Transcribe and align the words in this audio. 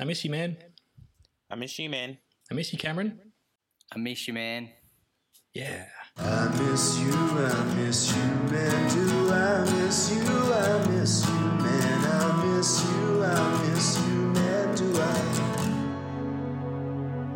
I 0.00 0.04
miss 0.04 0.24
you, 0.24 0.30
man. 0.30 0.56
I 1.50 1.56
miss 1.56 1.78
you, 1.78 1.90
man. 1.90 2.16
I 2.50 2.54
miss 2.54 2.72
you, 2.72 2.78
Cameron. 2.78 3.20
I 3.94 3.98
miss 3.98 4.26
you, 4.26 4.32
man. 4.32 4.70
Yeah. 5.52 5.88
I 6.16 6.48
miss 6.48 6.98
you, 7.00 7.12
I 7.12 7.64
miss 7.74 8.08
you, 8.16 8.22
man. 8.50 8.94
Do 8.94 9.30
I 9.30 9.60
miss 9.74 10.10
you? 10.10 10.22
I 10.22 10.86
miss 10.88 11.28
you, 11.28 11.34
man. 11.34 12.06
I 12.06 12.46
miss 12.46 12.82
you, 12.82 13.24
I 13.24 13.68
miss 13.68 13.98
you, 13.98 14.14
man. 14.32 14.74
Do 14.74 15.02
I 15.02 15.12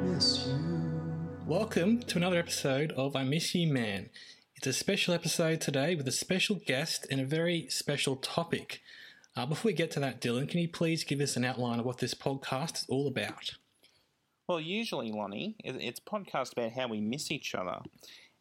miss 0.06 0.46
you? 0.46 0.56
Welcome 1.46 2.00
to 2.04 2.16
another 2.16 2.38
episode 2.38 2.92
of 2.92 3.14
I 3.14 3.24
Miss 3.24 3.54
You 3.54 3.70
Man. 3.70 4.08
It's 4.56 4.66
a 4.66 4.72
special 4.72 5.12
episode 5.12 5.60
today 5.60 5.94
with 5.94 6.08
a 6.08 6.12
special 6.12 6.58
guest 6.66 7.06
and 7.10 7.20
a 7.20 7.26
very 7.26 7.68
special 7.68 8.16
topic. 8.16 8.80
Uh, 9.36 9.44
before 9.46 9.70
we 9.70 9.72
get 9.72 9.90
to 9.90 10.00
that, 10.00 10.20
Dylan, 10.20 10.48
can 10.48 10.60
you 10.60 10.68
please 10.68 11.02
give 11.02 11.20
us 11.20 11.36
an 11.36 11.44
outline 11.44 11.80
of 11.80 11.84
what 11.84 11.98
this 11.98 12.14
podcast 12.14 12.76
is 12.76 12.86
all 12.88 13.08
about? 13.08 13.54
Well, 14.46 14.60
usually, 14.60 15.10
Lonnie, 15.10 15.56
it's 15.64 15.98
a 15.98 16.02
podcast 16.10 16.52
about 16.52 16.72
how 16.72 16.86
we 16.86 17.00
miss 17.00 17.32
each 17.32 17.54
other. 17.54 17.78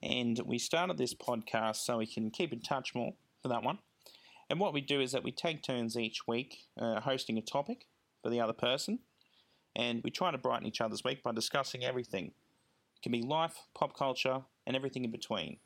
And 0.03 0.39
we 0.45 0.59
started 0.59 0.97
this 0.97 1.15
podcast 1.15 1.77
so 1.77 1.97
we 1.97 2.05
can 2.05 2.29
keep 2.29 2.53
in 2.53 2.59
touch 2.59 2.93
more 2.93 3.13
for 3.41 3.47
that 3.47 3.63
one. 3.63 3.79
And 4.49 4.59
what 4.59 4.73
we 4.73 4.81
do 4.81 5.01
is 5.01 5.13
that 5.13 5.23
we 5.23 5.31
take 5.31 5.63
turns 5.63 5.97
each 5.97 6.27
week 6.27 6.57
uh, 6.77 6.99
hosting 6.99 7.37
a 7.37 7.41
topic 7.41 7.87
for 8.21 8.29
the 8.29 8.41
other 8.41 8.53
person. 8.53 8.99
And 9.75 10.01
we 10.03 10.11
try 10.11 10.29
to 10.29 10.37
brighten 10.37 10.67
each 10.67 10.81
other's 10.81 11.03
week 11.03 11.23
by 11.23 11.31
discussing 11.31 11.83
everything. 11.83 12.25
It 12.27 13.01
can 13.01 13.11
be 13.11 13.23
life, 13.23 13.55
pop 13.73 13.97
culture, 13.97 14.41
and 14.67 14.75
everything 14.75 15.05
in 15.05 15.11
between. 15.11 15.57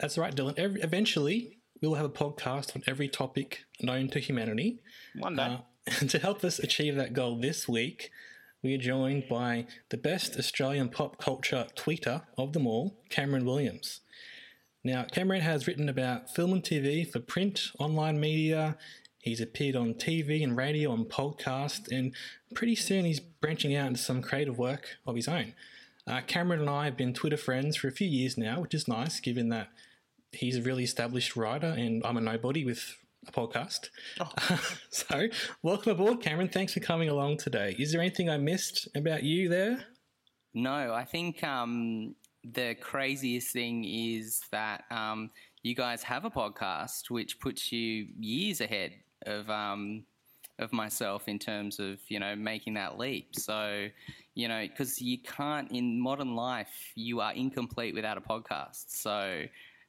That's 0.00 0.18
right, 0.18 0.34
Dylan. 0.34 0.58
Every, 0.58 0.80
eventually, 0.80 1.58
we'll 1.82 1.94
have 1.94 2.04
a 2.04 2.10
podcast 2.10 2.74
on 2.74 2.82
every 2.86 3.08
topic 3.08 3.64
known 3.80 4.08
to 4.08 4.18
humanity. 4.18 4.80
One 5.18 5.36
day. 5.36 5.42
Uh, 5.42 5.58
and 6.00 6.10
to 6.10 6.18
help 6.18 6.44
us 6.44 6.58
achieve 6.58 6.96
that 6.96 7.12
goal 7.12 7.38
this 7.38 7.68
week, 7.68 8.10
we 8.62 8.74
are 8.74 8.78
joined 8.78 9.28
by 9.28 9.66
the 9.90 9.96
best 9.96 10.36
Australian 10.38 10.88
pop 10.88 11.18
culture 11.18 11.66
tweeter 11.76 12.22
of 12.36 12.52
them 12.52 12.66
all, 12.66 12.98
Cameron 13.10 13.44
Williams. 13.44 14.00
Now, 14.82 15.04
Cameron 15.04 15.42
has 15.42 15.66
written 15.66 15.88
about 15.88 16.34
film 16.34 16.52
and 16.52 16.62
TV 16.62 17.10
for 17.10 17.20
print, 17.20 17.72
online 17.78 18.20
media. 18.20 18.76
He's 19.18 19.40
appeared 19.40 19.74
on 19.74 19.94
TV 19.94 20.42
and 20.44 20.56
radio 20.56 20.92
and 20.92 21.06
podcast, 21.06 21.90
and 21.90 22.14
pretty 22.54 22.76
soon 22.76 23.04
he's 23.04 23.18
branching 23.18 23.74
out 23.74 23.88
into 23.88 24.00
some 24.00 24.22
creative 24.22 24.58
work 24.58 24.96
of 25.06 25.16
his 25.16 25.26
own. 25.26 25.54
Uh, 26.06 26.20
Cameron 26.24 26.60
and 26.60 26.70
I 26.70 26.84
have 26.84 26.96
been 26.96 27.12
Twitter 27.12 27.36
friends 27.36 27.76
for 27.76 27.88
a 27.88 27.92
few 27.92 28.06
years 28.06 28.38
now, 28.38 28.60
which 28.60 28.74
is 28.74 28.86
nice 28.86 29.18
given 29.18 29.48
that 29.48 29.68
he's 30.36 30.56
a 30.56 30.62
really 30.62 30.84
established 30.84 31.36
writer 31.36 31.66
and 31.66 32.04
I'm 32.04 32.16
a 32.16 32.20
nobody 32.20 32.64
with 32.64 32.96
a 33.26 33.32
podcast. 33.32 33.88
so, 34.90 35.28
welcome 35.62 35.92
aboard, 35.92 36.20
Cameron. 36.20 36.48
Thanks 36.48 36.74
for 36.74 36.80
coming 36.80 37.08
along 37.08 37.38
today. 37.38 37.74
Is 37.78 37.92
there 37.92 38.00
anything 38.00 38.30
I 38.30 38.36
missed 38.36 38.88
about 38.94 39.22
you 39.22 39.48
there? 39.48 39.84
No, 40.54 40.94
I 40.94 41.04
think 41.04 41.42
um, 41.42 42.14
the 42.44 42.76
craziest 42.80 43.52
thing 43.52 43.84
is 43.84 44.40
that 44.52 44.84
um, 44.90 45.30
you 45.62 45.74
guys 45.74 46.02
have 46.04 46.24
a 46.24 46.30
podcast 46.30 47.10
which 47.10 47.40
puts 47.40 47.72
you 47.72 48.06
years 48.18 48.60
ahead 48.60 48.92
of 49.26 49.50
um, 49.50 50.04
of 50.58 50.72
myself 50.72 51.28
in 51.28 51.38
terms 51.38 51.78
of 51.78 51.98
you 52.08 52.18
know 52.20 52.34
making 52.36 52.74
that 52.74 52.98
leap. 52.98 53.34
So 53.34 53.88
you 54.34 54.48
know 54.48 54.66
because 54.66 55.00
you 55.00 55.18
can't 55.18 55.70
in 55.72 56.00
modern 56.00 56.34
life 56.34 56.92
you 56.94 57.20
are 57.20 57.32
incomplete 57.32 57.94
without 57.94 58.16
a 58.16 58.20
podcast. 58.20 58.84
So 58.88 59.44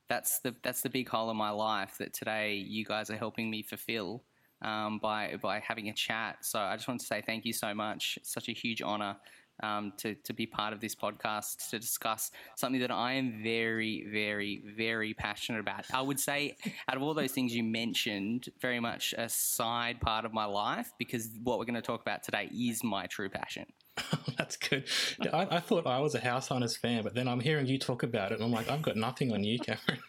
that's 0.10 0.40
the 0.40 0.56
that's 0.64 0.82
the 0.82 0.90
big 0.90 1.10
hole 1.10 1.30
in 1.32 1.38
my 1.38 1.50
life 1.50 1.98
that 2.00 2.14
today 2.14 2.56
you 2.56 2.86
guys 2.86 3.10
are 3.10 3.18
helping 3.18 3.50
me 3.50 3.62
fulfill 3.62 4.24
um, 4.62 5.00
by 5.00 5.36
by 5.42 5.60
having 5.60 5.90
a 5.90 5.94
chat. 5.94 6.38
So 6.42 6.60
I 6.60 6.76
just 6.76 6.88
want 6.88 7.00
to 7.02 7.06
say 7.06 7.22
thank 7.22 7.46
you 7.46 7.54
so 7.54 7.74
much. 7.74 8.18
It's 8.18 8.32
such 8.32 8.50
a 8.50 8.54
huge 8.54 8.82
honor 8.82 9.18
um, 9.64 9.94
to 9.98 10.16
to 10.16 10.34
be 10.34 10.46
part 10.46 10.74
of 10.74 10.80
this 10.80 10.96
podcast 10.96 11.70
to 11.70 11.80
discuss 11.80 12.32
something 12.56 12.82
that 12.82 12.92
I 12.92 13.14
am 13.14 13.42
very 13.44 14.08
very 14.12 14.64
very 14.76 15.14
passionate 15.14 15.60
about. 15.60 15.86
I 15.94 16.02
would 16.02 16.20
say 16.20 16.56
out 16.88 16.96
of 16.96 17.04
all 17.04 17.14
those 17.14 17.32
things 17.32 17.56
you 17.56 17.64
mentioned, 17.64 18.50
very 18.62 18.80
much 18.80 19.14
a 19.18 19.30
side 19.30 20.00
part 20.02 20.26
of 20.26 20.34
my 20.34 20.46
life 20.46 20.92
because 20.98 21.30
what 21.44 21.60
we're 21.60 21.66
going 21.66 21.76
to 21.76 21.82
talk 21.82 22.02
about 22.02 22.24
today 22.24 22.50
is 22.54 22.84
my 22.84 23.08
true 23.08 23.30
passion. 23.30 23.66
That's 24.38 24.58
good. 24.58 24.86
I, 25.34 25.48
I 25.52 25.60
thought 25.60 25.88
I 25.88 26.00
was 26.00 26.16
a 26.16 26.20
House 26.20 26.48
Hunters 26.48 26.78
fan, 26.78 27.04
but 27.04 27.14
then 27.14 27.28
I'm 27.28 27.40
hearing 27.40 27.68
you 27.68 27.78
talk 27.78 28.04
about 28.04 28.32
it, 28.32 28.36
and 28.36 28.44
I'm 28.44 28.52
like, 28.52 28.70
I've 28.70 28.82
got 28.82 28.96
nothing 28.96 29.32
on 29.32 29.44
you, 29.44 29.60
Cameron. 29.60 30.02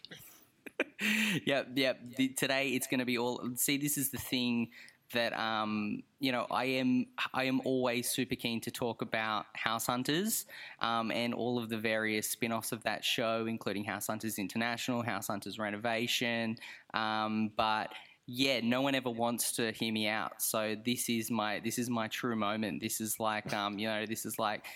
yep, 1.44 1.68
yep. 1.74 1.98
The, 2.16 2.28
today 2.28 2.70
it's 2.70 2.86
going 2.86 3.00
to 3.00 3.06
be 3.06 3.18
all. 3.18 3.40
See, 3.56 3.76
this 3.78 3.96
is 3.96 4.10
the 4.10 4.18
thing 4.18 4.70
that 5.12 5.32
um, 5.38 6.02
you 6.20 6.32
know. 6.32 6.46
I 6.50 6.64
am 6.64 7.06
I 7.32 7.44
am 7.44 7.60
always 7.64 8.10
super 8.10 8.34
keen 8.34 8.60
to 8.62 8.70
talk 8.70 9.02
about 9.02 9.46
House 9.54 9.86
Hunters 9.86 10.46
um, 10.80 11.10
and 11.10 11.32
all 11.32 11.58
of 11.58 11.68
the 11.68 11.78
various 11.78 12.28
spin-offs 12.28 12.72
of 12.72 12.82
that 12.84 13.04
show, 13.04 13.46
including 13.46 13.84
House 13.84 14.08
Hunters 14.08 14.38
International, 14.38 15.02
House 15.02 15.28
Hunters 15.28 15.58
Renovation. 15.58 16.56
Um, 16.94 17.52
but 17.56 17.92
yeah, 18.30 18.60
no 18.62 18.82
one 18.82 18.94
ever 18.94 19.08
wants 19.08 19.52
to 19.52 19.72
hear 19.72 19.90
me 19.90 20.06
out. 20.06 20.42
So 20.42 20.76
this 20.84 21.08
is 21.08 21.30
my 21.30 21.60
this 21.60 21.78
is 21.78 21.88
my 21.88 22.08
true 22.08 22.36
moment. 22.36 22.82
This 22.82 23.00
is 23.00 23.18
like 23.18 23.54
um, 23.54 23.78
you 23.78 23.88
know, 23.88 24.04
this 24.04 24.26
is 24.26 24.38
like 24.38 24.66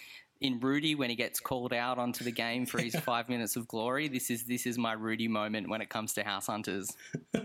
in 0.40 0.58
Rudy 0.58 0.94
when 0.94 1.10
he 1.10 1.16
gets 1.16 1.38
called 1.38 1.74
out 1.74 1.98
onto 1.98 2.24
the 2.24 2.32
game 2.32 2.64
for 2.64 2.80
his 2.80 2.96
five 3.00 3.28
minutes 3.28 3.54
of 3.56 3.68
glory. 3.68 4.08
This 4.08 4.30
is 4.30 4.44
this 4.44 4.64
is 4.66 4.78
my 4.78 4.94
Rudy 4.94 5.28
moment 5.28 5.68
when 5.68 5.82
it 5.82 5.90
comes 5.90 6.14
to 6.14 6.24
House 6.24 6.46
Hunters. 6.46 6.90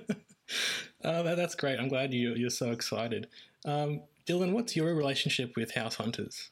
Oh, 1.04 1.24
that, 1.24 1.36
that's 1.36 1.56
great. 1.56 1.78
I'm 1.78 1.90
glad 1.90 2.14
you, 2.14 2.34
you're 2.36 2.50
so 2.50 2.72
excited. 2.72 3.28
Um, 3.66 4.04
Dylan, 4.26 4.54
what's 4.54 4.78
your 4.78 4.96
relationship 4.96 5.58
with 5.58 5.74
House 5.74 5.96
Hunters? 5.96 6.52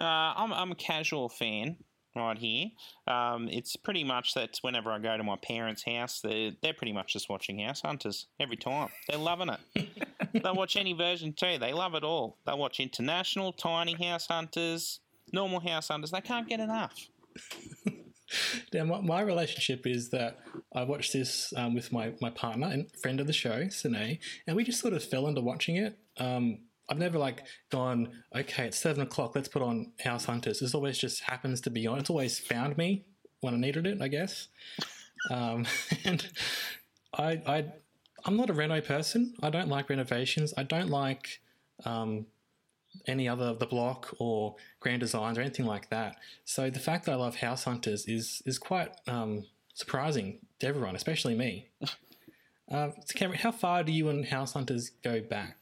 Uh, 0.00 0.02
I'm, 0.02 0.52
I'm 0.52 0.72
a 0.72 0.74
casual 0.74 1.28
fan 1.28 1.76
right 2.14 2.38
here. 2.38 2.66
Um, 3.06 3.48
it's 3.48 3.76
pretty 3.76 4.04
much 4.04 4.34
that 4.34 4.58
whenever 4.62 4.90
I 4.90 4.98
go 4.98 5.16
to 5.16 5.22
my 5.22 5.36
parents' 5.36 5.84
house, 5.84 6.20
they're, 6.20 6.52
they're 6.62 6.74
pretty 6.74 6.92
much 6.92 7.12
just 7.12 7.28
watching 7.28 7.58
House 7.60 7.82
Hunters 7.82 8.26
every 8.40 8.56
time. 8.56 8.88
They're 9.08 9.18
loving 9.18 9.50
it. 9.50 9.88
They'll 10.42 10.54
watch 10.54 10.76
any 10.76 10.92
version 10.92 11.32
too. 11.32 11.58
They 11.58 11.72
love 11.72 11.94
it 11.94 12.04
all. 12.04 12.38
They'll 12.46 12.58
watch 12.58 12.80
International, 12.80 13.52
Tiny 13.52 13.94
House 13.94 14.26
Hunters, 14.26 15.00
Normal 15.32 15.60
House 15.60 15.88
Hunters. 15.88 16.10
They 16.10 16.20
can't 16.20 16.48
get 16.48 16.60
enough. 16.60 17.08
Now, 18.72 18.84
my, 18.84 19.00
my 19.00 19.20
relationship 19.20 19.86
is 19.86 20.10
that 20.10 20.38
I 20.74 20.82
watched 20.82 21.12
this 21.12 21.52
um, 21.56 21.74
with 21.74 21.92
my, 21.92 22.14
my 22.20 22.30
partner 22.30 22.66
and 22.66 22.90
friend 22.96 23.20
of 23.20 23.26
the 23.26 23.32
show, 23.32 23.68
Sine, 23.68 24.18
and 24.46 24.56
we 24.56 24.64
just 24.64 24.80
sort 24.80 24.94
of 24.94 25.04
fell 25.04 25.26
into 25.26 25.40
watching 25.40 25.76
it. 25.76 25.98
Um, 26.16 26.58
I've 26.88 26.98
never 26.98 27.18
like 27.18 27.44
gone, 27.70 28.12
okay, 28.34 28.66
it's 28.66 28.78
seven 28.78 29.02
o'clock, 29.02 29.34
let's 29.34 29.48
put 29.48 29.62
on 29.62 29.92
House 30.00 30.26
Hunters. 30.26 30.60
This 30.60 30.74
always 30.74 30.98
just 30.98 31.22
happens 31.22 31.60
to 31.62 31.70
be 31.70 31.86
on. 31.86 31.98
It's 31.98 32.10
always 32.10 32.38
found 32.38 32.76
me 32.76 33.04
when 33.40 33.54
I 33.54 33.56
needed 33.56 33.86
it, 33.86 34.02
I 34.02 34.08
guess. 34.08 34.48
Um, 35.30 35.66
and 36.04 36.26
I, 37.16 37.40
I, 37.46 37.64
I'm 38.24 38.36
not 38.36 38.50
a 38.50 38.52
reno 38.52 38.80
person. 38.80 39.34
I 39.42 39.50
don't 39.50 39.68
like 39.68 39.88
renovations. 39.88 40.52
I 40.56 40.62
don't 40.62 40.90
like 40.90 41.40
um, 41.84 42.26
any 43.06 43.28
other 43.28 43.46
of 43.46 43.58
the 43.58 43.66
block 43.66 44.14
or 44.18 44.56
grand 44.80 45.00
designs 45.00 45.38
or 45.38 45.40
anything 45.40 45.66
like 45.66 45.90
that. 45.90 46.16
So 46.44 46.70
the 46.70 46.80
fact 46.80 47.06
that 47.06 47.12
I 47.12 47.16
love 47.16 47.36
House 47.36 47.64
Hunters 47.64 48.06
is 48.06 48.42
is 48.46 48.58
quite 48.58 48.92
um, 49.06 49.44
surprising 49.74 50.38
to 50.60 50.66
everyone, 50.66 50.96
especially 50.96 51.34
me. 51.34 51.68
Uh, 52.70 52.88
so 53.04 53.12
Cameron, 53.14 53.38
how 53.38 53.52
far 53.52 53.84
do 53.84 53.92
you 53.92 54.08
and 54.08 54.24
House 54.24 54.54
Hunters 54.54 54.90
go 55.02 55.20
back? 55.20 55.58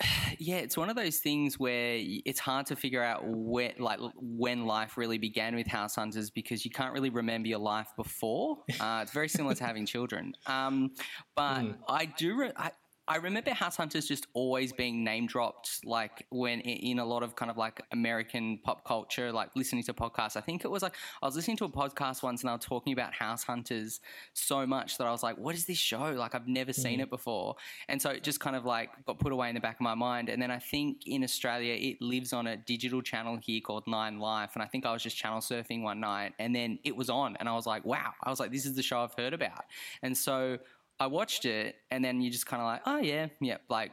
Yeah, 0.36 0.56
it's 0.56 0.76
one 0.76 0.90
of 0.90 0.96
those 0.96 1.18
things 1.18 1.60
where 1.60 1.96
it's 2.00 2.40
hard 2.40 2.66
to 2.66 2.76
figure 2.76 3.02
out 3.02 3.22
where, 3.24 3.72
like, 3.78 4.00
when 4.16 4.66
life 4.66 4.96
really 4.96 5.16
began 5.16 5.54
with 5.54 5.68
house 5.68 5.94
hunters 5.94 6.28
because 6.28 6.64
you 6.64 6.72
can't 6.72 6.92
really 6.92 7.08
remember 7.10 7.46
your 7.48 7.60
life 7.60 7.88
before. 7.96 8.58
Uh, 8.80 9.00
it's 9.02 9.12
very 9.12 9.28
similar 9.28 9.54
to 9.54 9.64
having 9.64 9.86
children. 9.86 10.32
Um, 10.46 10.90
but 11.36 11.64
I 11.88 12.06
do. 12.06 12.36
Re- 12.36 12.52
I, 12.56 12.72
I 13.06 13.16
remember 13.16 13.50
House 13.50 13.76
Hunters 13.76 14.06
just 14.06 14.26
always 14.32 14.72
being 14.72 15.04
name 15.04 15.26
dropped, 15.26 15.84
like 15.84 16.26
when 16.30 16.60
in 16.60 16.98
a 16.98 17.04
lot 17.04 17.22
of 17.22 17.36
kind 17.36 17.50
of 17.50 17.58
like 17.58 17.82
American 17.92 18.58
pop 18.64 18.86
culture, 18.86 19.30
like 19.30 19.50
listening 19.54 19.82
to 19.84 19.92
podcasts. 19.92 20.36
I 20.36 20.40
think 20.40 20.64
it 20.64 20.70
was 20.70 20.82
like 20.82 20.94
I 21.22 21.26
was 21.26 21.36
listening 21.36 21.58
to 21.58 21.66
a 21.66 21.68
podcast 21.68 22.22
once 22.22 22.40
and 22.40 22.48
I 22.48 22.54
was 22.54 22.64
talking 22.64 22.94
about 22.94 23.12
House 23.12 23.44
Hunters 23.44 24.00
so 24.32 24.66
much 24.66 24.96
that 24.96 25.06
I 25.06 25.10
was 25.10 25.22
like, 25.22 25.36
what 25.36 25.54
is 25.54 25.66
this 25.66 25.76
show? 25.76 26.12
Like 26.12 26.34
I've 26.34 26.48
never 26.48 26.72
seen 26.72 26.98
mm. 26.98 27.02
it 27.02 27.10
before. 27.10 27.56
And 27.88 28.00
so 28.00 28.08
it 28.08 28.22
just 28.22 28.40
kind 28.40 28.56
of 28.56 28.64
like 28.64 28.90
got 29.04 29.18
put 29.18 29.32
away 29.32 29.50
in 29.50 29.54
the 29.54 29.60
back 29.60 29.76
of 29.76 29.82
my 29.82 29.94
mind. 29.94 30.30
And 30.30 30.40
then 30.40 30.50
I 30.50 30.58
think 30.58 31.06
in 31.06 31.22
Australia, 31.22 31.74
it 31.74 32.00
lives 32.00 32.32
on 32.32 32.46
a 32.46 32.56
digital 32.56 33.02
channel 33.02 33.36
here 33.36 33.60
called 33.60 33.86
Nine 33.86 34.18
Life. 34.18 34.52
And 34.54 34.62
I 34.62 34.66
think 34.66 34.86
I 34.86 34.92
was 34.94 35.02
just 35.02 35.16
channel 35.16 35.40
surfing 35.40 35.82
one 35.82 36.00
night 36.00 36.32
and 36.38 36.56
then 36.56 36.78
it 36.84 36.96
was 36.96 37.10
on 37.10 37.36
and 37.36 37.50
I 37.50 37.54
was 37.54 37.66
like, 37.66 37.84
wow. 37.84 38.14
I 38.22 38.30
was 38.30 38.40
like, 38.40 38.50
this 38.50 38.64
is 38.64 38.76
the 38.76 38.82
show 38.82 39.00
I've 39.00 39.14
heard 39.14 39.34
about. 39.34 39.64
And 40.02 40.16
so 40.16 40.58
I 41.04 41.06
watched 41.06 41.44
it, 41.44 41.76
and 41.90 42.02
then 42.02 42.22
you 42.22 42.30
just 42.30 42.46
kind 42.46 42.62
of 42.62 42.66
like, 42.66 42.80
oh 42.86 42.96
yeah, 42.96 43.26
yeah, 43.38 43.58
like 43.68 43.92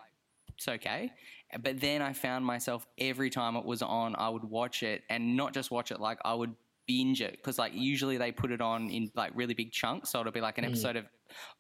it's 0.55 0.65
okay. 0.65 1.11
But 1.61 1.81
then 1.81 2.01
I 2.01 2.13
found 2.13 2.45
myself 2.45 2.87
every 2.97 3.29
time 3.29 3.57
it 3.57 3.65
was 3.65 3.81
on, 3.81 4.15
I 4.17 4.29
would 4.29 4.45
watch 4.45 4.81
it, 4.81 5.03
and 5.09 5.35
not 5.35 5.53
just 5.53 5.71
watch 5.71 5.91
it, 5.91 5.99
like 5.99 6.19
I 6.23 6.33
would 6.33 6.55
binge 6.87 7.21
it 7.21 7.33
because 7.33 7.59
like 7.59 7.73
usually 7.75 8.17
they 8.17 8.31
put 8.31 8.51
it 8.51 8.61
on 8.61 8.89
in 8.89 9.11
like 9.13 9.33
really 9.35 9.53
big 9.53 9.73
chunks, 9.73 10.09
so 10.09 10.21
it'll 10.21 10.31
be 10.31 10.39
like 10.39 10.57
an 10.57 10.63
mm. 10.63 10.69
episode 10.69 10.95
of 10.95 11.05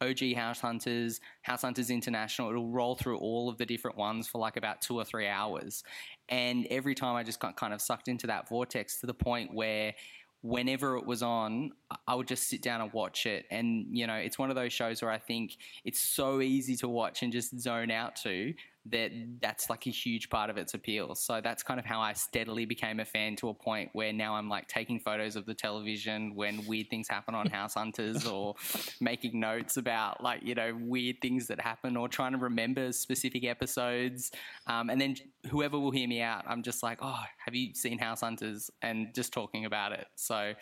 OG 0.01 0.35
House 0.35 0.61
Hunters, 0.61 1.19
House 1.41 1.63
Hunters 1.63 1.89
International. 1.89 2.49
It'll 2.49 2.71
roll 2.71 2.95
through 2.95 3.17
all 3.17 3.49
of 3.49 3.57
the 3.57 3.65
different 3.65 3.97
ones 3.97 4.29
for 4.29 4.37
like 4.37 4.55
about 4.55 4.79
two 4.79 4.95
or 4.95 5.03
three 5.03 5.27
hours, 5.27 5.83
and 6.29 6.65
every 6.69 6.95
time 6.95 7.17
I 7.17 7.23
just 7.23 7.41
got 7.41 7.57
kind 7.57 7.73
of 7.73 7.81
sucked 7.81 8.07
into 8.07 8.27
that 8.27 8.47
vortex 8.47 9.01
to 9.01 9.05
the 9.05 9.13
point 9.13 9.53
where 9.53 9.93
whenever 10.41 10.97
it 10.97 11.05
was 11.05 11.21
on, 11.21 11.71
I 12.07 12.15
would 12.15 12.27
just 12.27 12.47
sit 12.47 12.61
down 12.61 12.81
and 12.81 12.91
watch 12.93 13.25
it. 13.25 13.45
And, 13.51 13.85
you 13.91 14.07
know, 14.07 14.15
it's 14.15 14.39
one 14.39 14.49
of 14.49 14.55
those 14.55 14.73
shows 14.73 15.01
where 15.01 15.11
I 15.11 15.19
think 15.19 15.57
it's 15.85 15.99
so 15.99 16.41
easy 16.41 16.75
to 16.77 16.87
watch 16.87 17.21
and 17.21 17.31
just 17.31 17.59
zone 17.59 17.91
out 17.91 18.15
to 18.23 18.53
that 18.87 19.11
that's 19.41 19.69
like 19.69 19.85
a 19.85 19.91
huge 19.91 20.29
part 20.29 20.49
of 20.49 20.57
its 20.57 20.73
appeal. 20.73 21.13
So 21.13 21.39
that's 21.41 21.61
kind 21.61 21.79
of 21.79 21.85
how 21.85 22.01
I 22.01 22.13
steadily 22.13 22.65
became 22.65 22.99
a 22.99 23.05
fan 23.05 23.35
to 23.37 23.49
a 23.49 23.53
point 23.53 23.91
where 23.93 24.11
now 24.11 24.35
I'm 24.35 24.49
like 24.49 24.67
taking 24.67 24.99
photos 24.99 25.35
of 25.35 25.45
the 25.45 25.53
television 25.53 26.33
when 26.33 26.65
weird 26.65 26.89
things 26.89 27.07
happen 27.07 27.35
on 27.35 27.47
House 27.51 27.75
Hunters 27.75 28.25
or 28.25 28.55
making 28.99 29.39
notes 29.39 29.77
about 29.77 30.23
like, 30.23 30.41
you 30.43 30.55
know, 30.55 30.75
weird 30.81 31.17
things 31.21 31.47
that 31.47 31.61
happen 31.61 31.95
or 31.95 32.07
trying 32.07 32.31
to 32.31 32.39
remember 32.39 32.91
specific 32.91 33.45
episodes. 33.45 34.31
Um, 34.65 34.89
and 34.89 34.99
then 34.99 35.15
whoever 35.49 35.79
will 35.79 35.91
hear 35.91 36.07
me 36.07 36.21
out, 36.21 36.43
I'm 36.47 36.63
just 36.63 36.81
like, 36.81 36.99
oh, 37.01 37.23
have 37.45 37.53
you 37.53 37.75
seen 37.75 37.99
House 37.99 38.21
Hunters? 38.21 38.71
And 38.81 39.13
just 39.13 39.31
talking 39.31 39.65
about 39.65 39.91
it. 39.91 40.07
So 40.15 40.53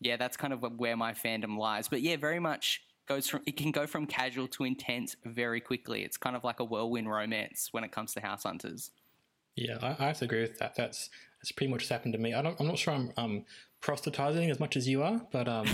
yeah, 0.00 0.16
that's 0.16 0.36
kind 0.36 0.52
of 0.52 0.64
where 0.78 0.96
my 0.96 1.12
fandom 1.12 1.56
lies. 1.56 1.86
But 1.88 2.02
yeah, 2.02 2.16
very 2.16 2.40
much 2.40 2.82
goes 3.08 3.28
from 3.28 3.42
it 3.46 3.56
can 3.56 3.72
go 3.72 3.86
from 3.86 4.06
casual 4.06 4.46
to 4.48 4.64
intense 4.64 5.16
very 5.24 5.60
quickly. 5.60 6.02
It's 6.02 6.16
kind 6.16 6.36
of 6.36 6.44
like 6.44 6.60
a 6.60 6.64
whirlwind 6.64 7.10
romance 7.10 7.68
when 7.72 7.82
it 7.82 7.90
comes 7.90 8.14
to 8.14 8.20
House 8.20 8.44
Hunters. 8.44 8.90
Yeah, 9.56 9.78
I, 9.82 9.96
I 9.98 10.06
have 10.08 10.18
to 10.18 10.26
agree 10.26 10.42
with 10.42 10.58
that. 10.58 10.76
That's 10.76 11.10
that's 11.40 11.52
pretty 11.52 11.70
much 11.70 11.80
what's 11.80 11.88
happened 11.88 12.12
to 12.12 12.18
me. 12.18 12.34
I 12.34 12.40
I'm 12.40 12.66
not 12.66 12.78
sure 12.78 12.94
I'm 12.94 13.12
um, 13.16 13.44
proselytizing 13.80 14.50
as 14.50 14.60
much 14.60 14.76
as 14.76 14.86
you 14.86 15.02
are, 15.02 15.20
but 15.32 15.48
um, 15.48 15.66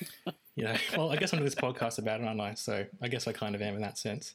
you 0.56 0.64
know, 0.64 0.74
well, 0.96 1.10
I 1.10 1.16
guess 1.16 1.32
I'm 1.32 1.38
doing 1.38 1.44
this 1.44 1.54
podcast 1.54 1.98
about 1.98 2.20
it, 2.20 2.26
aren't 2.26 2.40
I? 2.40 2.54
So 2.54 2.86
I 3.00 3.08
guess 3.08 3.28
I 3.28 3.32
kind 3.32 3.54
of 3.54 3.62
am 3.62 3.76
in 3.76 3.82
that 3.82 3.98
sense. 3.98 4.34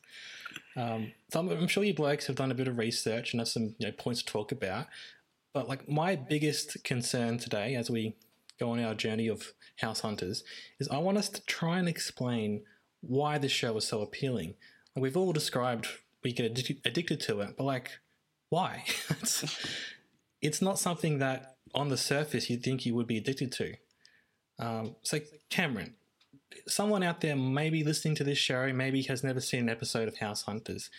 Um, 0.76 1.12
so 1.32 1.40
I'm, 1.40 1.50
I'm 1.50 1.68
sure 1.68 1.84
you 1.84 1.94
blokes 1.94 2.28
have 2.28 2.36
done 2.36 2.52
a 2.52 2.56
bit 2.56 2.68
of 2.68 2.78
research 2.78 3.34
and 3.34 3.42
have 3.42 3.48
some 3.48 3.76
you 3.78 3.88
know, 3.88 3.92
points 3.92 4.24
to 4.24 4.32
talk 4.32 4.52
about. 4.52 4.88
But 5.54 5.68
like 5.68 5.88
my 5.88 6.16
biggest 6.16 6.84
concern 6.84 7.38
today, 7.38 7.76
as 7.76 7.90
we 7.90 8.16
go 8.64 8.72
on 8.72 8.84
our 8.84 8.96
journey 8.96 9.28
of 9.28 9.54
House 9.78 10.02
Hunters, 10.02 10.44
is 10.80 10.88
I 10.88 10.98
want 10.98 11.18
us 11.18 11.30
to 11.30 11.46
try 11.46 11.80
and 11.80 11.90
explain 11.90 12.64
why 13.02 13.38
this 13.38 13.52
show 13.52 13.76
is 13.78 13.88
so 13.88 14.02
appealing. 14.02 14.56
Like 14.96 15.04
we've 15.04 15.18
all 15.18 15.34
described 15.34 15.88
we 16.24 16.32
get 16.32 16.46
addicted, 16.46 16.80
addicted 16.86 17.20
to 17.22 17.42
it, 17.42 17.56
but 17.58 17.66
like, 17.66 17.92
why? 18.50 18.86
it's, 19.10 19.68
it's 20.42 20.62
not 20.62 20.80
something 20.80 21.20
that 21.20 21.58
on 21.76 21.90
the 21.90 21.98
surface 21.98 22.50
you'd 22.50 22.64
think 22.64 22.86
you 22.86 22.96
would 22.96 23.08
be 23.08 23.18
addicted 23.18 23.52
to. 23.54 23.74
Um, 24.60 24.96
so, 25.02 25.20
Cameron, 25.50 25.96
someone 26.68 27.04
out 27.04 27.22
there 27.22 27.36
maybe 27.36 27.84
listening 27.84 28.16
to 28.16 28.24
this 28.24 28.38
show, 28.38 28.72
maybe 28.72 29.02
has 29.04 29.24
never 29.24 29.42
seen 29.42 29.62
an 29.62 29.70
episode 29.70 30.08
of 30.08 30.18
House 30.18 30.44
Hunters. 30.44 30.90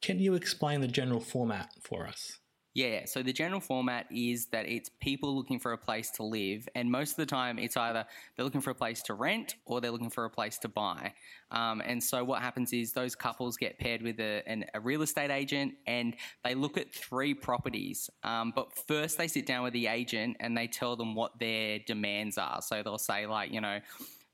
Can 0.00 0.18
you 0.18 0.34
explain 0.34 0.80
the 0.80 0.88
general 0.88 1.20
format 1.20 1.72
for 1.82 2.06
us? 2.06 2.38
Yeah, 2.74 3.04
so 3.04 3.22
the 3.22 3.34
general 3.34 3.60
format 3.60 4.06
is 4.10 4.46
that 4.46 4.66
it's 4.66 4.88
people 5.00 5.36
looking 5.36 5.58
for 5.58 5.72
a 5.72 5.78
place 5.78 6.10
to 6.12 6.22
live, 6.22 6.66
and 6.74 6.90
most 6.90 7.10
of 7.10 7.16
the 7.16 7.26
time 7.26 7.58
it's 7.58 7.76
either 7.76 8.06
they're 8.34 8.44
looking 8.44 8.62
for 8.62 8.70
a 8.70 8.74
place 8.74 9.02
to 9.02 9.14
rent 9.14 9.56
or 9.66 9.82
they're 9.82 9.90
looking 9.90 10.08
for 10.08 10.24
a 10.24 10.30
place 10.30 10.56
to 10.58 10.68
buy. 10.68 11.12
Um, 11.50 11.82
and 11.84 12.02
so 12.02 12.24
what 12.24 12.40
happens 12.40 12.72
is 12.72 12.92
those 12.94 13.14
couples 13.14 13.58
get 13.58 13.78
paired 13.78 14.00
with 14.00 14.18
a, 14.20 14.42
an, 14.46 14.64
a 14.72 14.80
real 14.80 15.02
estate 15.02 15.30
agent 15.30 15.74
and 15.86 16.16
they 16.44 16.54
look 16.54 16.78
at 16.78 16.94
three 16.94 17.34
properties. 17.34 18.08
Um, 18.24 18.54
but 18.56 18.72
first 18.88 19.18
they 19.18 19.28
sit 19.28 19.44
down 19.44 19.62
with 19.64 19.74
the 19.74 19.86
agent 19.86 20.38
and 20.40 20.56
they 20.56 20.66
tell 20.66 20.96
them 20.96 21.14
what 21.14 21.38
their 21.38 21.78
demands 21.80 22.38
are. 22.38 22.62
So 22.62 22.82
they'll 22.82 22.96
say, 22.96 23.26
like, 23.26 23.52
you 23.52 23.60
know, 23.60 23.80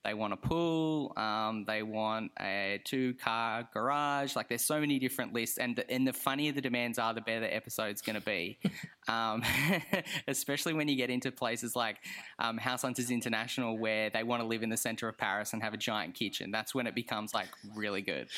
they 0.09 0.15
want 0.15 0.33
a 0.33 0.37
pool. 0.37 1.13
Um, 1.19 1.65
they 1.67 1.83
want 1.83 2.33
a 2.41 2.81
two-car 2.85 3.69
garage. 3.75 4.35
Like, 4.35 4.49
there's 4.49 4.65
so 4.65 4.81
many 4.81 4.99
different 4.99 5.35
lists, 5.35 5.59
and 5.59 5.77
the, 5.77 5.91
and 5.91 6.07
the 6.07 6.15
funnier 6.15 6.53
the 6.53 6.63
demands 6.63 6.99
are, 6.99 7.13
the 7.13 7.21
better 7.21 7.41
the 7.41 7.55
episode's 7.55 8.01
going 8.01 8.19
to 8.19 8.25
be. 8.25 8.59
um, 9.09 9.43
especially 10.29 10.73
when 10.73 10.89
you 10.89 10.97
get 10.97 11.11
into 11.11 11.31
places 11.31 11.77
like 11.77 11.97
um, 12.39 12.57
House 12.57 12.83
Hunters 12.83 13.11
International, 13.11 13.77
where 13.77 14.09
they 14.09 14.23
want 14.23 14.43
to 14.43 14.49
live 14.49 14.63
in 14.63 14.71
the 14.71 14.77
center 14.77 15.09
of 15.09 15.19
Paris 15.19 15.53
and 15.53 15.63
have 15.63 15.75
a 15.75 15.77
giant 15.77 16.15
kitchen. 16.15 16.51
That's 16.51 16.75
when 16.75 16.87
it 16.87 16.95
becomes 16.95 17.35
like 17.35 17.49
really 17.75 18.03
good. 18.03 18.29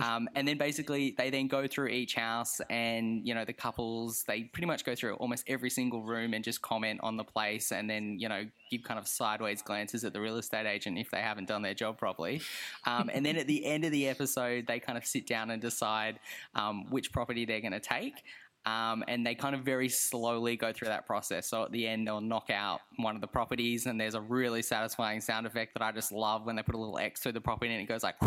Um, 0.00 0.28
and 0.34 0.48
then 0.48 0.56
basically, 0.56 1.14
they 1.18 1.28
then 1.28 1.48
go 1.48 1.66
through 1.66 1.88
each 1.88 2.14
house, 2.14 2.60
and 2.70 3.26
you 3.26 3.34
know, 3.34 3.44
the 3.44 3.52
couples 3.52 4.24
they 4.26 4.44
pretty 4.44 4.66
much 4.66 4.84
go 4.84 4.94
through 4.94 5.14
almost 5.14 5.44
every 5.46 5.70
single 5.70 6.02
room 6.02 6.32
and 6.32 6.42
just 6.42 6.62
comment 6.62 7.00
on 7.02 7.16
the 7.16 7.24
place, 7.24 7.70
and 7.70 7.88
then 7.88 8.18
you 8.18 8.28
know, 8.28 8.46
give 8.70 8.82
kind 8.82 8.98
of 8.98 9.06
sideways 9.06 9.60
glances 9.60 10.04
at 10.04 10.12
the 10.12 10.20
real 10.20 10.38
estate 10.38 10.66
agent 10.66 10.98
if 10.98 11.10
they 11.10 11.17
haven't 11.20 11.48
done 11.48 11.62
their 11.62 11.74
job 11.74 11.98
properly. 11.98 12.40
Um, 12.86 13.10
and 13.12 13.24
then 13.24 13.36
at 13.36 13.46
the 13.46 13.64
end 13.64 13.84
of 13.84 13.92
the 13.92 14.08
episode, 14.08 14.66
they 14.66 14.80
kind 14.80 14.98
of 14.98 15.04
sit 15.04 15.26
down 15.26 15.50
and 15.50 15.60
decide 15.60 16.20
um, 16.54 16.86
which 16.90 17.12
property 17.12 17.44
they're 17.44 17.60
going 17.60 17.72
to 17.72 17.80
take. 17.80 18.22
Um, 18.66 19.02
and 19.08 19.26
they 19.26 19.34
kind 19.34 19.54
of 19.54 19.62
very 19.62 19.88
slowly 19.88 20.56
go 20.56 20.72
through 20.72 20.88
that 20.88 21.06
process. 21.06 21.46
So 21.46 21.64
at 21.64 21.72
the 21.72 21.86
end, 21.86 22.06
they'll 22.06 22.20
knock 22.20 22.50
out 22.50 22.80
one 22.96 23.14
of 23.14 23.20
the 23.20 23.26
properties, 23.26 23.86
and 23.86 23.98
there's 23.98 24.14
a 24.14 24.20
really 24.20 24.60
satisfying 24.62 25.20
sound 25.20 25.46
effect 25.46 25.74
that 25.74 25.82
I 25.82 25.90
just 25.92 26.12
love 26.12 26.44
when 26.44 26.56
they 26.56 26.62
put 26.62 26.74
a 26.74 26.78
little 26.78 26.98
X 26.98 27.20
through 27.20 27.32
the 27.32 27.40
property 27.40 27.72
and 27.72 27.82
it 27.82 27.86
goes 27.86 28.02
like. 28.02 28.16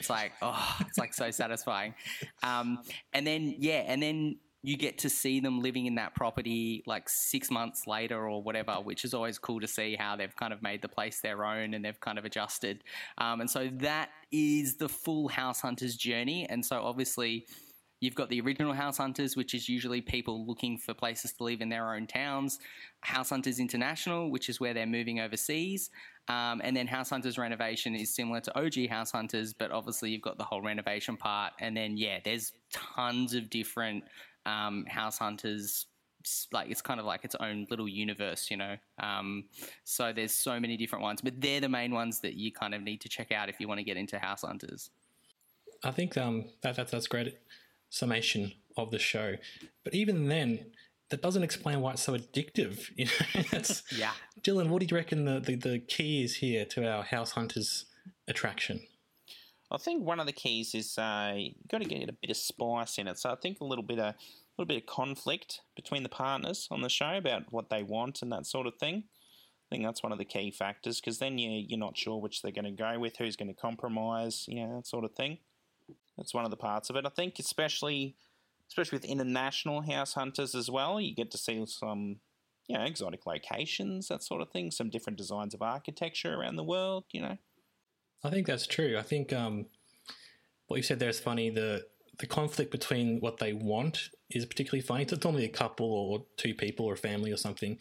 It's 0.00 0.10
like 0.10 0.32
oh, 0.42 0.76
it's 0.80 0.98
like 0.98 1.14
so 1.14 1.30
satisfying, 1.30 1.94
um, 2.42 2.80
and 3.12 3.24
then 3.24 3.54
yeah, 3.58 3.84
and 3.86 4.02
then 4.02 4.36
you 4.64 4.78
get 4.78 4.96
to 4.96 5.10
see 5.10 5.40
them 5.40 5.60
living 5.60 5.84
in 5.84 5.96
that 5.96 6.14
property 6.14 6.82
like 6.86 7.06
six 7.06 7.50
months 7.50 7.86
later 7.86 8.26
or 8.26 8.42
whatever, 8.42 8.76
which 8.76 9.04
is 9.04 9.12
always 9.12 9.38
cool 9.38 9.60
to 9.60 9.68
see 9.68 9.94
how 9.94 10.16
they've 10.16 10.34
kind 10.36 10.54
of 10.54 10.62
made 10.62 10.80
the 10.80 10.88
place 10.88 11.20
their 11.20 11.44
own 11.44 11.74
and 11.74 11.84
they've 11.84 12.00
kind 12.00 12.18
of 12.18 12.24
adjusted. 12.24 12.82
Um, 13.18 13.42
and 13.42 13.50
so 13.50 13.68
that 13.80 14.08
is 14.32 14.76
the 14.76 14.88
full 14.88 15.28
House 15.28 15.60
Hunters 15.60 15.96
journey. 15.96 16.46
And 16.48 16.64
so 16.64 16.80
obviously, 16.80 17.46
You've 18.00 18.14
got 18.14 18.28
the 18.28 18.40
original 18.42 18.74
House 18.74 18.98
Hunters, 18.98 19.34
which 19.34 19.54
is 19.54 19.66
usually 19.66 20.02
people 20.02 20.46
looking 20.46 20.76
for 20.76 20.92
places 20.92 21.32
to 21.32 21.44
live 21.44 21.62
in 21.62 21.70
their 21.70 21.94
own 21.94 22.06
towns. 22.06 22.58
House 23.00 23.30
Hunters 23.30 23.58
International, 23.58 24.30
which 24.30 24.50
is 24.50 24.60
where 24.60 24.74
they're 24.74 24.84
moving 24.84 25.20
overseas. 25.20 25.88
Um, 26.28 26.60
and 26.62 26.76
then 26.76 26.86
House 26.86 27.08
Hunters 27.08 27.38
Renovation 27.38 27.94
is 27.94 28.14
similar 28.14 28.40
to 28.40 28.58
OG 28.58 28.90
House 28.90 29.10
Hunters, 29.10 29.54
but 29.54 29.70
obviously 29.70 30.10
you've 30.10 30.20
got 30.20 30.36
the 30.36 30.44
whole 30.44 30.60
renovation 30.60 31.16
part. 31.16 31.54
And 31.60 31.74
then, 31.74 31.96
yeah, 31.96 32.18
there's 32.22 32.52
tons 32.74 33.32
of 33.32 33.48
different 33.48 34.04
um, 34.46 34.84
House 34.86 35.18
Hunters 35.18 35.86
like 36.52 36.70
it's 36.70 36.80
kind 36.80 36.98
of 37.00 37.06
like 37.06 37.24
its 37.24 37.34
own 37.34 37.66
little 37.70 37.88
universe, 37.88 38.50
you 38.50 38.56
know. 38.56 38.76
Um, 38.98 39.44
so 39.84 40.12
there's 40.12 40.32
so 40.32 40.58
many 40.58 40.76
different 40.76 41.02
ones, 41.02 41.20
but 41.20 41.40
they're 41.40 41.60
the 41.60 41.68
main 41.68 41.92
ones 41.92 42.20
that 42.20 42.34
you 42.34 42.52
kind 42.52 42.74
of 42.74 42.82
need 42.82 43.00
to 43.02 43.08
check 43.08 43.32
out 43.32 43.48
if 43.48 43.60
you 43.60 43.68
want 43.68 43.78
to 43.78 43.84
get 43.84 43.96
into 43.96 44.18
House 44.18 44.42
Hunters. 44.42 44.90
I 45.82 45.90
think 45.90 46.16
um, 46.16 46.46
that, 46.62 46.76
that 46.76 46.88
that's 46.88 47.06
great 47.06 47.36
summation 47.90 48.52
of 48.76 48.90
the 48.90 48.98
show. 48.98 49.34
But 49.84 49.94
even 49.94 50.28
then, 50.28 50.66
that 51.10 51.22
doesn't 51.22 51.42
explain 51.42 51.80
why 51.80 51.92
it's 51.92 52.02
so 52.02 52.16
addictive. 52.16 52.90
You 52.96 53.06
know, 53.06 53.42
that's, 53.50 53.82
Yeah. 53.96 54.12
Dylan, 54.40 54.68
what 54.68 54.80
do 54.80 54.86
you 54.90 54.96
reckon 54.96 55.24
the, 55.24 55.40
the, 55.40 55.56
the 55.56 55.78
key 55.78 56.24
is 56.24 56.36
here 56.36 56.64
to 56.66 56.90
our 56.90 57.02
House 57.02 57.32
Hunters 57.32 57.86
attraction? 58.26 58.80
I 59.74 59.78
think 59.78 60.04
one 60.04 60.20
of 60.20 60.26
the 60.26 60.32
keys 60.32 60.74
is 60.74 60.96
uh, 60.98 61.32
you 61.36 61.52
got 61.68 61.82
to 61.82 61.88
get 61.88 62.08
a 62.08 62.12
bit 62.12 62.30
of 62.30 62.36
spice 62.36 62.98
in 62.98 63.08
it. 63.08 63.18
So 63.18 63.30
I 63.30 63.34
think 63.34 63.60
a 63.60 63.64
little 63.64 63.84
bit 63.84 63.98
of 63.98 64.14
a 64.14 64.14
little 64.56 64.68
bit 64.68 64.82
of 64.82 64.86
conflict 64.86 65.60
between 65.74 66.04
the 66.04 66.08
partners 66.08 66.68
on 66.70 66.80
the 66.80 66.88
show 66.88 67.16
about 67.16 67.52
what 67.52 67.70
they 67.70 67.82
want 67.82 68.22
and 68.22 68.30
that 68.32 68.46
sort 68.46 68.66
of 68.66 68.76
thing. 68.76 69.04
I 69.06 69.74
think 69.74 69.84
that's 69.84 70.02
one 70.02 70.12
of 70.12 70.18
the 70.18 70.24
key 70.24 70.50
factors 70.52 71.00
because 71.00 71.18
then 71.18 71.38
you 71.38 71.50
you're 71.50 71.78
not 71.78 71.96
sure 71.96 72.20
which 72.20 72.42
they're 72.42 72.52
going 72.52 72.64
to 72.64 72.70
go 72.70 72.98
with, 72.98 73.16
who's 73.16 73.36
going 73.36 73.48
to 73.48 73.60
compromise, 73.60 74.44
you 74.46 74.64
know, 74.64 74.76
that 74.76 74.86
sort 74.86 75.04
of 75.04 75.14
thing. 75.14 75.38
That's 76.16 76.34
one 76.34 76.44
of 76.44 76.50
the 76.50 76.56
parts 76.56 76.90
of 76.90 76.96
it. 76.96 77.04
I 77.04 77.10
think 77.10 77.38
especially 77.38 78.16
especially 78.68 78.96
with 78.96 79.04
international 79.04 79.82
house 79.82 80.14
hunters 80.14 80.54
as 80.54 80.70
well, 80.70 81.00
you 81.00 81.14
get 81.14 81.30
to 81.32 81.38
see 81.38 81.64
some 81.66 82.16
you 82.68 82.78
know 82.78 82.84
exotic 82.84 83.26
locations, 83.26 84.08
that 84.08 84.22
sort 84.22 84.40
of 84.40 84.50
thing, 84.50 84.70
some 84.70 84.90
different 84.90 85.18
designs 85.18 85.54
of 85.54 85.62
architecture 85.62 86.34
around 86.34 86.56
the 86.56 86.64
world, 86.64 87.04
you 87.10 87.20
know. 87.20 87.38
I 88.24 88.30
think 88.30 88.46
that's 88.46 88.66
true. 88.66 88.96
I 88.98 89.02
think 89.02 89.32
um, 89.32 89.66
what 90.66 90.78
you 90.78 90.82
said 90.82 90.98
there 90.98 91.10
is 91.10 91.20
funny. 91.20 91.50
The 91.50 91.86
the 92.18 92.26
conflict 92.26 92.70
between 92.70 93.20
what 93.20 93.38
they 93.38 93.52
want 93.52 94.10
is 94.30 94.46
particularly 94.46 94.80
funny. 94.80 95.02
It's 95.02 95.24
normally 95.24 95.44
a 95.44 95.48
couple 95.48 95.92
or 95.92 96.24
two 96.36 96.54
people 96.54 96.86
or 96.86 96.94
a 96.94 96.96
family 96.96 97.30
or 97.30 97.36
something, 97.36 97.78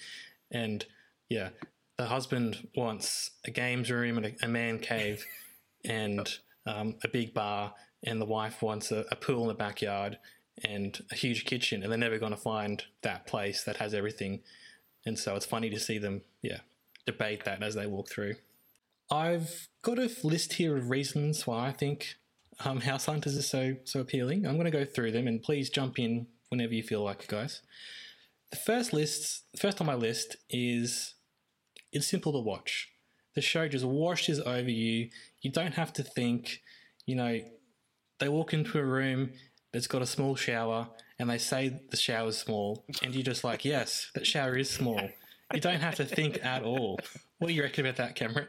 and 0.51 0.85
yeah, 1.29 1.49
the 1.97 2.07
husband 2.07 2.67
wants 2.75 3.31
a 3.45 3.51
games 3.51 3.89
room 3.89 4.17
and 4.17 4.25
a, 4.25 4.35
a 4.43 4.47
man 4.47 4.79
cave 4.79 5.25
and 5.85 6.37
um, 6.65 6.95
a 7.03 7.07
big 7.07 7.33
bar, 7.33 7.73
and 8.03 8.19
the 8.19 8.25
wife 8.25 8.61
wants 8.61 8.91
a, 8.91 9.05
a 9.11 9.15
pool 9.15 9.43
in 9.43 9.47
the 9.47 9.53
backyard 9.53 10.17
and 10.63 11.03
a 11.11 11.15
huge 11.15 11.45
kitchen, 11.45 11.81
and 11.81 11.91
they're 11.91 11.97
never 11.97 12.19
going 12.19 12.31
to 12.31 12.37
find 12.37 12.83
that 13.01 13.25
place 13.25 13.63
that 13.63 13.77
has 13.77 13.93
everything. 13.93 14.41
And 15.05 15.17
so 15.17 15.35
it's 15.35 15.45
funny 15.45 15.69
to 15.69 15.79
see 15.79 15.97
them, 15.97 16.21
yeah, 16.41 16.59
debate 17.05 17.45
that 17.45 17.63
as 17.63 17.75
they 17.75 17.87
walk 17.87 18.09
through. 18.09 18.35
I've 19.13 19.69
got 19.83 19.99
a 19.99 20.09
list 20.23 20.53
here 20.53 20.75
of 20.75 20.89
reasons 20.89 21.45
why 21.45 21.67
I 21.67 21.71
think 21.71 22.15
um, 22.65 22.81
House 22.81 23.05
Hunters 23.05 23.35
is 23.35 23.47
so 23.47 23.75
so 23.83 23.99
appealing. 23.99 24.47
I'm 24.47 24.55
going 24.55 24.65
to 24.65 24.71
go 24.71 24.85
through 24.85 25.11
them, 25.11 25.27
and 25.27 25.39
please 25.41 25.69
jump 25.69 25.99
in 25.99 26.25
whenever 26.49 26.73
you 26.73 26.81
feel 26.81 27.03
like 27.03 27.27
guys. 27.27 27.61
The 28.49 28.57
first 28.57 28.91
list, 28.91 29.43
first 29.55 29.79
on 29.79 29.85
my 29.85 29.93
list 29.93 30.37
is 30.49 31.13
it's 31.91 32.07
simple 32.07 32.31
to 32.31 32.39
watch. 32.39 32.89
The 33.35 33.41
show 33.41 33.67
just 33.67 33.85
washes 33.85 34.39
over 34.39 34.69
you. 34.69 35.09
You 35.41 35.51
don't 35.51 35.75
have 35.75 35.93
to 35.93 36.03
think. 36.03 36.61
You 37.05 37.15
know, 37.15 37.39
they 38.19 38.29
walk 38.29 38.51
into 38.51 38.79
a 38.79 38.83
room 38.83 39.33
that's 39.71 39.87
got 39.87 40.01
a 40.01 40.07
small 40.07 40.35
shower, 40.35 40.87
and 41.19 41.29
they 41.29 41.37
say 41.37 41.81
the 41.91 41.97
shower's 41.97 42.39
small, 42.39 42.83
and 43.03 43.13
you're 43.13 43.21
just 43.21 43.43
like, 43.43 43.63
yes, 43.63 44.09
that 44.15 44.25
shower 44.25 44.57
is 44.57 44.71
small. 44.71 45.07
You 45.53 45.59
don't 45.59 45.81
have 45.81 45.95
to 45.95 46.05
think 46.05 46.43
at 46.43 46.63
all. 46.63 46.97
What 47.37 47.49
do 47.49 47.53
you 47.53 47.61
reckon 47.61 47.85
about 47.85 47.97
that, 47.97 48.15
Cameron? 48.15 48.47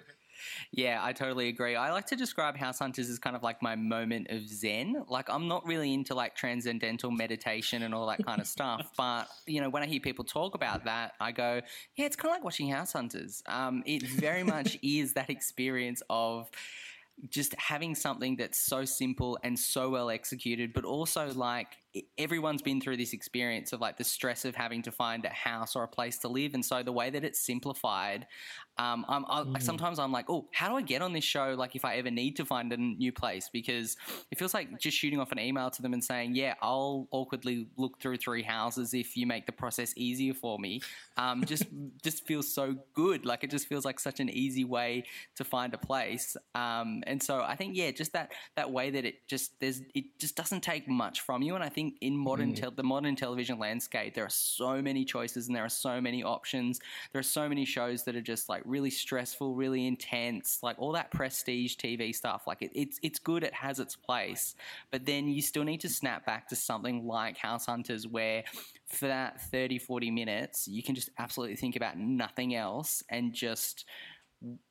Yeah, 0.72 1.00
I 1.02 1.12
totally 1.12 1.48
agree. 1.48 1.76
I 1.76 1.92
like 1.92 2.06
to 2.06 2.16
describe 2.16 2.56
House 2.56 2.78
Hunters 2.78 3.08
as 3.08 3.18
kind 3.18 3.36
of 3.36 3.42
like 3.42 3.62
my 3.62 3.76
moment 3.76 4.28
of 4.30 4.48
zen. 4.48 5.04
Like, 5.08 5.28
I'm 5.28 5.48
not 5.48 5.64
really 5.66 5.92
into 5.92 6.14
like 6.14 6.34
transcendental 6.34 7.10
meditation 7.10 7.82
and 7.82 7.94
all 7.94 8.06
that 8.06 8.24
kind 8.24 8.40
of 8.40 8.46
stuff. 8.46 8.90
But, 8.96 9.28
you 9.46 9.60
know, 9.60 9.68
when 9.68 9.82
I 9.82 9.86
hear 9.86 10.00
people 10.00 10.24
talk 10.24 10.54
about 10.54 10.84
that, 10.84 11.12
I 11.20 11.32
go, 11.32 11.60
yeah, 11.96 12.06
it's 12.06 12.16
kind 12.16 12.30
of 12.30 12.36
like 12.36 12.44
watching 12.44 12.68
House 12.68 12.92
Hunters. 12.92 13.42
Um, 13.46 13.82
it 13.86 14.02
very 14.02 14.42
much 14.42 14.78
is 14.82 15.14
that 15.14 15.30
experience 15.30 16.02
of 16.08 16.50
just 17.28 17.54
having 17.54 17.94
something 17.94 18.36
that's 18.36 18.58
so 18.58 18.84
simple 18.84 19.38
and 19.42 19.58
so 19.58 19.90
well 19.90 20.10
executed, 20.10 20.72
but 20.72 20.84
also 20.84 21.32
like 21.34 21.76
everyone's 22.18 22.62
been 22.62 22.80
through 22.80 22.96
this 22.96 23.12
experience 23.12 23.72
of 23.72 23.80
like 23.80 23.96
the 23.96 24.04
stress 24.04 24.44
of 24.44 24.54
having 24.56 24.82
to 24.82 24.90
find 24.90 25.24
a 25.24 25.28
house 25.28 25.76
or 25.76 25.84
a 25.84 25.88
place 25.88 26.18
to 26.18 26.28
live. 26.28 26.54
And 26.54 26.64
so 26.64 26.82
the 26.82 26.92
way 26.92 27.10
that 27.10 27.24
it's 27.24 27.38
simplified, 27.38 28.26
um, 28.78 29.04
I'm, 29.08 29.24
I, 29.28 29.42
Mm. 29.44 29.62
sometimes 29.62 29.98
I'm 30.00 30.10
like, 30.10 30.28
oh, 30.28 30.48
how 30.52 30.68
do 30.68 30.76
I 30.76 30.82
get 30.82 31.02
on 31.02 31.12
this 31.12 31.22
show? 31.22 31.54
Like, 31.56 31.76
if 31.76 31.84
I 31.84 31.96
ever 31.96 32.10
need 32.10 32.34
to 32.36 32.44
find 32.44 32.72
a 32.72 32.76
new 32.76 33.12
place, 33.12 33.48
because 33.52 33.96
it 34.32 34.38
feels 34.38 34.52
like 34.54 34.80
just 34.80 34.96
shooting 34.96 35.20
off 35.20 35.30
an 35.30 35.38
email 35.38 35.70
to 35.70 35.82
them 35.82 35.92
and 35.92 36.02
saying, 36.02 36.34
yeah, 36.34 36.54
I'll 36.60 37.06
awkwardly 37.12 37.68
look 37.76 38.00
through 38.00 38.16
three 38.16 38.42
houses 38.42 38.92
if 38.94 39.16
you 39.16 39.26
make 39.26 39.46
the 39.46 39.52
process 39.52 39.92
easier 39.96 40.34
for 40.34 40.58
me. 40.58 40.80
Um, 41.16 41.44
just 41.44 41.64
just 42.02 42.26
feels 42.26 42.52
so 42.52 42.74
good. 42.94 43.24
Like 43.24 43.44
it 43.44 43.50
just 43.50 43.68
feels 43.68 43.84
like 43.84 44.00
such 44.00 44.18
an 44.18 44.28
easy 44.28 44.64
way 44.64 45.04
to 45.36 45.44
find 45.44 45.72
a 45.74 45.78
place. 45.78 46.36
Um, 46.56 47.04
and 47.06 47.22
so 47.22 47.42
I 47.42 47.54
think, 47.54 47.76
yeah, 47.76 47.92
just 47.92 48.12
that 48.14 48.32
that 48.56 48.72
way 48.72 48.90
that 48.90 49.04
it 49.04 49.28
just 49.28 49.60
there's 49.60 49.82
it 49.94 50.18
just 50.18 50.34
doesn't 50.34 50.62
take 50.62 50.88
much 50.88 51.20
from 51.20 51.42
you. 51.42 51.54
And 51.54 51.62
I 51.62 51.68
think 51.68 51.83
in 52.00 52.16
modern 52.16 52.52
mm. 52.52 52.56
tel- 52.56 52.70
the 52.70 52.82
modern 52.82 53.16
television 53.16 53.58
landscape, 53.58 54.14
there 54.14 54.24
are 54.24 54.30
so 54.30 54.80
many 54.80 55.04
choices 55.04 55.46
and 55.46 55.56
there 55.56 55.64
are 55.64 55.68
so 55.68 56.00
many 56.00 56.22
options. 56.22 56.80
There 57.12 57.20
are 57.20 57.22
so 57.22 57.48
many 57.48 57.64
shows 57.64 58.04
that 58.04 58.16
are 58.16 58.22
just 58.22 58.48
like 58.48 58.62
really 58.64 58.90
stressful, 58.90 59.54
really 59.54 59.86
intense, 59.86 60.60
like 60.62 60.76
all 60.78 60.92
that 60.92 61.10
prestige 61.10 61.76
TV 61.76 62.14
stuff. 62.14 62.46
Like 62.46 62.62
it, 62.62 62.70
it's 62.74 62.98
it's 63.02 63.18
good, 63.18 63.42
it 63.42 63.54
has 63.54 63.80
its 63.80 63.96
place, 63.96 64.54
but 64.90 65.06
then 65.06 65.28
you 65.28 65.42
still 65.42 65.64
need 65.64 65.80
to 65.80 65.88
snap 65.88 66.26
back 66.26 66.48
to 66.48 66.56
something 66.56 67.06
like 67.06 67.36
House 67.36 67.66
Hunters, 67.66 68.06
where 68.06 68.44
for 68.86 69.06
that 69.06 69.40
30, 69.50 69.78
40 69.78 70.10
minutes, 70.10 70.68
you 70.68 70.82
can 70.82 70.94
just 70.94 71.10
absolutely 71.18 71.56
think 71.56 71.76
about 71.76 71.98
nothing 71.98 72.54
else 72.54 73.02
and 73.08 73.32
just 73.32 73.84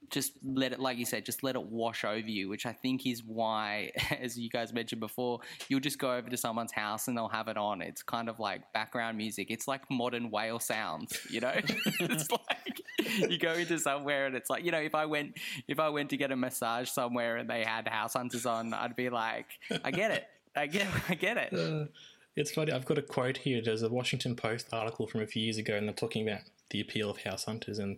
just 0.09 0.33
let 0.43 0.73
it, 0.73 0.79
like 0.79 0.97
you 0.97 1.05
said, 1.05 1.25
just 1.25 1.43
let 1.43 1.55
it 1.55 1.63
wash 1.63 2.05
over 2.05 2.29
you, 2.29 2.47
which 2.47 2.65
I 2.65 2.71
think 2.71 3.05
is 3.05 3.23
why, 3.23 3.91
as 4.21 4.37
you 4.37 4.49
guys 4.49 4.71
mentioned 4.71 5.01
before, 5.01 5.39
you'll 5.69 5.79
just 5.79 5.97
go 5.97 6.13
over 6.13 6.29
to 6.29 6.37
someone's 6.37 6.71
house 6.71 7.07
and 7.07 7.17
they'll 7.17 7.27
have 7.27 7.47
it 7.47 7.57
on. 7.57 7.81
It's 7.81 8.03
kind 8.03 8.29
of 8.29 8.39
like 8.39 8.71
background 8.73 9.17
music. 9.17 9.47
It's 9.49 9.67
like 9.67 9.81
modern 9.89 10.29
whale 10.29 10.59
sounds, 10.59 11.19
you 11.29 11.39
know? 11.39 11.53
it's 11.55 12.29
like 12.31 12.81
you 13.29 13.39
go 13.39 13.53
into 13.53 13.79
somewhere 13.79 14.27
and 14.27 14.35
it's 14.35 14.49
like, 14.49 14.63
you 14.63 14.71
know, 14.71 14.81
if 14.81 14.95
I 14.95 15.05
went, 15.05 15.37
if 15.67 15.79
I 15.79 15.89
went 15.89 16.11
to 16.11 16.17
get 16.17 16.31
a 16.31 16.35
massage 16.35 16.89
somewhere 16.89 17.37
and 17.37 17.49
they 17.49 17.63
had 17.63 17.87
House 17.87 18.13
Hunters 18.13 18.45
on, 18.45 18.73
I'd 18.73 18.95
be 18.95 19.09
like, 19.09 19.47
I 19.83 19.91
get 19.91 20.11
it. 20.11 20.25
I 20.55 20.67
get, 20.67 20.87
I 21.09 21.15
get 21.15 21.37
it. 21.37 21.53
Uh, 21.53 21.87
it's 22.35 22.51
funny. 22.51 22.71
I've 22.71 22.85
got 22.85 22.97
a 22.97 23.01
quote 23.01 23.37
here. 23.37 23.61
There's 23.63 23.83
a 23.83 23.89
Washington 23.89 24.35
Post 24.35 24.67
article 24.71 25.07
from 25.07 25.21
a 25.21 25.27
few 25.27 25.43
years 25.43 25.57
ago, 25.57 25.75
and 25.75 25.87
they're 25.87 25.93
talking 25.93 26.27
about 26.27 26.41
the 26.71 26.81
appeal 26.81 27.09
of 27.09 27.21
house 27.23 27.45
hunters. 27.45 27.79
And 27.79 27.97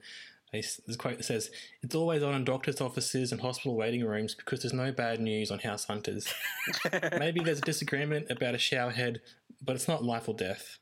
a 0.60 0.96
quote 0.98 1.24
says, 1.24 1.50
"It's 1.82 1.96
always 1.96 2.24
on 2.24 2.36
in 2.36 2.44
doctors' 2.44 2.82
offices 2.82 3.32
and 3.32 3.42
hospital 3.42 3.76
waiting 3.76 4.04
rooms 4.04 4.36
because 4.36 4.62
there's 4.62 4.74
no 4.74 4.92
bad 4.92 5.20
news 5.20 5.52
on 5.52 5.60
house 5.60 5.86
hunters. 5.86 6.34
Maybe 7.18 7.42
there's 7.42 7.60
a 7.60 7.62
disagreement 7.62 8.28
about 8.30 8.56
a 8.56 8.60
shower 8.60 8.92
head, 8.92 9.22
but 9.62 9.76
it's 9.76 9.88
not 9.88 10.04
life 10.04 10.28
or 10.30 10.36
death." 10.36 10.78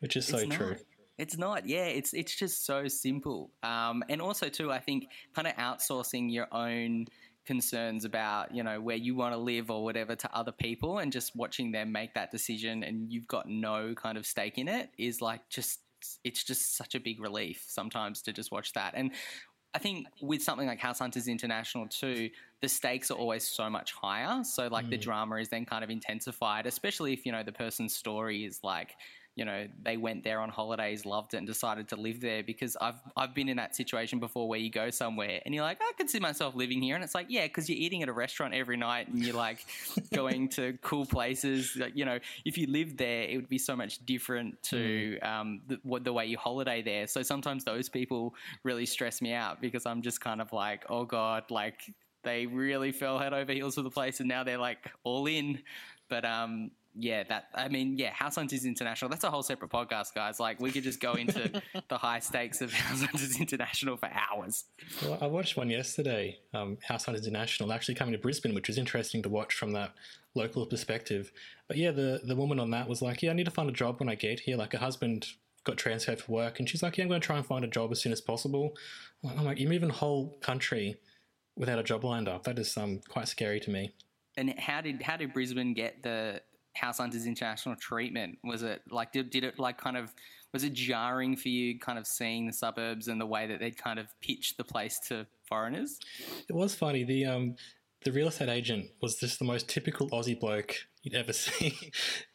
Which 0.00 0.16
is 0.16 0.26
so 0.26 0.38
It's 0.38 0.54
true. 0.54 0.70
not. 0.70 0.78
It's 1.16 1.38
not. 1.38 1.66
Yeah, 1.66 1.86
it's 1.86 2.12
it's 2.12 2.34
just 2.34 2.66
so 2.66 2.88
simple. 2.88 3.50
Um, 3.62 4.02
and 4.08 4.20
also 4.20 4.48
too, 4.48 4.72
I 4.72 4.80
think 4.80 5.08
kind 5.34 5.46
of 5.48 5.54
outsourcing 5.54 6.32
your 6.32 6.48
own 6.52 7.06
concerns 7.46 8.04
about 8.04 8.54
you 8.54 8.62
know 8.62 8.80
where 8.80 8.96
you 8.96 9.14
want 9.14 9.34
to 9.34 9.38
live 9.38 9.70
or 9.70 9.84
whatever 9.84 10.16
to 10.16 10.34
other 10.34 10.52
people 10.52 10.98
and 10.98 11.12
just 11.12 11.36
watching 11.36 11.72
them 11.72 11.92
make 11.92 12.14
that 12.14 12.30
decision 12.30 12.82
and 12.82 13.12
you've 13.12 13.28
got 13.28 13.46
no 13.48 13.94
kind 13.94 14.16
of 14.16 14.24
stake 14.24 14.56
in 14.56 14.66
it 14.66 14.90
is 14.96 15.20
like 15.20 15.46
just 15.50 15.80
it's 16.24 16.44
just 16.44 16.76
such 16.76 16.94
a 16.94 17.00
big 17.00 17.20
relief 17.20 17.64
sometimes 17.66 18.22
to 18.22 18.32
just 18.32 18.52
watch 18.52 18.72
that 18.72 18.94
and 18.96 19.10
I 19.74 19.78
think 19.80 20.06
with 20.22 20.40
something 20.40 20.68
like 20.68 20.78
House 20.78 21.00
Hunters 21.00 21.26
International 21.26 21.88
too, 21.88 22.30
the 22.62 22.68
stakes 22.68 23.10
are 23.10 23.18
always 23.18 23.42
so 23.42 23.68
much 23.68 23.92
higher. 23.92 24.44
So 24.44 24.68
like 24.68 24.88
the 24.88 24.96
mm. 24.96 25.02
drama 25.02 25.34
is 25.36 25.48
then 25.48 25.64
kind 25.64 25.82
of 25.82 25.90
intensified, 25.90 26.66
especially 26.66 27.12
if 27.12 27.26
you 27.26 27.32
know 27.32 27.42
the 27.42 27.50
person's 27.50 27.92
story 27.92 28.44
is 28.44 28.60
like, 28.62 28.94
you 29.36 29.44
know, 29.44 29.66
they 29.82 29.96
went 29.96 30.22
there 30.22 30.40
on 30.40 30.48
holidays, 30.48 31.04
loved 31.04 31.34
it, 31.34 31.38
and 31.38 31.46
decided 31.46 31.88
to 31.88 31.96
live 31.96 32.20
there. 32.20 32.42
Because 32.42 32.76
I've 32.80 33.00
I've 33.16 33.34
been 33.34 33.48
in 33.48 33.56
that 33.56 33.74
situation 33.74 34.20
before 34.20 34.48
where 34.48 34.60
you 34.60 34.70
go 34.70 34.90
somewhere 34.90 35.40
and 35.44 35.54
you're 35.54 35.64
like, 35.64 35.78
I 35.80 35.92
could 35.96 36.08
see 36.08 36.20
myself 36.20 36.54
living 36.54 36.80
here, 36.80 36.94
and 36.94 37.02
it's 37.02 37.14
like, 37.14 37.26
yeah, 37.28 37.46
because 37.46 37.68
you're 37.68 37.78
eating 37.78 38.02
at 38.02 38.08
a 38.08 38.12
restaurant 38.12 38.54
every 38.54 38.76
night 38.76 39.08
and 39.08 39.20
you're 39.20 39.34
like 39.34 39.64
going 40.14 40.48
to 40.50 40.78
cool 40.82 41.04
places. 41.04 41.74
Like, 41.76 41.96
you 41.96 42.04
know, 42.04 42.18
if 42.44 42.56
you 42.56 42.68
lived 42.68 42.96
there, 42.96 43.22
it 43.22 43.36
would 43.36 43.48
be 43.48 43.58
so 43.58 43.74
much 43.74 44.04
different 44.06 44.62
to 44.64 45.18
um, 45.20 45.62
the, 45.66 45.78
what 45.82 46.04
the 46.04 46.12
way 46.12 46.26
you 46.26 46.38
holiday 46.38 46.82
there. 46.82 47.06
So 47.06 47.22
sometimes 47.22 47.64
those 47.64 47.88
people 47.88 48.34
really 48.62 48.86
stress 48.86 49.20
me 49.20 49.32
out 49.32 49.60
because 49.60 49.84
I'm 49.84 50.02
just 50.02 50.20
kind 50.20 50.40
of 50.40 50.52
like, 50.52 50.84
oh 50.88 51.04
god, 51.04 51.50
like 51.50 51.82
they 52.22 52.46
really 52.46 52.92
fell 52.92 53.18
head 53.18 53.32
over 53.32 53.52
heels 53.52 53.74
for 53.74 53.82
the 53.82 53.90
place 53.90 54.20
and 54.20 54.28
now 54.28 54.44
they're 54.44 54.58
like 54.58 54.90
all 55.02 55.26
in. 55.26 55.60
But 56.08 56.24
um, 56.24 56.70
yeah, 56.96 57.24
that 57.24 57.48
I 57.54 57.68
mean, 57.68 57.98
yeah, 57.98 58.12
House 58.12 58.36
Hunters 58.36 58.64
International. 58.64 59.08
That's 59.08 59.24
a 59.24 59.30
whole 59.30 59.42
separate 59.42 59.70
podcast, 59.70 60.14
guys. 60.14 60.38
Like 60.38 60.60
we 60.60 60.70
could 60.70 60.84
just 60.84 61.00
go 61.00 61.14
into 61.14 61.62
the 61.88 61.98
high 61.98 62.20
stakes 62.20 62.60
of 62.60 62.72
House 62.72 63.02
Hunters 63.02 63.40
International 63.40 63.96
for 63.96 64.08
hours. 64.08 64.64
Well, 65.02 65.18
I 65.20 65.26
watched 65.26 65.56
one 65.56 65.70
yesterday, 65.70 66.38
um, 66.52 66.78
House 66.86 67.04
Hunters 67.04 67.26
International, 67.26 67.72
actually 67.72 67.96
coming 67.96 68.12
to 68.12 68.18
Brisbane, 68.18 68.54
which 68.54 68.68
was 68.68 68.78
interesting 68.78 69.22
to 69.22 69.28
watch 69.28 69.54
from 69.54 69.72
that 69.72 69.92
local 70.34 70.66
perspective. 70.66 71.32
But 71.68 71.76
yeah, 71.76 71.90
the, 71.90 72.20
the 72.24 72.36
woman 72.36 72.60
on 72.60 72.70
that 72.70 72.88
was 72.88 73.02
like, 73.02 73.22
Yeah, 73.22 73.30
I 73.30 73.34
need 73.34 73.44
to 73.44 73.50
find 73.50 73.68
a 73.68 73.72
job 73.72 74.00
when 74.00 74.08
I 74.08 74.14
get 74.14 74.40
here. 74.40 74.56
Like, 74.56 74.72
her 74.72 74.78
husband 74.78 75.26
got 75.64 75.76
transferred 75.76 76.20
for 76.20 76.32
work, 76.32 76.58
and 76.58 76.68
she's 76.68 76.82
like, 76.82 76.96
Yeah, 76.96 77.04
I'm 77.04 77.08
going 77.08 77.20
to 77.20 77.26
try 77.26 77.36
and 77.36 77.46
find 77.46 77.64
a 77.64 77.68
job 77.68 77.90
as 77.92 78.00
soon 78.00 78.12
as 78.12 78.20
possible. 78.20 78.76
I'm 79.28 79.44
like, 79.44 79.58
You're 79.58 79.70
moving 79.70 79.90
a 79.90 79.94
whole 79.94 80.36
country 80.40 80.96
without 81.56 81.78
a 81.78 81.82
job 81.82 82.04
lined 82.04 82.28
up. 82.28 82.44
That 82.44 82.58
is 82.58 82.76
um, 82.76 83.00
quite 83.08 83.28
scary 83.28 83.60
to 83.60 83.70
me. 83.70 83.94
And 84.36 84.58
how 84.58 84.80
did 84.80 85.02
how 85.02 85.16
did 85.16 85.32
Brisbane 85.32 85.74
get 85.74 86.02
the 86.02 86.42
House 86.74 86.98
Hunters 86.98 87.26
International 87.26 87.76
treatment? 87.76 88.38
Was 88.44 88.62
it 88.62 88.82
like 88.90 89.12
did, 89.12 89.30
did 89.30 89.44
it 89.44 89.58
like 89.58 89.78
kind 89.78 89.96
of 89.96 90.14
was 90.52 90.62
it 90.62 90.72
jarring 90.72 91.36
for 91.36 91.48
you 91.48 91.78
kind 91.78 91.98
of 91.98 92.06
seeing 92.06 92.46
the 92.46 92.52
suburbs 92.52 93.08
and 93.08 93.20
the 93.20 93.26
way 93.26 93.46
that 93.46 93.58
they'd 93.58 93.76
kind 93.76 93.98
of 93.98 94.06
pitched 94.20 94.56
the 94.56 94.64
place 94.64 95.00
to 95.08 95.26
foreigners? 95.42 95.98
It 96.48 96.54
was 96.54 96.74
funny. 96.74 97.02
The 97.04 97.26
um, 97.26 97.56
the 98.04 98.12
real 98.12 98.28
estate 98.28 98.48
agent 98.48 98.90
was 99.02 99.16
just 99.16 99.38
the 99.38 99.44
most 99.44 99.68
typical 99.68 100.08
Aussie 100.10 100.38
bloke 100.38 100.86
you'd 101.02 101.14
ever 101.14 101.32
see, 101.32 101.76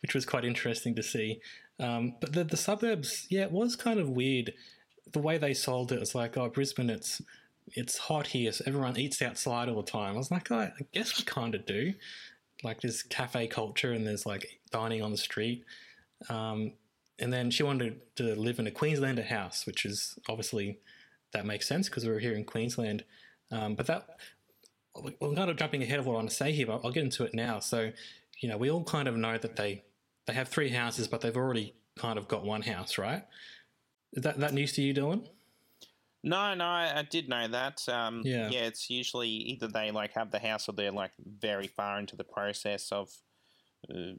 which 0.01 0.13
was 0.13 0.25
quite 0.25 0.43
interesting 0.43 0.95
to 0.95 1.03
see. 1.03 1.39
Um, 1.79 2.15
but 2.19 2.33
the 2.33 2.43
the 2.43 2.57
suburbs, 2.57 3.25
yeah, 3.29 3.43
it 3.43 3.51
was 3.51 3.75
kind 3.75 3.99
of 3.99 4.09
weird. 4.09 4.53
The 5.11 5.19
way 5.19 5.37
they 5.37 5.53
sold 5.53 5.91
it 5.91 5.99
was 5.99 6.13
like, 6.13 6.37
oh, 6.37 6.49
Brisbane, 6.49 6.89
it's 6.89 7.21
it's 7.67 7.97
hot 7.97 8.27
here, 8.27 8.51
so 8.51 8.63
everyone 8.67 8.97
eats 8.97 9.21
outside 9.21 9.69
all 9.69 9.81
the 9.81 9.91
time. 9.91 10.15
I 10.15 10.17
was 10.17 10.31
like, 10.31 10.51
oh, 10.51 10.59
I 10.59 10.71
guess 10.91 11.17
we 11.17 11.23
kind 11.23 11.55
of 11.55 11.65
do. 11.65 11.93
Like 12.63 12.81
there's 12.81 13.03
cafe 13.03 13.47
culture 13.47 13.93
and 13.93 14.05
there's 14.05 14.25
like 14.25 14.59
dining 14.71 15.01
on 15.01 15.11
the 15.11 15.17
street. 15.17 15.63
Um, 16.29 16.73
and 17.19 17.31
then 17.31 17.51
she 17.51 17.63
wanted 17.63 17.99
to 18.15 18.35
live 18.35 18.59
in 18.59 18.67
a 18.67 18.71
Queenslander 18.71 19.23
house, 19.23 19.65
which 19.65 19.85
is 19.85 20.17
obviously 20.27 20.79
that 21.33 21.45
makes 21.45 21.67
sense 21.67 21.89
because 21.89 22.05
we 22.05 22.11
are 22.11 22.19
here 22.19 22.33
in 22.33 22.43
Queensland. 22.43 23.03
Um, 23.51 23.75
but 23.75 23.87
that 23.87 24.17
I'm 24.95 25.35
kind 25.35 25.49
of 25.49 25.57
jumping 25.57 25.83
ahead 25.83 25.99
of 25.99 26.05
what 26.05 26.13
I 26.13 26.15
want 26.17 26.29
to 26.29 26.35
say 26.35 26.51
here, 26.51 26.67
but 26.67 26.81
I'll 26.83 26.91
get 26.91 27.03
into 27.03 27.23
it 27.23 27.33
now. 27.33 27.59
So 27.59 27.91
you 28.39 28.49
know, 28.49 28.57
we 28.57 28.71
all 28.71 28.83
kind 28.83 29.07
of 29.07 29.15
know 29.15 29.37
that 29.37 29.55
they 29.55 29.83
they 30.25 30.33
have 30.33 30.47
three 30.47 30.69
houses, 30.69 31.07
but 31.07 31.21
they've 31.21 31.35
already 31.35 31.73
kind 31.97 32.17
of 32.17 32.27
got 32.27 32.45
one 32.45 32.61
house, 32.61 32.97
right? 32.97 33.23
Is 34.13 34.23
that 34.23 34.39
that 34.39 34.53
news 34.53 34.73
to 34.73 34.81
you, 34.81 34.93
Dylan? 34.93 35.27
No, 36.23 36.53
no, 36.53 36.65
I, 36.65 36.99
I 36.99 37.03
did 37.03 37.29
know 37.29 37.47
that. 37.47 37.87
Um, 37.87 38.21
Yeah. 38.25 38.49
yeah, 38.49 38.65
it's 38.65 38.89
usually 38.89 39.29
either 39.29 39.67
they 39.67 39.91
like 39.91 40.13
have 40.13 40.31
the 40.31 40.39
house 40.39 40.67
or 40.67 40.73
they're 40.73 40.91
like 40.91 41.11
very 41.19 41.67
far 41.67 41.99
into 41.99 42.15
the 42.15 42.23
process 42.23 42.91
of 42.91 43.09
uh, 43.89 44.13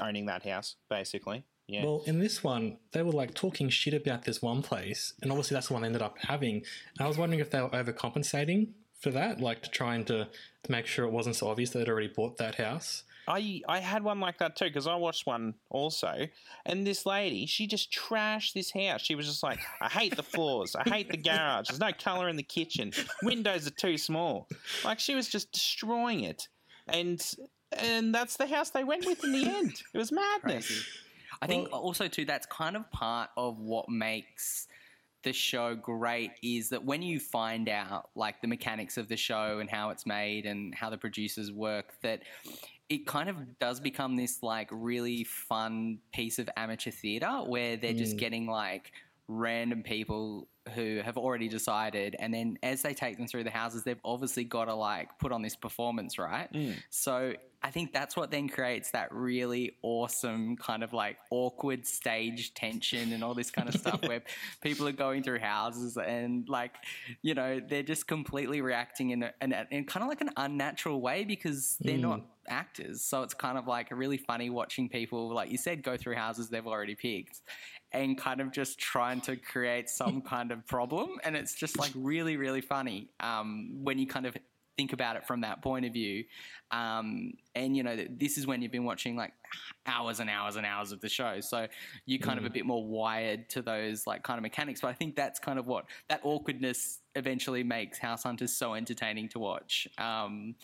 owning 0.00 0.26
that 0.26 0.44
house, 0.44 0.76
basically. 0.88 1.44
Yeah. 1.66 1.84
Well, 1.84 2.02
in 2.06 2.18
this 2.18 2.44
one, 2.44 2.76
they 2.92 3.02
were 3.02 3.12
like 3.12 3.34
talking 3.34 3.68
shit 3.70 3.94
about 3.94 4.24
this 4.24 4.42
one 4.42 4.62
place, 4.62 5.14
and 5.22 5.30
obviously 5.30 5.54
that's 5.54 5.68
the 5.68 5.72
one 5.72 5.82
they 5.82 5.86
ended 5.86 6.02
up 6.02 6.18
having. 6.18 6.56
And 6.56 7.00
I 7.00 7.08
was 7.08 7.16
wondering 7.18 7.40
if 7.40 7.50
they 7.50 7.60
were 7.60 7.70
overcompensating 7.70 8.72
for 9.00 9.10
that, 9.10 9.40
like 9.40 9.62
to 9.62 9.70
trying 9.70 10.04
to 10.06 10.28
to 10.64 10.70
make 10.72 10.86
sure 10.86 11.04
it 11.06 11.10
wasn't 11.10 11.36
so 11.36 11.48
obvious 11.48 11.70
they'd 11.70 11.88
already 11.88 12.08
bought 12.08 12.36
that 12.36 12.56
house. 12.56 13.04
I 13.26 13.62
I 13.68 13.78
had 13.78 14.02
one 14.02 14.20
like 14.20 14.38
that 14.38 14.56
too 14.56 14.66
because 14.66 14.86
I 14.86 14.96
watched 14.96 15.26
one 15.26 15.54
also, 15.70 16.26
and 16.66 16.86
this 16.86 17.06
lady 17.06 17.46
she 17.46 17.66
just 17.66 17.92
trashed 17.92 18.52
this 18.52 18.72
house. 18.72 19.00
She 19.00 19.14
was 19.14 19.26
just 19.26 19.42
like, 19.42 19.60
I 19.80 19.88
hate 19.88 20.16
the 20.16 20.22
floors, 20.22 20.76
I 20.76 20.88
hate 20.88 21.10
the 21.10 21.16
garage. 21.16 21.68
There's 21.68 21.80
no 21.80 21.92
color 21.92 22.28
in 22.28 22.36
the 22.36 22.42
kitchen. 22.42 22.92
Windows 23.22 23.66
are 23.66 23.70
too 23.70 23.98
small. 23.98 24.48
Like 24.84 25.00
she 25.00 25.14
was 25.14 25.28
just 25.28 25.52
destroying 25.52 26.24
it, 26.24 26.48
and 26.88 27.24
and 27.78 28.14
that's 28.14 28.36
the 28.36 28.46
house 28.46 28.70
they 28.70 28.84
went 28.84 29.06
with 29.06 29.24
in 29.24 29.32
the 29.32 29.46
end. 29.56 29.72
It 29.92 29.98
was 29.98 30.12
madness. 30.12 30.66
Crazy. 30.66 30.82
I 31.42 31.46
think 31.46 31.72
also 31.72 32.08
too 32.08 32.24
that's 32.24 32.46
kind 32.46 32.76
of 32.76 32.90
part 32.90 33.30
of 33.36 33.58
what 33.58 33.88
makes 33.88 34.66
the 35.24 35.32
show 35.32 35.74
great 35.74 36.32
is 36.42 36.68
that 36.68 36.84
when 36.84 37.02
you 37.02 37.18
find 37.18 37.68
out 37.68 38.10
like 38.14 38.40
the 38.40 38.46
mechanics 38.46 38.96
of 38.96 39.08
the 39.08 39.16
show 39.16 39.58
and 39.58 39.68
how 39.68 39.90
it's 39.90 40.06
made 40.06 40.46
and 40.46 40.74
how 40.74 40.90
the 40.90 40.98
producers 40.98 41.50
work 41.50 41.94
that 42.02 42.22
it 42.88 43.06
kind 43.06 43.28
of 43.28 43.58
does 43.58 43.80
become 43.80 44.16
this 44.16 44.42
like 44.42 44.68
really 44.70 45.24
fun 45.24 45.98
piece 46.12 46.38
of 46.38 46.48
amateur 46.56 46.90
theater 46.90 47.42
where 47.46 47.76
they're 47.76 47.92
just 47.94 48.16
mm. 48.16 48.20
getting 48.20 48.46
like 48.46 48.92
random 49.28 49.82
people 49.82 50.48
who 50.74 51.00
have 51.04 51.18
already 51.18 51.48
decided 51.48 52.16
and 52.18 52.32
then 52.32 52.58
as 52.62 52.82
they 52.82 52.94
take 52.94 53.18
them 53.18 53.26
through 53.26 53.44
the 53.44 53.50
houses 53.50 53.82
they've 53.82 54.00
obviously 54.04 54.44
got 54.44 54.64
to 54.64 54.74
like 54.74 55.18
put 55.18 55.30
on 55.30 55.42
this 55.42 55.54
performance 55.54 56.18
right? 56.18 56.52
Mm. 56.52 56.76
So 56.90 57.34
i 57.62 57.70
think 57.70 57.94
that's 57.94 58.14
what 58.14 58.30
then 58.30 58.46
creates 58.48 58.90
that 58.90 59.10
really 59.10 59.72
awesome 59.82 60.54
kind 60.56 60.82
of 60.82 60.92
like 60.92 61.16
awkward 61.30 61.86
stage 61.86 62.52
tension 62.52 63.12
and 63.12 63.24
all 63.24 63.32
this 63.34 63.50
kind 63.50 63.68
of 63.68 63.74
stuff 63.80 64.00
where 64.06 64.22
people 64.60 64.86
are 64.86 64.92
going 64.92 65.22
through 65.22 65.38
houses 65.38 65.96
and 65.96 66.48
like 66.48 66.74
you 67.22 67.34
know 67.34 67.60
they're 67.60 67.82
just 67.82 68.06
completely 68.06 68.60
reacting 68.60 69.10
in, 69.10 69.22
a, 69.22 69.32
in, 69.40 69.52
a, 69.52 69.66
in 69.70 69.84
kind 69.84 70.02
of 70.02 70.08
like 70.08 70.20
an 70.20 70.30
unnatural 70.36 71.00
way 71.00 71.24
because 71.24 71.76
they're 71.80 71.96
mm. 71.96 72.02
not 72.02 72.20
actors. 72.48 73.02
So 73.02 73.22
it's 73.22 73.34
kind 73.34 73.58
of 73.58 73.66
like 73.66 73.90
a 73.90 73.94
really 73.94 74.18
funny 74.18 74.50
watching 74.50 74.88
people 74.88 75.32
like 75.32 75.50
you 75.50 75.58
said 75.58 75.82
go 75.82 75.96
through 75.96 76.14
houses 76.14 76.48
they've 76.48 76.66
already 76.66 76.94
picked 76.94 77.40
and 77.94 78.18
kind 78.18 78.40
of 78.40 78.50
just 78.50 78.78
trying 78.78 79.20
to 79.22 79.36
create 79.36 79.88
some 79.88 80.20
kind 80.34 80.50
of 80.50 80.66
problem. 80.66 81.10
And 81.22 81.36
it's 81.36 81.54
just 81.54 81.78
like 81.78 81.92
really, 81.94 82.36
really 82.36 82.60
funny 82.60 83.08
um, 83.20 83.70
when 83.82 83.98
you 83.98 84.06
kind 84.06 84.26
of 84.26 84.36
think 84.76 84.92
about 84.92 85.14
it 85.14 85.24
from 85.24 85.42
that 85.42 85.62
point 85.62 85.86
of 85.86 85.92
view. 85.92 86.24
Um, 86.72 87.34
and, 87.54 87.76
you 87.76 87.84
know, 87.84 87.96
this 88.10 88.36
is 88.36 88.48
when 88.48 88.60
you've 88.60 88.72
been 88.72 88.84
watching 88.84 89.14
like 89.14 89.32
hours 89.86 90.18
and 90.18 90.28
hours 90.28 90.56
and 90.56 90.66
hours 90.66 90.90
of 90.90 91.00
the 91.00 91.08
show. 91.08 91.40
So 91.40 91.68
you're 92.04 92.18
kind 92.18 92.40
of 92.40 92.44
a 92.44 92.50
bit 92.50 92.66
more 92.66 92.84
wired 92.84 93.48
to 93.50 93.62
those 93.62 94.08
like 94.08 94.24
kind 94.24 94.38
of 94.38 94.42
mechanics. 94.42 94.80
But 94.80 94.88
I 94.88 94.94
think 94.94 95.14
that's 95.14 95.38
kind 95.38 95.60
of 95.60 95.68
what 95.68 95.84
that 96.08 96.20
awkwardness 96.24 96.98
eventually 97.14 97.62
makes 97.62 97.98
House 97.98 98.24
Hunters 98.24 98.56
so 98.56 98.74
entertaining 98.74 99.28
to 99.30 99.38
watch. 99.38 99.86
Um, 99.98 100.56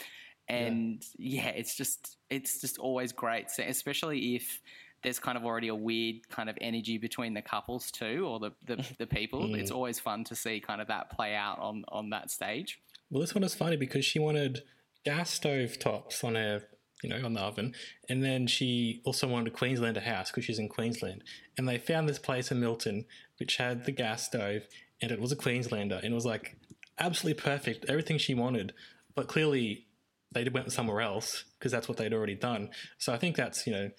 and 0.48 1.04
yeah. 1.16 1.50
it's 1.50 1.76
just 1.76 2.16
it's 2.28 2.60
just 2.60 2.78
always 2.78 3.12
great, 3.12 3.52
so- 3.52 3.62
especially 3.62 4.34
if 4.34 4.60
there's 5.02 5.18
kind 5.18 5.38
of 5.38 5.44
already 5.44 5.68
a 5.68 5.74
weird 5.74 6.28
kind 6.28 6.50
of 6.50 6.58
energy 6.60 6.98
between 6.98 7.34
the 7.34 7.42
couples 7.42 7.90
too, 7.90 8.26
or 8.26 8.38
the 8.38 8.52
the, 8.64 8.86
the 8.98 9.06
people. 9.06 9.46
Hmm. 9.46 9.54
It's 9.54 9.70
always 9.70 9.98
fun 10.00 10.24
to 10.24 10.34
see 10.34 10.60
kind 10.60 10.80
of 10.80 10.88
that 10.88 11.10
play 11.10 11.34
out 11.34 11.58
on 11.58 11.84
on 11.88 12.10
that 12.10 12.30
stage. 12.30 12.80
Well, 13.10 13.20
this 13.20 13.34
one 13.34 13.44
is 13.44 13.54
funny 13.54 13.76
because 13.76 14.04
she 14.04 14.18
wanted 14.18 14.62
gas 15.04 15.30
stove 15.30 15.78
tops 15.78 16.22
on 16.22 16.36
her, 16.36 16.62
you 17.02 17.10
know, 17.10 17.24
on 17.24 17.32
the 17.32 17.40
oven, 17.40 17.74
and 18.08 18.22
then 18.22 18.46
she 18.46 19.00
also 19.04 19.26
wanted 19.26 19.48
a 19.48 19.56
Queenslander 19.56 20.00
house 20.00 20.30
because 20.30 20.44
she's 20.44 20.58
in 20.58 20.68
Queensland, 20.68 21.24
and 21.56 21.68
they 21.68 21.78
found 21.78 22.08
this 22.08 22.18
place 22.18 22.50
in 22.50 22.60
Milton 22.60 23.06
which 23.40 23.56
had 23.56 23.86
the 23.86 23.92
gas 23.92 24.26
stove, 24.26 24.68
and 25.00 25.10
it 25.10 25.18
was 25.18 25.32
a 25.32 25.36
Queenslander, 25.36 25.96
and 25.96 26.12
it 26.12 26.14
was 26.14 26.26
like 26.26 26.56
absolutely 26.98 27.42
perfect, 27.42 27.86
everything 27.88 28.18
she 28.18 28.34
wanted, 28.34 28.74
but 29.14 29.26
clearly 29.26 29.86
they 30.32 30.44
went 30.44 30.70
somewhere 30.70 31.00
else 31.00 31.44
because 31.58 31.72
that's 31.72 31.88
what 31.88 31.96
they'd 31.96 32.12
already 32.12 32.34
done. 32.34 32.68
So 32.98 33.12
I 33.12 33.18
think 33.18 33.34
that's 33.34 33.66
you 33.66 33.72
know 33.72 33.90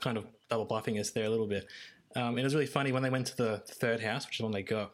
kind 0.00 0.16
of 0.16 0.26
double 0.48 0.64
bluffing 0.64 0.98
us 0.98 1.10
there 1.10 1.24
a 1.24 1.30
little 1.30 1.46
bit. 1.46 1.66
Um, 2.16 2.38
it 2.38 2.44
was 2.44 2.54
really 2.54 2.66
funny 2.66 2.92
when 2.92 3.02
they 3.02 3.10
went 3.10 3.26
to 3.28 3.36
the 3.36 3.58
third 3.66 4.00
house, 4.00 4.26
which 4.26 4.36
is 4.36 4.38
the 4.38 4.44
one 4.44 4.52
they 4.52 4.62
got. 4.62 4.92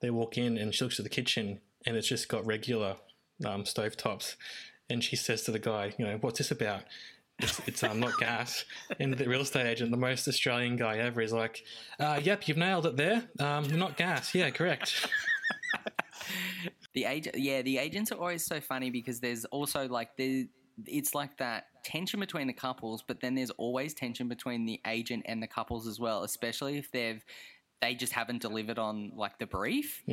They 0.00 0.10
walk 0.10 0.38
in 0.38 0.58
and 0.58 0.74
she 0.74 0.84
looks 0.84 0.98
at 0.98 1.04
the 1.04 1.10
kitchen 1.10 1.60
and 1.86 1.96
it's 1.96 2.08
just 2.08 2.28
got 2.28 2.46
regular 2.46 2.96
um, 3.44 3.64
stove 3.64 3.96
tops. 3.96 4.36
And 4.88 5.02
she 5.02 5.16
says 5.16 5.42
to 5.44 5.50
the 5.50 5.58
guy, 5.58 5.94
you 5.98 6.04
know, 6.04 6.18
what's 6.20 6.38
this 6.38 6.50
about? 6.50 6.82
It's, 7.38 7.60
it's 7.66 7.82
um, 7.82 7.98
not 7.98 8.18
gas. 8.18 8.64
And 9.00 9.14
the 9.14 9.28
real 9.28 9.40
estate 9.40 9.66
agent, 9.66 9.90
the 9.90 9.96
most 9.96 10.28
Australian 10.28 10.76
guy 10.76 10.98
ever, 10.98 11.20
is 11.22 11.32
like, 11.32 11.64
uh, 11.98 12.20
yep, 12.22 12.46
you've 12.46 12.58
nailed 12.58 12.86
it 12.86 12.96
there. 12.96 13.22
Um, 13.40 13.66
not 13.76 13.96
gas. 13.96 14.34
Yeah, 14.34 14.50
correct. 14.50 15.08
The 16.94 17.04
agent, 17.04 17.38
yeah, 17.38 17.62
the 17.62 17.78
agents 17.78 18.12
are 18.12 18.16
always 18.16 18.44
so 18.44 18.60
funny 18.60 18.90
because 18.90 19.20
there's 19.20 19.44
also 19.46 19.88
like 19.88 20.14
the 20.16 20.48
it's 20.86 21.14
like 21.14 21.38
that 21.38 21.66
tension 21.82 22.20
between 22.20 22.46
the 22.46 22.52
couples, 22.52 23.02
but 23.06 23.20
then 23.20 23.34
there's 23.34 23.50
always 23.50 23.94
tension 23.94 24.28
between 24.28 24.64
the 24.64 24.80
agent 24.86 25.24
and 25.26 25.42
the 25.42 25.46
couples 25.46 25.86
as 25.86 25.98
well, 25.98 26.22
especially 26.24 26.78
if 26.78 26.90
they've 26.90 27.24
they 27.82 27.94
just 27.96 28.12
haven't 28.12 28.40
delivered 28.40 28.78
on 28.78 29.10
like 29.16 29.38
the 29.40 29.46
brief. 29.46 30.04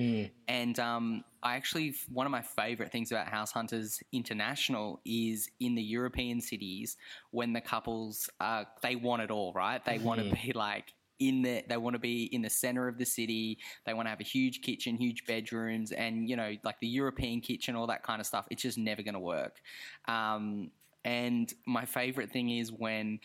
And 0.48 0.80
um, 0.80 1.24
I 1.44 1.56
actually 1.56 1.94
one 2.12 2.26
of 2.26 2.32
my 2.32 2.42
favorite 2.42 2.92
things 2.92 3.12
about 3.12 3.28
House 3.28 3.52
Hunters 3.52 4.02
International 4.12 5.00
is 5.06 5.50
in 5.60 5.76
the 5.76 5.82
European 5.82 6.42
cities 6.42 6.98
when 7.30 7.54
the 7.54 7.62
couples 7.62 8.28
uh, 8.40 8.64
they 8.82 8.96
want 8.96 9.22
it 9.22 9.30
all, 9.30 9.54
right? 9.54 9.86
They 9.86 10.00
want 10.00 10.20
to 10.20 10.36
be 10.44 10.52
like 10.54 10.94
in 11.20 11.42
the 11.42 11.64
they 11.68 11.78
want 11.78 11.94
to 11.94 12.00
be 12.00 12.24
in 12.24 12.42
the 12.42 12.50
center 12.50 12.88
of 12.88 12.98
the 12.98 13.06
city. 13.06 13.60
They 13.86 13.94
want 13.94 14.08
to 14.08 14.10
have 14.10 14.20
a 14.20 14.24
huge 14.24 14.62
kitchen 14.62 14.98
huge 14.98 15.26
bedrooms 15.26 15.92
and 15.92 16.28
you 16.28 16.36
know 16.36 16.56
like 16.64 16.80
the 16.80 16.88
european 16.88 17.42
kitchen 17.42 17.76
all 17.76 17.88
that 17.88 18.04
kind 18.04 18.20
of 18.20 18.26
stuff. 18.26 18.48
It's 18.50 18.62
just 18.62 18.78
never 18.78 19.04
going 19.04 19.14
to 19.14 19.20
work. 19.20 19.62
Um, 20.08 20.72
and 21.06 21.54
my 21.66 21.86
favorite 21.86 22.32
thing 22.32 22.50
is 22.50 22.72
when 22.72 23.20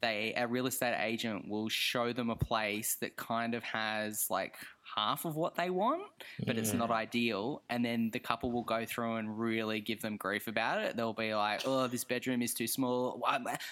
they 0.00 0.32
a 0.36 0.46
real 0.46 0.66
estate 0.66 0.96
agent 1.00 1.48
will 1.48 1.68
show 1.68 2.12
them 2.12 2.30
a 2.30 2.36
place 2.36 2.96
that 3.00 3.16
kind 3.16 3.54
of 3.54 3.62
has 3.64 4.26
like 4.30 4.54
half 4.96 5.24
of 5.24 5.36
what 5.36 5.54
they 5.54 5.70
want 5.70 6.02
but 6.46 6.56
it's 6.56 6.72
not 6.72 6.90
ideal. 6.90 7.62
And 7.70 7.84
then 7.84 8.10
the 8.12 8.18
couple 8.18 8.50
will 8.52 8.62
go 8.64 8.84
through 8.84 9.16
and 9.16 9.38
really 9.38 9.80
give 9.80 10.00
them 10.00 10.16
grief 10.16 10.46
about 10.48 10.80
it. 10.82 10.96
They'll 10.96 11.12
be 11.12 11.34
like 11.34 11.60
oh 11.64 11.86
this 11.86 12.04
bedroom 12.04 12.42
is 12.42 12.54
too 12.54 12.66
small. 12.66 13.22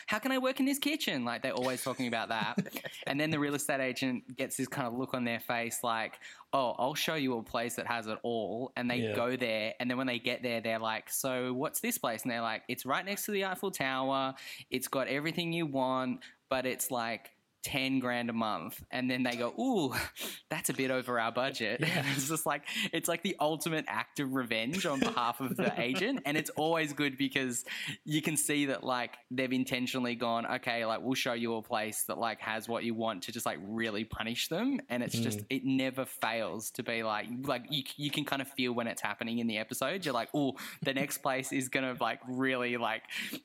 How 0.07 0.19
can 0.19 0.33
i 0.33 0.39
work 0.39 0.61
in 0.61 0.67
this 0.67 0.79
kitchen? 0.79 1.25
Like 1.25 1.43
they're 1.43 1.53
always 1.53 1.83
talking 1.83 2.07
about 2.09 2.29
that. 2.29 2.57
And 3.07 3.21
then 3.21 3.31
the 3.31 3.39
real 3.39 3.55
estate 3.55 3.81
agent 3.81 4.37
gets 4.37 4.57
this 4.57 4.67
kind 4.69 4.87
of 4.87 4.95
look 4.95 5.15
on 5.15 5.25
their 5.25 5.41
face 5.41 5.79
like 5.83 6.19
oh 6.53 6.75
i'll 6.79 6.95
show 6.95 7.15
you 7.15 7.39
a 7.39 7.43
place 7.43 7.77
that 7.77 7.87
has 7.87 8.07
it 8.07 8.19
all. 8.23 8.73
And 8.77 8.91
they 8.91 8.97
Yeah. 8.99 9.15
go 9.15 9.37
there 9.37 9.75
and 9.81 9.89
then 9.89 9.97
when 9.97 10.07
they 10.07 10.19
get 10.19 10.43
there 10.43 10.61
they're 10.61 10.79
like 10.79 11.11
so 11.11 11.53
what's 11.53 11.81
this 11.81 11.99
place? 11.99 12.23
And 12.23 12.31
they're 12.31 12.41
like 12.43 12.63
it's 12.69 12.85
right 12.85 13.05
next 13.05 13.25
to 13.27 13.31
the 13.31 13.45
eiffel 13.45 13.71
tower. 13.71 14.35
It's 14.71 14.89
got 14.89 15.09
everything 15.09 15.53
you 15.53 15.67
want 15.67 16.25
but 16.49 16.65
it's 16.67 16.91
like 16.91 17.31
10 17.67 17.99
grand 17.99 18.31
a 18.31 18.33
month 18.33 18.81
and 18.93 19.11
then 19.11 19.25
they 19.25 19.35
go 19.35 19.53
ooh 19.59 19.93
that's 20.51 20.71
a 20.71 20.73
bit 20.73 20.93
over 20.93 21.19
our 21.19 21.33
budget. 21.33 21.83
And 21.97 22.07
it's 22.15 22.29
just 22.29 22.45
like 22.45 22.63
it's 22.93 23.09
like 23.09 23.23
the 23.23 23.37
ultimate 23.41 23.87
act 23.89 24.21
of 24.21 24.35
revenge 24.35 24.85
on 24.85 25.01
behalf 25.01 25.41
of 25.41 25.57
the 25.57 25.73
agent 25.81 26.21
and 26.27 26.37
it's 26.37 26.51
always 26.51 26.93
good 26.93 27.17
because 27.17 27.65
you 28.05 28.21
can 28.21 28.37
see 28.37 28.67
that 28.67 28.85
like 28.85 29.17
they've 29.31 29.53
intentionally 29.53 30.15
gone 30.15 30.45
okay 30.47 30.85
like 30.85 31.01
we'll 31.01 31.15
show 31.15 31.33
you 31.33 31.55
a 31.55 31.63
place 31.63 32.03
that 32.05 32.19
like 32.19 32.39
has 32.41 32.69
what 32.69 32.85
you 32.85 32.95
want 32.95 33.23
to 33.23 33.33
just 33.33 33.47
like 33.47 33.59
really 33.67 34.05
punish 34.05 34.49
them 34.49 34.79
and 34.91 35.03
it's 35.03 35.19
just 35.19 35.39
mm. 35.39 35.47
it 35.49 35.65
never 35.65 36.05
fails 36.05 36.71
to 36.73 36.83
be 36.83 37.03
like 37.03 37.27
like 37.45 37.65
you, 37.71 37.83
you 37.97 38.11
can 38.11 38.25
kind 38.25 38.43
of 38.43 38.49
feel 38.49 38.73
when 38.73 38.87
it's 38.87 39.01
happening 39.01 39.39
in 39.39 39.47
the 39.47 39.57
episode. 39.57 40.05
You're 40.05 40.15
like 40.15 40.29
oh 40.35 40.55
the 40.83 40.93
next 40.93 41.19
place 41.19 41.51
is 41.51 41.71
gonna 41.71 41.97
like 41.99 42.21
really 42.29 42.77
like 42.77 43.03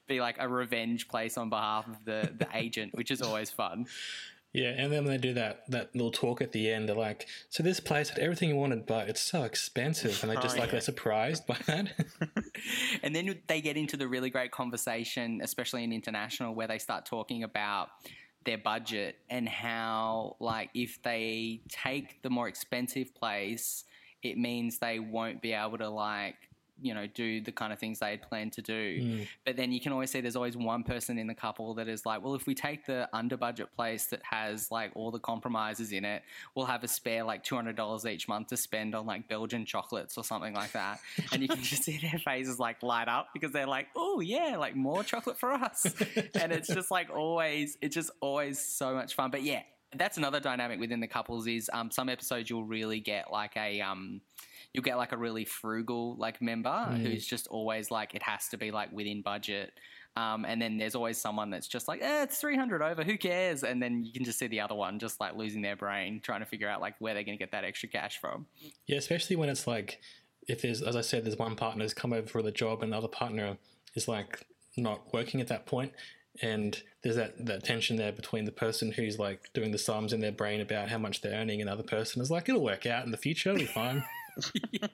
be 0.08 0.20
like 0.20 0.36
a 0.40 0.48
revenge 0.48 1.08
place 1.08 1.38
on 1.38 1.50
behalf 1.50 1.88
of 1.88 2.04
the 2.04 2.32
the 2.38 2.48
agent 2.54 2.94
which 2.96 3.12
is 3.12 3.22
always 3.22 3.50
fun 3.50 3.86
Yeah, 4.54 4.74
and 4.78 4.92
then 4.92 5.06
when 5.06 5.14
they 5.14 5.18
do 5.18 5.34
that 5.36 5.70
that 5.70 5.96
little 5.96 6.12
talk 6.12 6.42
at 6.42 6.52
the 6.52 6.70
end, 6.70 6.90
they're 6.90 6.96
like, 6.96 7.28
"So 7.50 7.64
this 7.64 7.80
place 7.80 8.10
had 8.10 8.20
everything 8.20 8.50
you 8.50 8.58
wanted, 8.58 8.86
but 8.86 9.08
it's 9.08 9.22
so 9.22 9.44
expensive," 9.44 10.22
and 10.22 10.32
they 10.32 10.36
just 10.36 10.56
Oh, 10.58 10.60
like 10.60 10.68
yeah. 10.68 10.72
they're 10.74 10.82
surprised 10.82 11.48
by 11.48 11.58
that. 11.68 11.88
and 13.04 13.16
then 13.16 13.40
they 13.48 13.62
get 13.62 13.78
into 13.78 13.96
the 13.96 14.08
really 14.08 14.30
great 14.30 14.52
conversation, 14.52 15.40
especially 15.42 15.84
in 15.86 15.94
international, 15.94 16.54
where 16.54 16.68
they 16.68 16.80
start 16.80 17.06
talking 17.06 17.44
about 17.44 17.90
their 18.44 18.58
budget 18.58 19.18
and 19.30 19.48
how, 19.48 20.36
like, 20.40 20.70
if 20.74 21.02
they 21.04 21.62
take 21.70 22.22
the 22.24 22.30
more 22.30 22.48
expensive 22.48 23.14
place, 23.16 23.86
it 24.24 24.38
means 24.38 24.80
they 24.80 25.00
won't 25.00 25.42
be 25.42 25.54
able 25.54 25.78
to 25.78 25.90
like 25.90 26.36
you 26.82 26.94
know 26.94 27.08
do 27.08 27.42
the 27.42 27.52
kind 27.52 27.72
of 27.72 27.80
things 27.80 28.00
they 28.00 28.12
had 28.12 28.22
planned 28.22 28.54
to 28.54 28.62
do. 28.62 29.02
Mm. 29.02 29.28
But 29.46 29.58
then 29.58 29.72
you 29.72 29.80
can 29.80 29.92
always 29.92 30.12
see 30.12 30.22
there's 30.22 30.36
always 30.36 30.58
one 30.58 30.84
person 30.84 31.18
in 31.18 31.28
the 31.28 31.36
couple 31.36 31.74
that 31.76 31.88
is 31.88 32.06
like, 32.06 32.24
well, 32.24 32.36
if 32.36 32.46
we 32.46 32.56
take 32.56 32.86
the 32.86 33.10
under 33.14 33.38
budget 33.38 33.74
place 33.76 34.06
that 34.08 34.22
has 34.24 34.72
like 34.72 34.92
all 34.96 35.12
the 35.12 35.20
compromises 35.20 35.92
in 35.92 36.06
it, 36.06 36.24
we'll 36.56 36.66
have 36.66 36.84
a 36.84 36.88
spare 36.88 37.24
like 37.24 37.44
two 37.44 37.56
hundred 37.56 37.76
dollars 37.76 38.06
each 38.06 38.28
month 38.28 38.48
to 38.48 38.58
spend 38.58 38.96
on 38.96 39.06
like 39.06 39.28
Belgian 39.28 39.66
chocolates 39.66 40.18
or 40.18 40.24
something 40.24 40.54
like 40.54 40.72
that. 40.74 41.00
And 41.32 41.42
you 41.42 41.48
can 41.48 41.62
just 41.62 41.84
see 41.84 41.98
their 41.98 42.20
faces 42.20 42.60
like 42.60 42.84
light 42.84 43.08
up 43.08 43.30
because 43.34 43.52
they're 43.52 43.68
like, 43.68 43.88
oh 43.96 44.20
yeah, 44.20 44.58
like 44.58 44.76
more 44.76 45.04
chocolate 45.04 45.40
for 45.40 45.52
us. 45.52 45.86
and 46.36 46.52
it's 46.52 46.68
just 46.68 46.92
like 46.92 47.10
always, 47.10 47.78
it's 47.82 47.96
just 47.96 48.12
always 48.22 48.60
so 48.60 48.94
much 48.94 49.16
fun. 49.16 49.32
But 49.32 49.44
yeah, 49.44 49.62
that's 49.96 50.18
another 50.18 50.40
dynamic 50.40 50.80
within 50.80 51.00
the 51.00 51.08
couples 51.08 51.48
is 51.48 51.70
um, 51.74 51.92
some 51.92 52.10
episodes 52.10 52.50
you'll 52.50 52.64
really 52.64 53.00
get 53.00 53.32
like 53.32 53.56
a 53.58 53.82
um, 53.82 54.22
you'll 54.74 54.84
get 54.84 54.98
like 54.98 55.12
a 55.12 55.18
really 55.18 55.46
frugal 55.46 56.16
like 56.18 56.42
member 56.42 56.86
who's 57.02 57.26
just 57.26 57.48
always 57.48 57.92
like 57.92 58.16
it 58.16 58.24
has 58.24 58.48
to 58.50 58.58
be 58.58 58.72
like 58.72 58.92
within 58.92 59.22
budget. 59.22 59.74
Um, 60.18 60.44
and 60.46 60.62
then 60.62 60.78
there's 60.78 60.96
always 60.96 61.18
someone 61.18 61.50
that's 61.50 61.68
just 61.68 61.88
like, 61.88 62.02
eh, 62.02 62.24
it's 62.24 62.38
300 62.38 62.82
over, 62.82 63.04
who 63.04 63.18
cares? 63.18 63.64
And 63.64 63.82
then 63.82 64.04
you 64.04 64.12
can 64.12 64.26
just 64.26 64.40
see 64.40 64.48
the 64.48 64.60
other 64.60 64.76
one 64.76 65.00
just 65.00 65.22
like 65.22 65.38
losing 65.38 65.62
their 65.62 65.78
brain, 65.78 66.20
trying 66.22 66.42
to 66.42 66.46
figure 66.46 66.68
out 66.68 66.82
like 66.82 66.96
where 67.00 67.14
they're 67.14 67.24
going 67.24 67.38
to 67.38 67.42
get 67.42 67.52
that 67.52 67.64
extra 67.64 67.88
cash 67.88 68.20
from. 68.20 68.46
Yeah, 68.88 68.98
especially 68.98 69.38
when 69.38 69.48
it's 69.48 69.68
like 69.68 70.02
if 70.50 70.62
there's, 70.62 70.82
as 70.82 70.98
I 70.98 71.02
said, 71.02 71.26
there's 71.26 71.38
one 71.38 71.56
partner 71.56 71.84
who's 71.86 71.94
come 71.94 72.12
over 72.12 72.28
for 72.28 72.42
the 72.42 72.52
job 72.52 72.84
and 72.84 72.92
the 72.92 72.98
other 72.98 73.08
partner 73.08 73.58
is 73.96 74.10
like 74.10 74.46
not 74.76 75.14
working 75.14 75.40
at 75.40 75.48
that 75.48 75.66
point, 75.66 75.94
and 76.42 76.82
there's 77.04 77.16
that 77.16 77.46
that 77.46 77.64
tension 77.64 77.98
there 77.98 78.12
between 78.12 78.46
the 78.46 78.52
person 78.52 78.92
who's 78.92 79.20
like 79.20 79.50
doing 79.54 79.72
the 79.72 79.78
sums 79.78 80.14
in 80.14 80.22
their 80.22 80.32
brain 80.32 80.62
about 80.62 80.90
how 80.90 80.98
much 80.98 81.22
they're 81.22 81.34
earning, 81.34 81.62
and 81.62 81.68
the 81.68 81.74
other 81.74 81.84
person 81.84 82.22
is 82.22 82.32
like, 82.32 82.48
it'll 82.48 82.64
work 82.64 82.86
out 82.86 83.06
in 83.06 83.12
the 83.12 83.18
future, 83.18 83.50
it'll 83.50 83.60
be 83.60 83.66
fine. 83.66 84.04
yeah, 84.72 84.88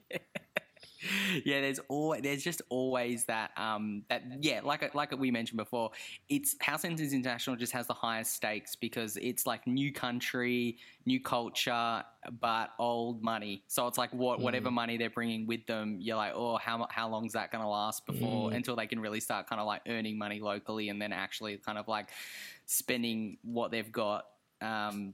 there's 1.45 1.79
always 1.87 2.21
there's 2.21 2.43
just 2.43 2.61
always 2.69 3.25
that 3.25 3.51
um 3.57 4.03
that 4.09 4.23
yeah, 4.41 4.61
like 4.63 4.93
like 4.95 5.17
we 5.17 5.31
mentioned 5.31 5.57
before, 5.57 5.91
it's 6.29 6.55
House 6.61 6.83
Hunters 6.83 7.13
International 7.13 7.55
just 7.55 7.73
has 7.73 7.87
the 7.87 7.93
highest 7.93 8.33
stakes 8.33 8.75
because 8.75 9.17
it's 9.17 9.45
like 9.45 9.67
new 9.67 9.91
country, 9.91 10.77
new 11.05 11.21
culture, 11.21 12.03
but 12.39 12.69
old 12.79 13.21
money. 13.21 13.63
So 13.67 13.87
it's 13.87 13.97
like 13.97 14.13
what 14.13 14.39
whatever 14.39 14.71
money 14.71 14.97
they're 14.97 15.09
bringing 15.09 15.47
with 15.47 15.65
them, 15.65 15.97
you're 15.99 16.17
like, 16.17 16.33
oh, 16.35 16.57
how 16.57 16.87
how 16.89 17.09
long's 17.09 17.33
that 17.33 17.51
going 17.51 17.63
to 17.63 17.69
last 17.69 18.05
before 18.05 18.51
until 18.53 18.75
they 18.75 18.87
can 18.87 18.99
really 18.99 19.19
start 19.19 19.47
kind 19.47 19.61
of 19.61 19.67
like 19.67 19.81
earning 19.87 20.17
money 20.17 20.39
locally 20.39 20.89
and 20.89 21.01
then 21.01 21.13
actually 21.13 21.57
kind 21.57 21.77
of 21.77 21.87
like 21.87 22.09
spending 22.65 23.37
what 23.43 23.71
they've 23.71 23.91
got. 23.91 24.25
Um, 24.61 25.13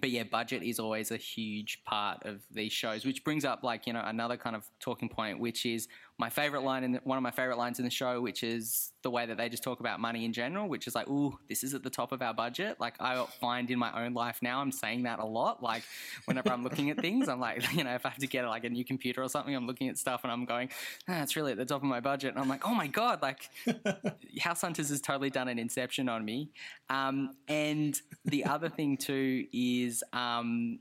but 0.00 0.10
yeah, 0.10 0.24
budget 0.24 0.62
is 0.62 0.78
always 0.78 1.10
a 1.10 1.16
huge 1.16 1.82
part 1.84 2.24
of 2.24 2.42
these 2.50 2.72
shows, 2.72 3.04
which 3.04 3.24
brings 3.24 3.44
up 3.44 3.62
like 3.62 3.86
you 3.86 3.92
know 3.92 4.02
another 4.04 4.36
kind 4.36 4.56
of 4.56 4.64
talking 4.80 5.08
point, 5.08 5.38
which 5.38 5.64
is 5.66 5.88
my 6.18 6.30
favorite 6.30 6.62
line 6.62 6.84
in 6.84 6.92
the, 6.92 7.00
one 7.02 7.18
of 7.18 7.22
my 7.22 7.32
favorite 7.32 7.58
lines 7.58 7.80
in 7.80 7.84
the 7.84 7.90
show, 7.90 8.20
which 8.20 8.44
is 8.44 8.92
the 9.02 9.10
way 9.10 9.26
that 9.26 9.36
they 9.36 9.48
just 9.48 9.64
talk 9.64 9.80
about 9.80 9.98
money 9.98 10.24
in 10.24 10.32
general, 10.32 10.68
which 10.68 10.86
is 10.86 10.94
like, 10.94 11.08
"Ooh, 11.08 11.38
this 11.48 11.64
is 11.64 11.74
at 11.74 11.82
the 11.82 11.90
top 11.90 12.12
of 12.12 12.22
our 12.22 12.32
budget." 12.32 12.78
Like 12.78 12.94
I 13.00 13.24
find 13.40 13.68
in 13.68 13.78
my 13.80 14.04
own 14.04 14.14
life 14.14 14.38
now, 14.40 14.60
I'm 14.60 14.70
saying 14.70 15.02
that 15.04 15.18
a 15.18 15.24
lot. 15.24 15.60
Like 15.62 15.82
whenever 16.26 16.52
I'm 16.52 16.62
looking 16.62 16.90
at 16.90 17.00
things, 17.00 17.28
I'm 17.28 17.40
like, 17.40 17.72
you 17.74 17.82
know, 17.82 17.94
if 17.94 18.06
I 18.06 18.10
have 18.10 18.18
to 18.18 18.28
get 18.28 18.44
like 18.44 18.64
a 18.64 18.70
new 18.70 18.84
computer 18.84 19.22
or 19.22 19.28
something, 19.28 19.54
I'm 19.54 19.66
looking 19.66 19.88
at 19.88 19.98
stuff 19.98 20.20
and 20.22 20.32
I'm 20.32 20.44
going, 20.44 20.70
ah, 21.08 21.22
"It's 21.22 21.34
really 21.34 21.52
at 21.52 21.58
the 21.58 21.64
top 21.64 21.82
of 21.82 21.88
my 21.88 22.00
budget," 22.00 22.30
and 22.30 22.38
I'm 22.38 22.48
like, 22.48 22.66
"Oh 22.66 22.74
my 22.74 22.86
god!" 22.86 23.20
Like 23.20 23.50
House 24.40 24.60
Hunters 24.60 24.90
has 24.90 25.00
totally 25.00 25.30
done 25.30 25.48
an 25.48 25.58
inception 25.58 26.08
on 26.08 26.24
me. 26.24 26.50
Um, 26.90 27.36
and 27.48 28.00
the 28.24 28.44
other 28.44 28.68
thing 28.68 28.96
too 28.98 29.46
is 29.52 30.04
um, 30.12 30.78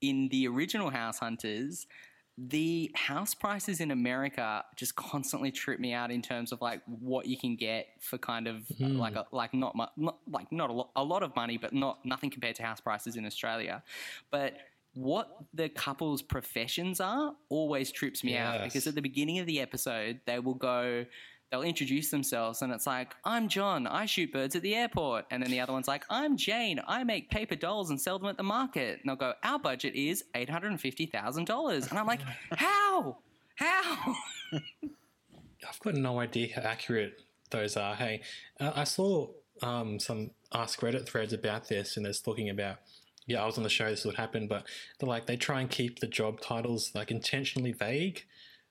in 0.00 0.28
the 0.28 0.48
original 0.48 0.90
House 0.90 1.18
Hunters, 1.18 1.86
the 2.36 2.90
house 2.94 3.32
prices 3.32 3.80
in 3.80 3.90
America 3.90 4.64
just 4.74 4.96
constantly 4.96 5.52
trip 5.52 5.78
me 5.78 5.92
out 5.92 6.10
in 6.10 6.20
terms 6.20 6.50
of 6.50 6.60
like 6.60 6.82
what 6.86 7.26
you 7.26 7.38
can 7.38 7.54
get 7.54 7.86
for 8.00 8.18
kind 8.18 8.48
of 8.48 8.56
uh, 8.72 8.86
hmm. 8.86 8.98
like 8.98 9.14
a, 9.14 9.24
like 9.30 9.54
not, 9.54 9.76
mu- 9.76 9.84
not 9.96 10.18
like 10.28 10.50
not 10.50 10.70
a 10.70 10.72
lot, 10.72 10.90
a 10.96 11.04
lot 11.04 11.22
of 11.22 11.34
money, 11.36 11.58
but 11.58 11.72
not 11.72 12.04
nothing 12.04 12.30
compared 12.30 12.56
to 12.56 12.62
house 12.62 12.80
prices 12.80 13.16
in 13.16 13.24
Australia. 13.24 13.82
But 14.30 14.54
what 14.94 15.36
the 15.52 15.68
couple's 15.68 16.22
professions 16.22 17.00
are 17.00 17.34
always 17.48 17.90
trips 17.90 18.22
me 18.22 18.36
out 18.36 18.62
because 18.62 18.86
at 18.86 18.94
the 18.94 19.02
beginning 19.02 19.38
of 19.40 19.46
the 19.46 19.60
episode 19.60 20.20
they 20.24 20.38
will 20.38 20.54
go 20.54 21.04
they'll 21.50 21.62
introduce 21.62 22.10
themselves 22.10 22.62
and 22.62 22.72
it's 22.72 22.86
like 22.86 23.14
i'm 23.24 23.48
john 23.48 23.86
i 23.86 24.06
shoot 24.06 24.32
birds 24.32 24.56
at 24.56 24.62
the 24.62 24.74
airport 24.74 25.24
and 25.30 25.42
then 25.42 25.50
the 25.50 25.60
other 25.60 25.72
one's 25.72 25.88
like 25.88 26.04
i'm 26.10 26.36
jane 26.36 26.80
i 26.86 27.04
make 27.04 27.30
paper 27.30 27.54
dolls 27.54 27.90
and 27.90 28.00
sell 28.00 28.18
them 28.18 28.28
at 28.28 28.36
the 28.36 28.42
market 28.42 29.00
and 29.00 29.08
they'll 29.08 29.16
go 29.16 29.32
our 29.42 29.58
budget 29.58 29.94
is 29.94 30.24
$850000 30.34 31.90
and 31.90 31.98
i'm 31.98 32.06
like 32.06 32.20
how 32.52 33.18
how 33.56 34.14
I've 35.68 35.80
got 35.80 35.94
no 35.94 36.20
idea 36.20 36.54
how 36.54 36.62
accurate 36.62 37.22
those 37.50 37.76
are. 37.76 37.94
Hey, 37.94 38.22
uh, 38.60 38.72
I 38.74 38.84
saw 38.84 39.28
um, 39.62 39.98
some 39.98 40.30
Ask 40.52 40.80
Reddit 40.80 41.06
threads 41.06 41.32
about 41.32 41.68
this, 41.68 41.96
and 41.96 42.04
they're 42.04 42.12
talking 42.12 42.50
about. 42.50 42.78
Yeah, 43.26 43.42
I 43.42 43.46
was 43.46 43.56
on 43.56 43.64
the 43.64 43.70
show. 43.70 43.88
This 43.88 44.04
would 44.04 44.16
happen, 44.16 44.46
but 44.46 44.66
they're 44.98 45.08
like 45.08 45.24
they 45.26 45.36
try 45.36 45.62
and 45.62 45.70
keep 45.70 46.00
the 46.00 46.06
job 46.06 46.40
titles 46.40 46.90
like 46.94 47.10
intentionally 47.10 47.72
vague. 47.72 48.26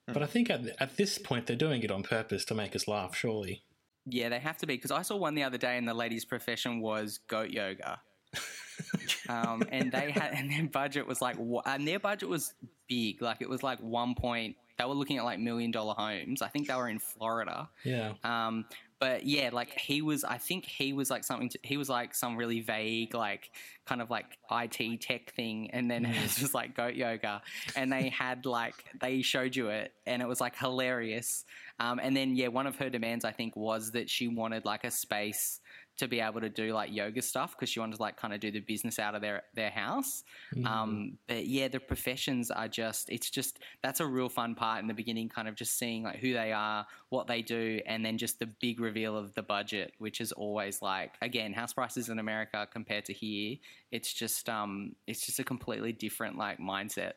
But 0.08 0.22
I 0.24 0.26
think 0.26 0.50
at, 0.50 0.62
at 0.82 0.98
this 0.98 1.18
point 1.18 1.46
they're 1.48 1.56
doing 1.56 1.82
it 1.84 1.92
on 1.92 2.04
purpose 2.04 2.44
to 2.46 2.56
make 2.56 2.76
us 2.76 2.88
laugh. 2.88 3.16
Surely. 3.16 3.64
yeah 4.06 4.28
they 4.30 4.40
have 4.40 4.58
to 4.58 4.68
be 4.68 4.76
because 4.76 4.92
i 4.92 5.02
saw 5.02 5.16
one 5.16 5.34
the 5.34 5.44
other 5.44 5.58
day 5.58 5.78
and 5.78 5.88
the 5.88 5.94
lady's 5.94 6.26
profession 6.26 6.82
was 6.82 7.20
goat 7.30 7.52
yoga 7.52 8.02
um, 9.30 9.64
and 9.72 9.92
they 9.92 10.12
had 10.12 10.34
and 10.34 10.52
their 10.52 10.68
budget 10.68 11.08
was 11.08 11.22
like 11.22 11.38
and 11.66 11.88
their 11.88 12.00
budget 12.00 12.28
was 12.28 12.54
big 12.90 13.22
like 13.22 13.38
it 13.42 13.50
was 13.50 13.64
like 13.64 13.80
one 13.80 14.14
point 14.16 14.56
they 14.78 14.84
were 14.86 14.94
looking 14.94 15.18
at 15.18 15.24
like 15.24 15.40
million 15.40 15.72
dollar 15.72 15.94
homes 15.98 16.42
i 16.42 16.48
think 16.50 16.68
they 16.68 16.76
were 16.76 16.90
in 16.90 17.00
florida 17.00 17.70
Yeah. 17.86 18.14
um, 18.24 18.66
but 19.04 19.26
yeah, 19.26 19.50
like 19.52 19.78
he 19.78 20.02
was, 20.02 20.24
I 20.24 20.38
think 20.38 20.64
he 20.64 20.94
was 20.94 21.10
like 21.10 21.26
something, 21.26 21.50
to, 21.50 21.60
he 21.62 21.76
was 21.76 21.90
like 21.90 22.16
some 22.16 22.38
really 22.38 22.62
vague, 22.62 23.14
like 23.14 23.52
kind 23.86 24.02
of 24.02 24.10
like 24.10 24.38
IT 24.50 25.02
tech 25.02 25.34
thing. 25.34 25.70
And 25.72 25.92
then 25.92 26.06
it 26.06 26.22
was 26.22 26.38
just 26.38 26.54
like 26.54 26.74
goat 26.74 26.96
yoga. 26.96 27.42
And 27.76 27.92
they 27.92 28.08
had 28.08 28.46
like, 28.46 28.76
they 29.02 29.22
showed 29.22 29.58
you 29.58 29.68
it 29.68 29.92
and 30.06 30.22
it 30.22 30.28
was 30.30 30.40
like 30.40 30.58
hilarious. 30.58 31.44
Um, 31.82 32.00
and 32.02 32.16
then, 32.16 32.38
yeah, 32.38 32.48
one 32.48 32.66
of 32.66 32.78
her 32.78 32.90
demands, 32.90 33.26
I 33.26 33.34
think, 33.34 33.58
was 33.58 33.92
that 33.92 34.10
she 34.10 34.30
wanted 34.30 34.64
like 34.64 34.86
a 34.86 34.92
space 34.92 35.60
to 35.98 36.08
be 36.08 36.20
able 36.20 36.42
to 36.42 36.50
do 36.50 36.74
like 36.74 36.92
yoga 36.92 37.22
stuff 37.22 37.56
because 37.56 37.70
she 37.70 37.80
wanted 37.80 37.98
to 37.98 38.02
like 38.02 38.18
kind 38.18 38.34
of 38.34 38.40
do 38.40 38.52
the 38.52 38.60
business 38.60 39.00
out 39.00 39.16
of 39.16 39.22
their 39.22 39.44
their 39.54 39.70
house. 39.70 40.24
Um, 40.66 41.18
but 41.28 41.46
yeah, 41.46 41.68
the 41.68 41.80
professions 41.80 42.50
are 42.52 42.68
just 42.68 43.10
it's 43.10 43.30
just 43.30 43.60
that's 43.82 44.00
a 44.00 44.06
real 44.06 44.30
fun 44.30 44.56
part 44.56 44.82
in 44.82 44.88
the 44.88 44.94
beginning, 44.94 45.30
kind 45.30 45.48
of 45.48 45.56
just 45.56 45.78
seeing 45.78 46.04
like 46.04 46.18
who 46.18 46.34
they 46.34 46.52
are, 46.52 46.86
what 47.10 47.28
they 47.28 47.42
do, 47.42 47.80
and 47.86 48.04
then 48.04 48.18
just 48.18 48.40
the 48.40 48.48
big 48.48 48.80
reveal 48.80 49.18
of 49.18 49.34
the 49.36 49.44
budget, 49.44 49.94
which 50.00 50.20
is 50.22 50.32
always 50.32 50.82
like 50.82 51.14
again 51.22 51.54
house 51.54 51.74
prices 51.74 52.10
in 52.10 52.20
America 52.20 52.68
compared 52.72 53.06
to 53.06 53.14
here. 53.14 53.58
It's 53.92 54.14
just 54.14 54.50
um 54.50 54.96
it's 55.08 55.26
just 55.26 55.40
a 55.40 55.44
completely 55.44 55.92
different 55.92 56.38
like 56.38 56.60
mindset. 56.60 57.14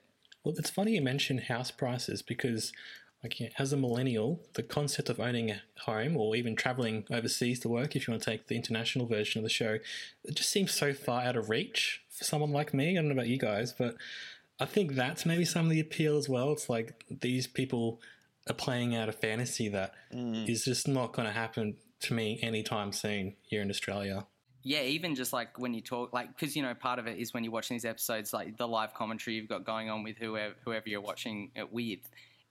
Well, 0.46 0.54
it's 0.56 0.70
funny 0.70 0.92
you 0.92 1.02
mention 1.02 1.38
house 1.38 1.72
prices 1.72 2.22
because, 2.22 2.72
yeah, 3.40 3.48
as 3.58 3.72
a 3.72 3.76
millennial, 3.76 4.40
the 4.54 4.62
concept 4.62 5.08
of 5.08 5.20
owning 5.20 5.50
a 5.50 5.62
home 5.80 6.16
or 6.16 6.36
even 6.36 6.56
traveling 6.56 7.04
overseas 7.10 7.60
to 7.60 7.68
work, 7.68 7.96
if 7.96 8.06
you 8.06 8.12
want 8.12 8.22
to 8.22 8.30
take 8.30 8.46
the 8.46 8.56
international 8.56 9.06
version 9.06 9.38
of 9.38 9.42
the 9.42 9.50
show, 9.50 9.78
it 10.24 10.34
just 10.34 10.50
seems 10.50 10.72
so 10.72 10.92
far 10.92 11.22
out 11.22 11.36
of 11.36 11.50
reach 11.50 12.02
for 12.10 12.24
someone 12.24 12.52
like 12.52 12.72
me. 12.72 12.90
I 12.90 12.94
don't 12.94 13.08
know 13.08 13.12
about 13.12 13.28
you 13.28 13.38
guys, 13.38 13.72
but 13.72 13.96
I 14.58 14.64
think 14.64 14.94
that's 14.94 15.26
maybe 15.26 15.44
some 15.44 15.66
of 15.66 15.70
the 15.70 15.80
appeal 15.80 16.16
as 16.16 16.28
well. 16.28 16.52
It's 16.52 16.68
like 16.68 17.04
these 17.10 17.46
people 17.46 18.00
are 18.48 18.54
playing 18.54 18.94
out 18.94 19.08
a 19.08 19.12
fantasy 19.12 19.68
that 19.68 19.92
mm. 20.14 20.48
is 20.48 20.64
just 20.64 20.88
not 20.88 21.12
going 21.12 21.26
to 21.26 21.34
happen 21.34 21.76
to 22.00 22.14
me 22.14 22.38
anytime 22.42 22.92
soon 22.92 23.34
here 23.42 23.60
in 23.62 23.70
Australia. 23.70 24.26
yeah, 24.66 24.82
even 24.82 25.14
just 25.14 25.32
like 25.32 25.60
when 25.60 25.74
you 25.74 25.80
talk, 25.80 26.12
like, 26.12 26.28
because 26.36 26.56
you 26.56 26.62
know, 26.62 26.74
part 26.74 26.98
of 26.98 27.06
it 27.06 27.18
is 27.18 27.32
when 27.32 27.44
you're 27.44 27.52
watching 27.52 27.76
these 27.76 27.84
episodes, 27.84 28.32
like 28.32 28.56
the 28.56 28.66
live 28.66 28.94
commentary 28.94 29.36
you've 29.36 29.48
got 29.48 29.64
going 29.64 29.88
on 29.90 30.02
with 30.02 30.18
whoever 30.18 30.54
whoever 30.64 30.88
you're 30.88 31.00
watching 31.00 31.52
it 31.54 31.72
with, 31.72 32.00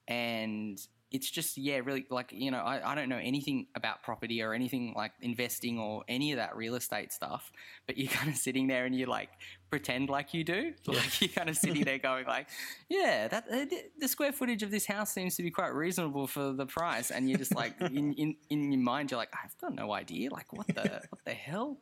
and 0.07 0.79
it's 1.11 1.29
just 1.29 1.57
yeah, 1.57 1.79
really 1.83 2.05
like 2.09 2.31
you 2.33 2.51
know, 2.51 2.59
I, 2.59 2.91
I 2.91 2.95
don't 2.95 3.09
know 3.09 3.19
anything 3.21 3.67
about 3.75 4.03
property 4.03 4.41
or 4.41 4.53
anything 4.53 4.93
like 4.95 5.13
investing 5.21 5.79
or 5.79 6.03
any 6.07 6.31
of 6.31 6.37
that 6.37 6.55
real 6.55 6.75
estate 6.75 7.13
stuff, 7.13 7.51
but 7.87 7.97
you're 7.97 8.11
kind 8.11 8.29
of 8.29 8.35
sitting 8.35 8.67
there 8.67 8.85
and 8.85 8.95
you 8.95 9.05
like 9.05 9.29
pretend 9.69 10.09
like 10.09 10.33
you 10.33 10.43
do, 10.43 10.73
like 10.85 11.21
you're 11.21 11.29
kind 11.29 11.49
of 11.49 11.57
sitting 11.57 11.83
there 11.83 11.97
going 11.97 12.25
like, 12.25 12.47
yeah, 12.89 13.27
that 13.27 13.45
uh, 13.51 13.65
the 13.99 14.07
square 14.07 14.33
footage 14.33 14.63
of 14.63 14.71
this 14.71 14.85
house 14.85 15.11
seems 15.13 15.35
to 15.37 15.43
be 15.43 15.51
quite 15.51 15.73
reasonable 15.73 16.27
for 16.27 16.51
the 16.51 16.65
price, 16.65 17.11
and 17.11 17.29
you're 17.29 17.39
just 17.39 17.55
like 17.55 17.73
in 17.81 18.13
in, 18.13 18.35
in 18.49 18.71
your 18.71 18.81
mind, 18.81 19.11
you're 19.11 19.19
like, 19.19 19.33
I've 19.43 19.57
got 19.59 19.73
no 19.73 19.93
idea, 19.93 20.29
like 20.31 20.51
what 20.51 20.67
the 20.67 21.01
what 21.09 21.23
the 21.23 21.33
hell. 21.33 21.77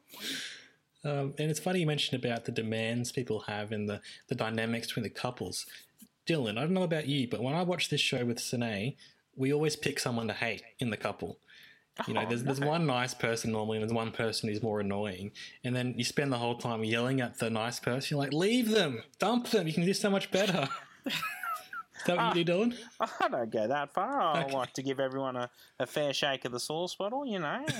Um, 1.05 1.33
and 1.37 1.51
it's 1.51 1.59
funny 1.59 1.81
you 1.81 1.87
mentioned 1.87 2.23
about 2.23 2.45
the 2.45 2.51
demands 2.53 3.11
people 3.11 3.41
have 3.41 3.73
and 3.73 3.89
the, 3.89 3.99
the 4.29 4.35
dynamics 4.35 4.87
between 4.87 5.03
the 5.03 5.09
couples. 5.09 5.65
Dylan, 6.27 6.57
I 6.57 6.61
don't 6.61 6.73
know 6.73 6.83
about 6.83 7.07
you, 7.07 7.27
but 7.27 7.41
when 7.41 7.53
I 7.53 7.63
watch 7.63 7.89
this 7.89 8.01
show 8.01 8.25
with 8.25 8.39
Sine, 8.39 8.95
we 9.35 9.53
always 9.53 9.75
pick 9.75 9.99
someone 9.99 10.27
to 10.27 10.33
hate 10.33 10.63
in 10.79 10.89
the 10.89 10.97
couple. 10.97 11.37
You 12.07 12.15
know, 12.15 12.21
Oh, 12.21 12.29
there's, 12.29 12.43
there's 12.43 12.59
no. 12.59 12.67
one 12.69 12.85
nice 12.87 13.13
person 13.13 13.51
normally, 13.51 13.77
and 13.77 13.83
there's 13.83 13.93
one 13.93 14.11
person 14.11 14.49
who's 14.49 14.63
more 14.63 14.79
annoying. 14.79 15.31
And 15.63 15.75
then 15.75 15.93
you 15.95 16.03
spend 16.03 16.31
the 16.31 16.37
whole 16.37 16.57
time 16.57 16.83
yelling 16.83 17.21
at 17.21 17.37
the 17.37 17.49
nice 17.49 17.79
person. 17.79 18.15
You're 18.15 18.23
like, 18.23 18.33
leave 18.33 18.69
them, 18.71 19.03
dump 19.19 19.49
them. 19.49 19.67
You 19.67 19.73
can 19.73 19.85
do 19.85 19.93
so 19.93 20.09
much 20.09 20.31
better. 20.31 20.67
that 22.07 22.17
what 22.17 22.35
you 22.35 22.43
do, 22.43 22.51
Dylan? 22.51 22.75
I 22.99 23.27
don't 23.27 23.51
go 23.51 23.67
that 23.67 23.93
far. 23.93 24.37
I 24.37 24.47
like 24.47 24.73
to 24.73 24.81
give 24.81 24.99
everyone 24.99 25.35
a, 25.35 25.51
a 25.79 25.85
fair 25.85 26.13
shake 26.13 26.45
of 26.45 26.51
the 26.51 26.59
sauce 26.59 26.95
bottle, 26.95 27.25
you 27.25 27.39
know. 27.39 27.65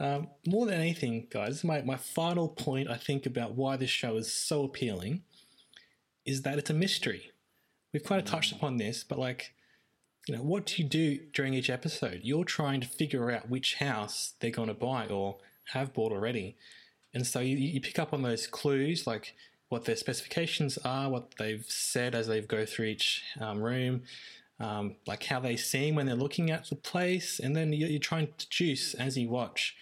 Um, 0.00 0.30
more 0.48 0.66
than 0.66 0.80
anything, 0.80 1.28
guys, 1.30 1.62
my, 1.62 1.80
my 1.82 1.96
final 1.96 2.48
point 2.48 2.90
I 2.90 2.96
think 2.96 3.24
about 3.24 3.54
why 3.54 3.76
this 3.76 3.90
show 3.90 4.16
is 4.16 4.32
so 4.32 4.64
appealing 4.64 5.22
is 6.24 6.42
that 6.42 6.58
it's 6.58 6.70
a 6.70 6.74
mystery. 6.74 7.30
We've 7.92 8.04
kind 8.04 8.20
of 8.20 8.26
touched 8.26 8.52
upon 8.52 8.76
this, 8.76 9.04
but 9.04 9.18
like, 9.18 9.52
you 10.26 10.36
know, 10.36 10.42
what 10.42 10.66
do 10.66 10.82
you 10.82 10.88
do 10.88 11.18
during 11.34 11.54
each 11.54 11.68
episode? 11.68 12.20
You're 12.22 12.44
trying 12.44 12.80
to 12.80 12.86
figure 12.86 13.30
out 13.30 13.50
which 13.50 13.74
house 13.74 14.34
they're 14.40 14.50
going 14.50 14.68
to 14.68 14.74
buy 14.74 15.06
or 15.06 15.38
have 15.72 15.92
bought 15.92 16.12
already. 16.12 16.56
And 17.12 17.26
so 17.26 17.40
you, 17.40 17.56
you 17.56 17.80
pick 17.80 17.98
up 17.98 18.12
on 18.12 18.22
those 18.22 18.46
clues, 18.46 19.06
like 19.06 19.34
what 19.68 19.84
their 19.84 19.96
specifications 19.96 20.78
are, 20.78 21.10
what 21.10 21.34
they've 21.38 21.64
said 21.66 22.14
as 22.14 22.26
they 22.28 22.40
go 22.40 22.64
through 22.64 22.86
each 22.86 23.22
um, 23.40 23.62
room, 23.62 24.02
um, 24.60 24.96
like 25.06 25.24
how 25.24 25.40
they 25.40 25.56
seem 25.56 25.94
when 25.94 26.06
they're 26.06 26.14
looking 26.14 26.50
at 26.50 26.68
the 26.68 26.76
place, 26.76 27.40
and 27.40 27.56
then 27.56 27.72
you're, 27.72 27.88
you're 27.88 27.98
trying 27.98 28.28
to 28.28 28.46
deduce 28.46 28.94
as 28.94 29.18
you 29.18 29.28
watch. 29.28 29.74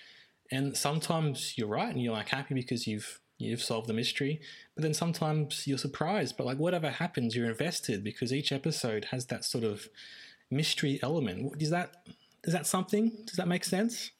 And 0.50 0.76
sometimes 0.76 1.54
you're 1.56 1.68
right, 1.68 1.92
and 1.92 2.02
you're 2.02 2.14
like 2.14 2.30
happy 2.30 2.54
because 2.54 2.86
you've 2.86 3.20
you've 3.40 3.62
solved 3.62 3.88
the 3.88 3.94
mystery. 3.94 4.40
But 4.74 4.82
then 4.82 4.94
sometimes 4.94 5.66
you're 5.66 5.78
surprised. 5.78 6.36
But 6.36 6.46
like 6.46 6.58
whatever 6.58 6.90
happens, 6.90 7.34
you're 7.34 7.48
invested 7.48 8.04
because 8.04 8.32
each 8.32 8.52
episode 8.52 9.06
has 9.06 9.26
that 9.26 9.44
sort 9.44 9.64
of 9.64 9.88
mystery 10.50 11.00
element. 11.02 11.60
Is 11.60 11.70
that 11.70 12.06
is 12.44 12.52
that 12.52 12.66
something? 12.66 13.12
Does 13.26 13.36
that 13.36 13.48
make 13.48 13.64
sense? 13.64 14.10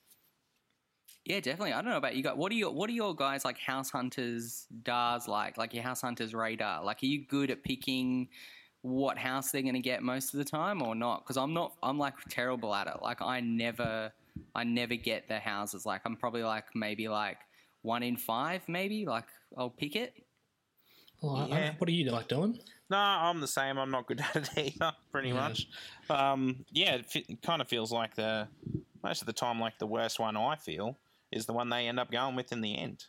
Yeah, 1.25 1.41
definitely. 1.41 1.73
I 1.73 1.83
don't 1.83 1.91
know 1.91 1.97
about 1.97 2.17
you 2.17 2.23
guys. 2.23 2.37
What 2.37 2.51
are 2.51 2.55
your 2.55 2.73
What 2.73 2.89
are 2.91 2.95
your 2.95 3.15
guys 3.15 3.45
like 3.45 3.59
house 3.59 3.91
hunters 3.91 4.67
DARs 4.83 5.29
like? 5.29 5.59
Like 5.59 5.75
your 5.75 5.83
house 5.83 6.01
hunters 6.01 6.35
radar? 6.35 6.85
Like, 6.85 7.03
are 7.03 7.07
you 7.07 7.25
good 7.27 7.51
at 7.51 7.63
picking 7.63 8.29
what 8.83 9.19
house 9.19 9.51
they're 9.51 9.63
going 9.63 9.75
to 9.75 9.81
get 9.81 10.03
most 10.03 10.33
of 10.33 10.39
the 10.39 10.45
time 10.45 10.83
or 10.83 10.95
not? 10.95 11.23
Because 11.23 11.37
I'm 11.37 11.53
not. 11.53 11.75
I'm 11.83 11.99
like 11.99 12.15
terrible 12.29 12.75
at 12.75 12.87
it. 12.87 13.03
Like, 13.03 13.23
I 13.23 13.41
never. 13.41 14.13
I 14.55 14.65
never 14.65 14.95
get 14.95 15.29
the 15.29 15.39
houses. 15.39 15.85
Like, 15.85 16.03
I'm 16.05 16.17
probably 16.17 16.43
like 16.43 16.65
maybe 16.75 17.09
like 17.09 17.39
one 17.83 18.03
in 18.03 18.17
five, 18.17 18.63
maybe. 18.69 19.07
Like, 19.07 19.27
I'll 19.57 19.71
pick 19.71 19.97
it. 19.97 20.15
Well, 21.23 21.37
I- 21.37 21.45
I- 21.45 21.49
Yeah. 21.49 21.75
what 21.79 21.89
are 21.89 21.93
you 21.93 22.11
like, 22.11 22.29
Dylan? 22.29 22.61
No, 22.89 22.97
I'm 22.97 23.41
the 23.41 23.47
same. 23.47 23.79
I'm 23.79 23.91
not 23.91 24.07
good 24.07 24.21
at 24.35 24.37
it 24.37 24.75
either, 24.77 24.93
pretty 25.13 25.29
Yeah. 25.29 25.35
much. 25.35 25.67
Um, 26.09 26.65
yeah, 26.71 26.95
it, 26.97 27.07
fe- 27.07 27.27
it 27.29 27.43
kind 27.43 27.61
of 27.63 27.69
feels 27.69 27.93
like 27.93 28.15
the 28.15 28.49
most 29.03 29.21
of 29.23 29.27
the 29.27 29.33
time, 29.33 29.61
like 29.61 29.79
the 29.79 29.87
worst 29.87 30.19
one 30.19 30.37
I 30.37 30.57
feel 30.57 30.99
is 31.31 31.47
the 31.47 31.53
one 31.53 31.69
they 31.69 31.87
end 31.89 32.01
up 32.01 32.11
going 32.11 32.35
with 32.37 32.53
in 32.53 32.61
the 32.61 32.77
end. 32.77 33.05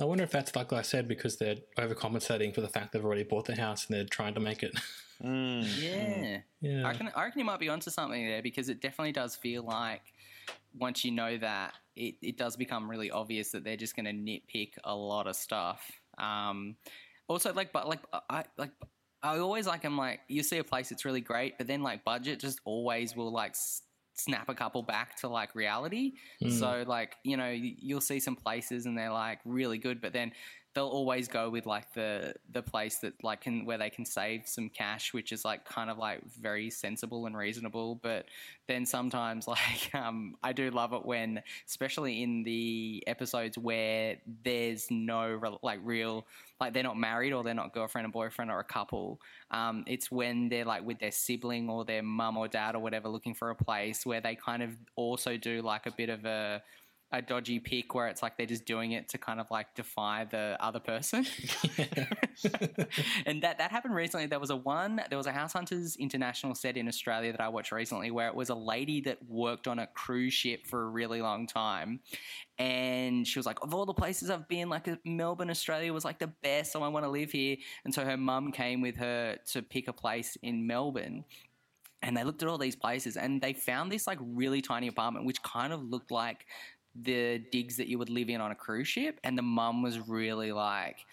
I 0.00 0.04
wonder 0.04 0.22
if 0.22 0.30
that's 0.30 0.54
like 0.54 0.72
I 0.72 0.82
said 0.82 1.08
because 1.08 1.38
they're 1.38 1.56
overcompensating 1.76 2.54
for 2.54 2.60
the 2.60 2.68
fact 2.68 2.92
they've 2.92 3.04
already 3.04 3.24
bought 3.24 3.46
the 3.46 3.56
house 3.56 3.86
and 3.86 3.96
they're 3.96 4.04
trying 4.04 4.34
to 4.34 4.40
make 4.40 4.62
it. 4.62 4.74
Mm. 5.20 5.64
Yeah. 5.82 6.38
yeah. 6.60 6.86
I 6.86 6.90
reckon, 6.92 7.10
I 7.16 7.24
reckon 7.24 7.40
you 7.40 7.44
might 7.44 7.58
be 7.58 7.68
onto 7.68 7.90
something 7.90 8.24
there 8.24 8.40
because 8.40 8.68
it 8.68 8.80
definitely 8.80 9.10
does 9.10 9.34
feel 9.34 9.64
like 9.64 10.02
once 10.76 11.04
you 11.04 11.10
know 11.10 11.36
that, 11.38 11.74
it, 11.96 12.14
it 12.22 12.38
does 12.38 12.56
become 12.56 12.90
really 12.90 13.10
obvious 13.10 13.50
that 13.52 13.64
they're 13.64 13.76
just 13.76 13.96
going 13.96 14.06
to 14.06 14.12
nitpick 14.12 14.72
a 14.84 14.94
lot 14.94 15.26
of 15.26 15.36
stuff. 15.36 15.80
Um, 16.18 16.76
also, 17.28 17.52
like, 17.52 17.72
but 17.72 17.88
like, 17.88 18.00
I 18.30 18.44
like. 18.56 18.70
I 19.20 19.38
always 19.38 19.66
like. 19.66 19.84
I'm 19.84 19.98
like, 19.98 20.20
you 20.28 20.42
see 20.44 20.58
a 20.58 20.64
place 20.64 20.90
that's 20.90 21.04
really 21.04 21.20
great, 21.20 21.58
but 21.58 21.66
then 21.66 21.82
like 21.82 22.04
budget 22.04 22.38
just 22.38 22.60
always 22.64 23.16
will 23.16 23.32
like 23.32 23.50
s- 23.50 23.82
snap 24.14 24.48
a 24.48 24.54
couple 24.54 24.82
back 24.82 25.16
to 25.20 25.28
like 25.28 25.54
reality. 25.54 26.12
So 26.50 26.84
like, 26.86 27.16
you 27.24 27.36
know, 27.36 27.50
you'll 27.50 28.00
see 28.00 28.20
some 28.20 28.36
places 28.36 28.86
and 28.86 28.96
they're 28.96 29.12
like 29.12 29.40
really 29.44 29.78
good, 29.78 30.00
but 30.00 30.12
then 30.12 30.32
they'll 30.74 30.86
always 30.86 31.28
go 31.28 31.50
with 31.50 31.66
like 31.66 31.92
the 31.94 32.34
the 32.52 32.62
place 32.62 32.98
that 32.98 33.12
like 33.24 33.40
can 33.40 33.64
where 33.64 33.78
they 33.78 33.90
can 33.90 34.04
save 34.04 34.46
some 34.46 34.68
cash, 34.68 35.12
which 35.12 35.32
is 35.32 35.44
like 35.44 35.64
kind 35.64 35.90
of 35.90 35.98
like 35.98 36.20
very 36.24 36.70
sensible 36.70 37.26
and 37.26 37.36
reasonable. 37.36 37.96
But 37.96 38.26
then 38.66 38.86
sometimes 38.86 39.48
like 39.48 39.94
um, 39.94 40.36
I 40.42 40.52
do 40.52 40.70
love 40.70 40.92
it 40.92 41.04
when, 41.04 41.42
especially 41.66 42.22
in 42.22 42.42
the 42.42 43.02
episodes 43.06 43.56
where 43.58 44.18
there's 44.44 44.90
no 44.90 45.58
like 45.62 45.80
real 45.82 46.26
like 46.60 46.74
they're 46.74 46.82
not 46.82 46.98
married 46.98 47.32
or 47.32 47.42
they're 47.44 47.54
not 47.54 47.72
girlfriend 47.72 48.04
and 48.04 48.12
boyfriend 48.12 48.50
or 48.50 48.60
a 48.60 48.64
couple. 48.64 49.20
Um, 49.50 49.84
it's 49.86 50.10
when 50.10 50.48
they're 50.48 50.64
like 50.64 50.84
with 50.84 50.98
their 50.98 51.12
sibling 51.12 51.70
or 51.70 51.84
their 51.84 52.02
mum 52.02 52.36
or 52.36 52.48
dad 52.48 52.74
or 52.74 52.80
whatever 52.80 53.08
looking 53.08 53.34
for 53.34 53.50
a 53.50 53.54
place 53.54 54.04
where 54.04 54.20
they 54.20 54.34
kind 54.34 54.62
of 54.62 54.76
also 54.96 55.36
do 55.36 55.62
like 55.62 55.86
a 55.86 55.92
bit 55.92 56.08
of 56.08 56.24
a 56.24 56.62
a 57.10 57.22
dodgy 57.22 57.58
pick 57.58 57.94
where 57.94 58.08
it's 58.08 58.22
like 58.22 58.36
they're 58.36 58.46
just 58.46 58.66
doing 58.66 58.92
it 58.92 59.08
to 59.08 59.18
kind 59.18 59.40
of 59.40 59.50
like 59.50 59.74
defy 59.74 60.26
the 60.30 60.56
other 60.60 60.78
person. 60.78 61.24
and 63.26 63.42
that 63.42 63.58
that 63.58 63.70
happened 63.70 63.94
recently. 63.94 64.26
There 64.26 64.38
was 64.38 64.50
a 64.50 64.56
one 64.56 65.00
there 65.08 65.16
was 65.16 65.26
a 65.26 65.32
House 65.32 65.54
Hunters 65.54 65.96
International 65.96 66.54
set 66.54 66.76
in 66.76 66.86
Australia 66.86 67.32
that 67.32 67.40
I 67.40 67.48
watched 67.48 67.72
recently 67.72 68.10
where 68.10 68.28
it 68.28 68.34
was 68.34 68.50
a 68.50 68.54
lady 68.54 69.00
that 69.02 69.18
worked 69.26 69.66
on 69.66 69.78
a 69.78 69.86
cruise 69.86 70.34
ship 70.34 70.66
for 70.66 70.82
a 70.82 70.88
really 70.88 71.22
long 71.22 71.46
time. 71.46 72.00
And 72.58 73.26
she 73.26 73.38
was 73.38 73.46
like, 73.46 73.62
of 73.62 73.72
all 73.72 73.86
the 73.86 73.94
places 73.94 74.28
I've 74.30 74.48
been, 74.48 74.68
like 74.68 74.88
Melbourne, 75.04 75.48
Australia 75.48 75.92
was 75.92 76.04
like 76.04 76.18
the 76.18 76.32
best, 76.42 76.72
so 76.72 76.82
I 76.82 76.88
want 76.88 77.04
to 77.04 77.10
live 77.10 77.30
here. 77.30 77.56
And 77.84 77.94
so 77.94 78.04
her 78.04 78.16
mum 78.16 78.52
came 78.52 78.80
with 78.80 78.96
her 78.96 79.38
to 79.52 79.62
pick 79.62 79.88
a 79.88 79.92
place 79.92 80.36
in 80.42 80.66
Melbourne 80.66 81.24
and 82.02 82.16
they 82.16 82.24
looked 82.24 82.42
at 82.42 82.48
all 82.48 82.58
these 82.58 82.76
places 82.76 83.16
and 83.16 83.40
they 83.40 83.52
found 83.52 83.90
this 83.90 84.06
like 84.06 84.18
really 84.20 84.62
tiny 84.62 84.86
apartment 84.86 85.26
which 85.26 85.42
kind 85.42 85.72
of 85.72 85.82
looked 85.82 86.10
like 86.10 86.46
the 87.02 87.38
digs 87.52 87.76
that 87.76 87.88
you 87.88 87.98
would 87.98 88.10
live 88.10 88.28
in 88.28 88.40
on 88.40 88.50
a 88.50 88.54
cruise 88.54 88.88
ship 88.88 89.20
and 89.24 89.36
the 89.36 89.42
mum 89.42 89.82
was 89.82 89.98
really 90.08 90.52
like 90.52 91.06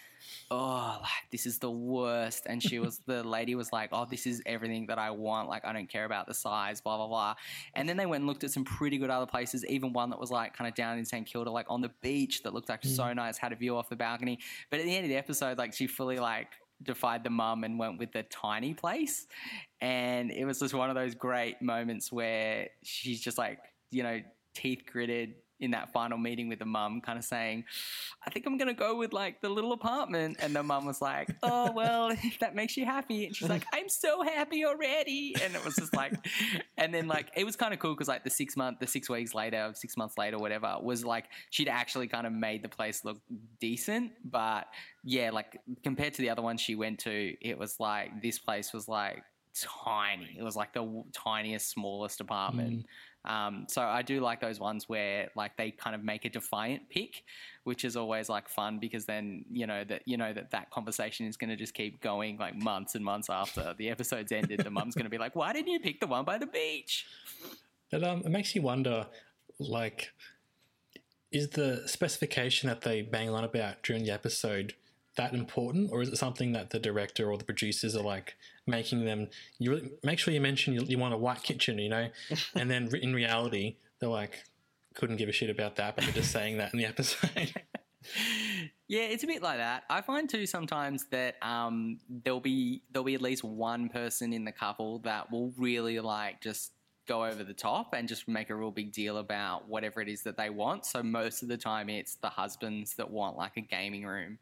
oh 0.52 0.98
like 1.02 1.32
this 1.32 1.46
is 1.46 1.60
the 1.60 1.70
worst. 1.70 2.44
And 2.46 2.62
she 2.62 2.80
was 2.80 3.00
the 3.06 3.24
lady 3.24 3.56
was 3.56 3.72
like 3.72 3.90
oh 3.92 4.06
this 4.10 4.26
is 4.26 4.42
everything 4.46 4.88
that 4.88 4.98
i 4.98 5.10
want. 5.12 5.50
Like 5.50 5.66
i 5.66 5.74
don't 5.74 5.90
care 5.90 6.06
about 6.06 6.28
the 6.28 6.34
size 6.34 6.82
blah 6.82 6.98
blah 6.98 7.08
blah. 7.08 7.36
And 7.74 7.88
then 7.88 7.98
they 7.98 8.06
went 8.06 8.22
and 8.22 8.28
looked 8.28 8.44
at 8.44 8.52
some 8.52 8.64
pretty 8.64 8.98
good 8.98 9.10
other 9.10 9.26
places 9.26 9.66
even 9.66 9.94
one 9.94 10.10
that 10.10 10.20
was 10.20 10.32
like 10.32 10.56
kind 10.56 10.68
of 10.68 10.76
down 10.76 10.98
in 10.98 11.06
st 11.06 11.26
kilda 11.26 11.50
like 11.50 11.66
on 11.70 11.82
the 11.82 11.92
beach 12.02 12.44
that 12.44 12.54
looked 12.54 12.70
like 12.70 12.82
mm. 12.82 12.96
so 12.96 13.12
nice 13.14 13.38
had 13.38 13.52
a 13.52 13.56
view 13.56 13.76
off 13.76 13.90
the 13.90 13.96
balcony. 13.96 14.40
But 14.70 14.80
at 14.80 14.86
the 14.86 14.96
end 14.96 15.06
of 15.06 15.10
the 15.10 15.18
episode 15.18 15.58
like 15.58 15.74
she 15.74 15.88
fully 15.88 16.20
like 16.20 16.50
defied 16.84 17.24
the 17.24 17.30
mum 17.30 17.64
and 17.64 17.80
went 17.80 17.98
with 18.00 18.12
the 18.12 18.24
tiny 18.24 18.74
place. 18.74 19.28
And 19.82 20.32
it 20.32 20.46
was 20.46 20.60
just 20.60 20.74
one 20.74 20.90
of 20.90 20.96
those 20.96 21.16
great 21.16 21.62
moments 21.62 22.12
where 22.12 22.70
she's 22.84 23.22
just 23.22 23.38
like 23.38 23.60
you 23.92 24.04
know 24.04 24.22
teeth 24.54 24.84
gritted 24.92 25.36
in 25.60 25.72
that 25.72 25.92
final 25.92 26.18
meeting 26.18 26.50
with 26.50 26.60
the 26.60 26.66
mum 26.66 27.02
kind 27.02 27.18
of 27.18 27.24
saying 27.24 27.64
i 28.26 28.30
think 28.30 28.46
i'm 28.46 28.58
going 28.58 28.68
to 28.68 28.74
go 28.74 28.96
with 28.98 29.14
like 29.14 29.42
the 29.42 29.50
little 29.50 29.72
apartment. 29.74 30.38
And 30.40 30.56
the 30.56 30.64
mum 30.64 30.86
was 30.86 31.02
like 31.02 31.30
oh 31.44 31.72
well 31.72 32.10
if 32.10 32.40
that 32.42 32.56
makes 32.56 32.78
you 32.78 32.86
happy. 32.86 33.26
And 33.26 33.36
she's 33.36 33.50
like 33.50 33.66
i'm 33.74 33.90
so 33.90 34.24
happy 34.24 34.66
already. 34.66 35.36
And 35.42 35.56
it 35.56 35.64
was 35.64 35.76
just 35.76 35.96
like 35.96 36.14
and 36.78 36.94
then 36.94 37.08
like 37.08 37.32
it 37.36 37.46
was 37.46 37.56
kind 37.56 37.74
of 37.74 37.80
cool 37.80 37.94
because 37.94 38.08
like 38.08 38.24
the 38.24 38.30
six 38.30 38.58
month 38.58 38.80
the 38.80 38.88
six 38.88 39.10
weeks 39.10 39.34
later 39.34 39.72
six 39.74 39.98
months 39.98 40.18
later 40.18 40.38
whatever 40.38 40.76
was 40.82 41.06
like 41.06 41.26
she'd 41.50 41.70
actually 41.70 42.08
kind 42.08 42.28
of 42.28 42.34
made 42.34 42.64
the 42.64 42.70
place 42.70 43.06
look 43.06 43.18
decent. 43.60 44.12
But 44.24 44.68
yeah 45.04 45.32
like 45.32 45.60
compared 45.84 46.14
to 46.16 46.22
the 46.22 46.30
other 46.30 46.42
one 46.42 46.58
she 46.58 46.76
went 46.76 47.00
to 47.00 47.36
it 47.42 47.58
was 47.58 47.80
like 47.80 48.22
this 48.22 48.40
place 48.40 48.74
was 48.74 48.88
like 48.88 49.24
tiny. 49.86 50.36
It 50.38 50.44
was 50.44 50.56
like 50.56 50.74
the 50.74 50.82
w- 50.82 51.06
tiniest 51.14 51.70
smallest 51.70 52.20
apartment 52.20 52.80
mm. 52.80 52.86
Um, 53.26 53.66
so 53.68 53.82
I 53.82 54.02
do 54.02 54.20
like 54.20 54.40
those 54.40 54.60
ones 54.60 54.88
where 54.88 55.30
like 55.36 55.58
they 55.58 55.72
kind 55.72 55.96
of 55.96 56.04
make 56.04 56.26
a 56.26 56.30
defiant 56.30 56.90
pick, 56.90 57.24
which 57.64 57.84
is 57.84 57.96
always 57.96 58.30
like 58.30 58.48
fun 58.48 58.80
because 58.80 59.06
then 59.06 59.46
you 59.52 59.68
know 59.68 59.84
that 59.84 60.04
you 60.06 60.18
know 60.18 60.34
that 60.34 60.52
that 60.52 60.70
conversation 60.72 61.26
is 61.26 61.38
going 61.38 61.50
to 61.50 61.56
just 61.56 61.74
keep 61.74 62.02
going 62.02 62.38
like 62.38 62.56
months 62.56 62.96
and 62.96 63.04
months 63.04 63.30
after 63.30 63.74
the 63.78 63.90
episode's 63.90 64.32
ended. 64.32 64.62
The 64.64 64.70
mum's 64.70 64.96
going 64.96 65.06
to 65.06 65.10
be 65.10 65.18
like, 65.18 65.36
"Why 65.36 65.54
didn't 65.54 65.72
you 65.72 65.80
pick 65.80 66.00
the 66.00 66.08
one 66.08 66.26
by 66.26 66.38
the 66.38 66.48
beach?" 66.48 67.06
But 67.92 68.04
um, 68.04 68.22
it 68.26 68.30
makes 68.30 68.56
you 68.56 68.62
wonder, 68.62 69.08
like, 69.60 70.12
is 71.32 71.50
the 71.50 71.88
specification 71.88 72.70
that 72.70 72.82
they 72.82 73.02
bang 73.02 73.30
on 73.30 73.44
about 73.44 73.84
during 73.84 74.04
the 74.04 74.12
episode 74.12 74.74
that 75.16 75.34
important, 75.34 75.92
or 75.92 76.02
is 76.02 76.10
it 76.10 76.18
something 76.18 76.52
that 76.54 76.70
the 76.70 76.80
director 76.80 77.32
or 77.32 77.38
the 77.38 77.46
producers 77.46 77.96
are 77.96 78.04
like 78.04 78.36
making 78.68 79.06
them? 79.06 79.30
You 79.60 79.72
really, 79.72 79.92
make 80.04 80.20
sure 80.20 80.34
you 80.34 80.42
mention 80.42 80.74
you, 80.74 80.82
you 80.82 80.98
want 80.98 81.14
a 81.14 81.18
white 81.18 81.44
kitchen, 81.44 81.80
you 81.80 81.90
know, 81.90 82.10
and 82.56 82.70
then 82.70 82.90
in 82.96 83.14
reality 83.14 83.78
they're 84.00 84.10
like 84.10 84.44
couldn't 84.94 85.18
give 85.18 85.30
a 85.30 85.34
shit 85.34 85.50
about 85.50 85.76
that, 85.76 85.96
but 85.96 86.06
they're 86.06 86.14
just 86.14 86.32
saying 86.32 86.58
that 86.58 86.74
in 86.74 86.80
the 86.80 86.86
episode. 86.86 87.54
Yeah, 88.88 89.02
it's 89.02 89.24
a 89.24 89.28
bit 89.28 89.42
like 89.42 89.58
that. 89.58 89.84
I 89.90 90.02
find 90.02 90.30
too 90.30 90.46
sometimes 90.46 91.06
that 91.08 91.38
um, 91.42 91.98
there'll 92.08 92.40
be 92.40 92.84
there'll 92.92 93.04
be 93.04 93.16
at 93.16 93.22
least 93.22 93.44
one 93.44 93.90
person 93.90 94.32
in 94.32 94.46
the 94.46 94.52
couple 94.52 95.00
that 95.00 95.32
will 95.32 95.52
really 95.58 96.00
like 96.00 96.40
just 96.40 96.72
go 97.08 97.26
over 97.26 97.44
the 97.44 97.54
top 97.54 97.94
and 97.94 98.08
just 98.08 98.28
make 98.28 98.50
a 98.50 98.56
real 98.56 98.72
big 98.72 98.92
deal 98.92 99.18
about 99.18 99.68
whatever 99.68 100.02
it 100.02 100.08
is 100.08 100.22
that 100.24 100.38
they 100.38 100.52
want. 100.52 100.86
So 100.86 101.02
most 101.02 101.42
of 101.42 101.50
the 101.50 101.58
time, 101.58 101.90
it's 101.90 102.16
the 102.16 102.30
husbands 102.30 102.94
that 102.96 103.10
want 103.10 103.38
like 103.38 103.58
a 103.58 103.62
gaming 103.62 104.06
room 104.06 104.38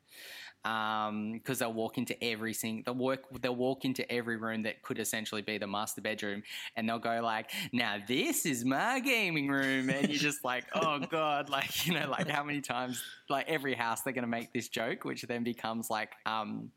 because 0.64 1.10
um, 1.10 1.42
they'll 1.60 1.74
walk 1.74 1.98
into 1.98 2.22
every 2.24 2.54
single 2.54 2.94
they'll 2.94 3.04
work 3.04 3.24
they'll 3.42 3.56
walk 3.56 3.84
into 3.84 4.10
every 4.10 4.38
room 4.38 4.64
that 4.64 4.82
could 4.82 4.98
essentially 4.98 5.42
be 5.42 5.58
the 5.58 5.68
master 5.68 6.00
bedroom 6.00 6.42
and 6.78 6.88
they'll 6.88 7.00
go 7.00 7.20
like 7.22 7.52
now 7.74 7.98
this 8.08 8.46
is 8.46 8.64
my 8.64 9.02
gaming 9.02 9.50
room 9.50 9.90
and 9.90 10.08
you're 10.08 10.18
just 10.18 10.46
like 10.46 10.64
oh 10.76 11.00
god 11.00 11.50
like 11.50 11.86
you 11.86 11.94
know 11.94 12.10
like 12.10 12.30
how 12.30 12.44
many 12.44 12.62
times 12.62 13.04
like 13.30 13.48
every 13.50 13.74
house 13.74 14.02
they're 14.04 14.14
going 14.14 14.24
to 14.24 14.28
make 14.30 14.54
this 14.54 14.70
joke 14.70 15.04
which 15.04 15.24
then 15.24 15.44
becomes 15.44 15.90
like 15.90 16.12
um 16.26 16.72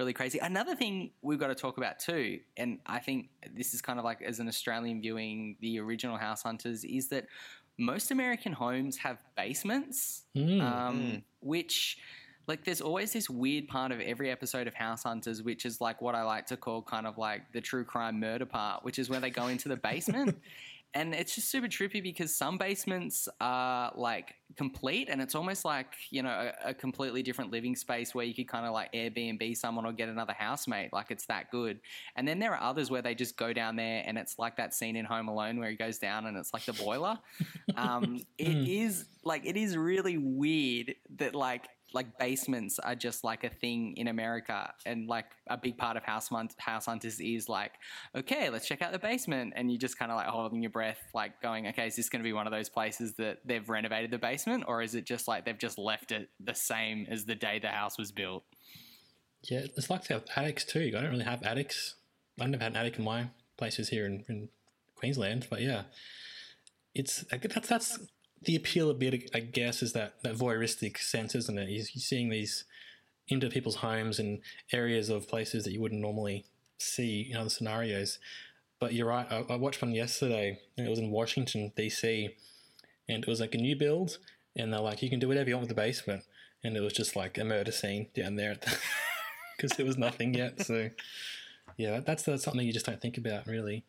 really 0.00 0.12
crazy 0.12 0.40
another 0.40 0.74
thing 0.74 1.12
we've 1.22 1.38
got 1.38 1.46
to 1.48 1.54
talk 1.54 1.76
about 1.76 2.00
too 2.00 2.40
and 2.56 2.80
i 2.86 2.98
think 2.98 3.28
this 3.54 3.72
is 3.72 3.80
kind 3.80 4.00
of 4.00 4.04
like 4.04 4.20
as 4.20 4.40
an 4.40 4.48
australian 4.48 5.00
viewing 5.00 5.56
the 5.60 5.78
original 5.78 6.16
house 6.16 6.42
hunters 6.42 6.82
is 6.84 7.06
that 7.08 7.26
most 7.78 8.10
american 8.10 8.52
homes 8.52 8.96
have 8.96 9.22
basements 9.36 10.22
Mm. 10.36 10.62
um, 10.62 11.22
which 11.40 11.98
like 12.46 12.64
there's 12.64 12.80
always 12.80 13.12
this 13.12 13.30
weird 13.30 13.68
part 13.68 13.92
of 13.92 14.00
every 14.00 14.30
episode 14.30 14.66
of 14.66 14.74
House 14.74 15.04
Hunters, 15.04 15.42
which 15.42 15.64
is 15.64 15.80
like 15.80 16.02
what 16.02 16.14
I 16.14 16.22
like 16.22 16.46
to 16.46 16.56
call 16.56 16.82
kind 16.82 17.06
of 17.06 17.18
like 17.18 17.52
the 17.52 17.60
true 17.60 17.84
crime 17.84 18.18
murder 18.18 18.46
part, 18.46 18.84
which 18.84 18.98
is 18.98 19.08
where 19.08 19.20
they 19.20 19.30
go 19.30 19.48
into 19.48 19.68
the 19.68 19.76
basement. 19.76 20.38
and 20.94 21.14
it's 21.14 21.34
just 21.34 21.50
super 21.50 21.68
trippy 21.68 22.02
because 22.02 22.36
some 22.36 22.58
basements 22.58 23.28
are 23.40 23.92
like 23.94 24.34
complete 24.56 25.08
and 25.08 25.22
it's 25.22 25.34
almost 25.34 25.64
like, 25.64 25.94
you 26.10 26.22
know, 26.22 26.28
a, 26.64 26.70
a 26.70 26.74
completely 26.74 27.22
different 27.22 27.50
living 27.50 27.74
space 27.74 28.14
where 28.14 28.26
you 28.26 28.34
could 28.34 28.48
kind 28.48 28.66
of 28.66 28.72
like 28.72 28.92
Airbnb 28.92 29.56
someone 29.56 29.86
or 29.86 29.92
get 29.92 30.10
another 30.10 30.34
housemate. 30.36 30.92
Like 30.92 31.10
it's 31.10 31.26
that 31.26 31.50
good. 31.50 31.80
And 32.16 32.28
then 32.28 32.38
there 32.38 32.52
are 32.52 32.62
others 32.62 32.90
where 32.90 33.00
they 33.00 33.14
just 33.14 33.38
go 33.38 33.54
down 33.54 33.76
there 33.76 34.02
and 34.04 34.18
it's 34.18 34.38
like 34.38 34.56
that 34.56 34.74
scene 34.74 34.96
in 34.96 35.06
Home 35.06 35.28
Alone 35.28 35.58
where 35.58 35.70
he 35.70 35.76
goes 35.76 35.98
down 35.98 36.26
and 36.26 36.36
it's 36.36 36.52
like 36.52 36.64
the 36.64 36.72
boiler. 36.72 37.18
Um, 37.74 38.20
it 38.36 38.68
is 38.68 39.06
like, 39.24 39.46
it 39.46 39.56
is 39.56 39.78
really 39.78 40.18
weird 40.18 40.94
that 41.16 41.34
like, 41.34 41.68
like 41.94 42.18
basements 42.18 42.78
are 42.78 42.94
just 42.94 43.24
like 43.24 43.44
a 43.44 43.48
thing 43.48 43.94
in 43.96 44.08
America, 44.08 44.72
and 44.86 45.06
like 45.08 45.26
a 45.48 45.56
big 45.56 45.76
part 45.76 45.96
of 45.96 46.02
house 46.02 46.28
hunt, 46.28 46.54
house 46.58 46.86
hunters 46.86 47.20
is 47.20 47.48
like, 47.48 47.72
okay, 48.14 48.50
let's 48.50 48.66
check 48.66 48.82
out 48.82 48.92
the 48.92 48.98
basement, 48.98 49.52
and 49.56 49.70
you're 49.70 49.78
just 49.78 49.98
kind 49.98 50.10
of 50.10 50.16
like 50.16 50.26
holding 50.26 50.62
your 50.62 50.70
breath, 50.70 51.00
like 51.14 51.40
going, 51.42 51.66
okay, 51.68 51.86
is 51.86 51.96
this 51.96 52.08
going 52.08 52.20
to 52.20 52.24
be 52.24 52.32
one 52.32 52.46
of 52.46 52.52
those 52.52 52.68
places 52.68 53.14
that 53.14 53.38
they've 53.44 53.68
renovated 53.68 54.10
the 54.10 54.18
basement, 54.18 54.64
or 54.66 54.82
is 54.82 54.94
it 54.94 55.04
just 55.04 55.28
like 55.28 55.44
they've 55.44 55.58
just 55.58 55.78
left 55.78 56.12
it 56.12 56.28
the 56.40 56.54
same 56.54 57.06
as 57.10 57.24
the 57.24 57.34
day 57.34 57.58
the 57.58 57.68
house 57.68 57.98
was 57.98 58.12
built? 58.12 58.44
Yeah, 59.42 59.60
it's 59.76 59.90
like 59.90 60.02
to 60.04 60.14
have 60.14 60.24
attics 60.36 60.64
too. 60.64 60.92
I 60.96 61.00
don't 61.00 61.10
really 61.10 61.24
have 61.24 61.42
attics. 61.42 61.96
I've 62.40 62.48
never 62.48 62.62
had 62.62 62.72
an 62.72 62.78
attic 62.78 62.98
in 62.98 63.04
my 63.04 63.28
places 63.56 63.88
here 63.88 64.06
in, 64.06 64.24
in 64.28 64.48
Queensland, 64.94 65.46
but 65.50 65.60
yeah, 65.60 65.82
it's 66.94 67.24
that's 67.30 67.68
that's 67.68 67.98
the 68.44 68.56
appeal 68.56 68.90
a 68.90 68.94
bit. 68.94 69.30
I 69.34 69.40
guess 69.40 69.82
is 69.82 69.92
that 69.92 70.22
that 70.22 70.34
voyeuristic 70.34 70.98
sense, 70.98 71.34
isn't 71.34 71.58
it? 71.58 71.68
You're, 71.68 71.84
seeing 71.84 72.28
these 72.28 72.64
into 73.28 73.48
people's 73.48 73.76
homes 73.76 74.18
and 74.18 74.40
areas 74.72 75.08
of 75.08 75.28
places 75.28 75.64
that 75.64 75.72
you 75.72 75.80
wouldn't 75.80 76.00
normally 76.00 76.44
see 76.78 77.28
in 77.30 77.36
other 77.36 77.50
scenarios. 77.50 78.18
But 78.80 78.94
you're 78.94 79.06
right. 79.06 79.26
I, 79.30 79.44
I 79.48 79.56
watched 79.56 79.80
one 79.80 79.92
yesterday, 79.92 80.58
it 80.76 80.88
was 80.88 80.98
in 80.98 81.10
Washington 81.10 81.72
D.C., 81.76 82.30
and 83.08 83.22
it 83.22 83.28
was 83.28 83.40
like 83.40 83.54
a 83.54 83.58
new 83.58 83.76
build, 83.76 84.18
and 84.56 84.72
they're 84.72 84.80
like, 84.80 85.02
you 85.02 85.10
can 85.10 85.20
do 85.20 85.28
whatever 85.28 85.48
you 85.48 85.56
want 85.56 85.68
with 85.68 85.76
the 85.76 85.80
basement, 85.80 86.24
and 86.64 86.76
it 86.76 86.80
was 86.80 86.92
just 86.92 87.14
like 87.14 87.38
a 87.38 87.44
murder 87.44 87.72
scene 87.72 88.08
down 88.14 88.36
there 88.36 88.56
because 89.56 89.70
there 89.76 89.86
was 89.86 89.96
nothing 89.96 90.34
yet. 90.34 90.64
So 90.64 90.90
yeah, 91.76 92.00
that's, 92.00 92.24
that's 92.24 92.42
something 92.42 92.66
you 92.66 92.72
just 92.72 92.86
don't 92.86 93.00
think 93.00 93.18
about 93.18 93.46
really. 93.46 93.84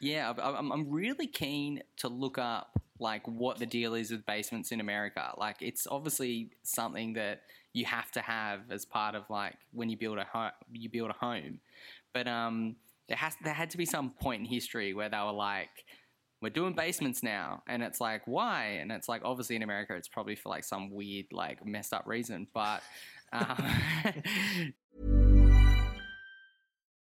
Yeah, 0.00 0.32
I'm 0.38 0.90
really 0.90 1.26
keen 1.26 1.82
to 1.96 2.08
look 2.08 2.38
up 2.38 2.80
like 3.00 3.26
what 3.26 3.58
the 3.58 3.66
deal 3.66 3.94
is 3.94 4.10
with 4.10 4.24
basements 4.26 4.72
in 4.72 4.80
America. 4.80 5.32
Like, 5.36 5.56
it's 5.60 5.86
obviously 5.90 6.50
something 6.62 7.14
that 7.14 7.42
you 7.72 7.84
have 7.84 8.10
to 8.12 8.20
have 8.20 8.60
as 8.70 8.84
part 8.84 9.14
of 9.14 9.28
like 9.30 9.54
when 9.72 9.88
you 9.88 9.96
build 9.96 10.18
a 10.18 10.24
home. 10.24 10.50
You 10.72 10.88
build 10.88 11.10
a 11.10 11.14
home, 11.14 11.60
but 12.12 12.26
um, 12.26 12.76
there 13.08 13.16
has 13.16 13.34
there 13.42 13.54
had 13.54 13.70
to 13.70 13.78
be 13.78 13.86
some 13.86 14.10
point 14.10 14.40
in 14.40 14.46
history 14.46 14.94
where 14.94 15.08
they 15.08 15.18
were 15.18 15.32
like, 15.32 15.84
"We're 16.40 16.50
doing 16.50 16.74
basements 16.74 17.22
now," 17.22 17.62
and 17.68 17.82
it's 17.82 18.00
like, 18.00 18.22
why? 18.26 18.78
And 18.80 18.90
it's 18.90 19.08
like, 19.08 19.22
obviously 19.24 19.56
in 19.56 19.62
America, 19.62 19.94
it's 19.94 20.08
probably 20.08 20.36
for 20.36 20.48
like 20.48 20.64
some 20.64 20.90
weird 20.90 21.26
like 21.32 21.64
messed 21.64 21.92
up 21.92 22.06
reason, 22.06 22.46
but. 22.52 22.82
Um, 23.30 24.74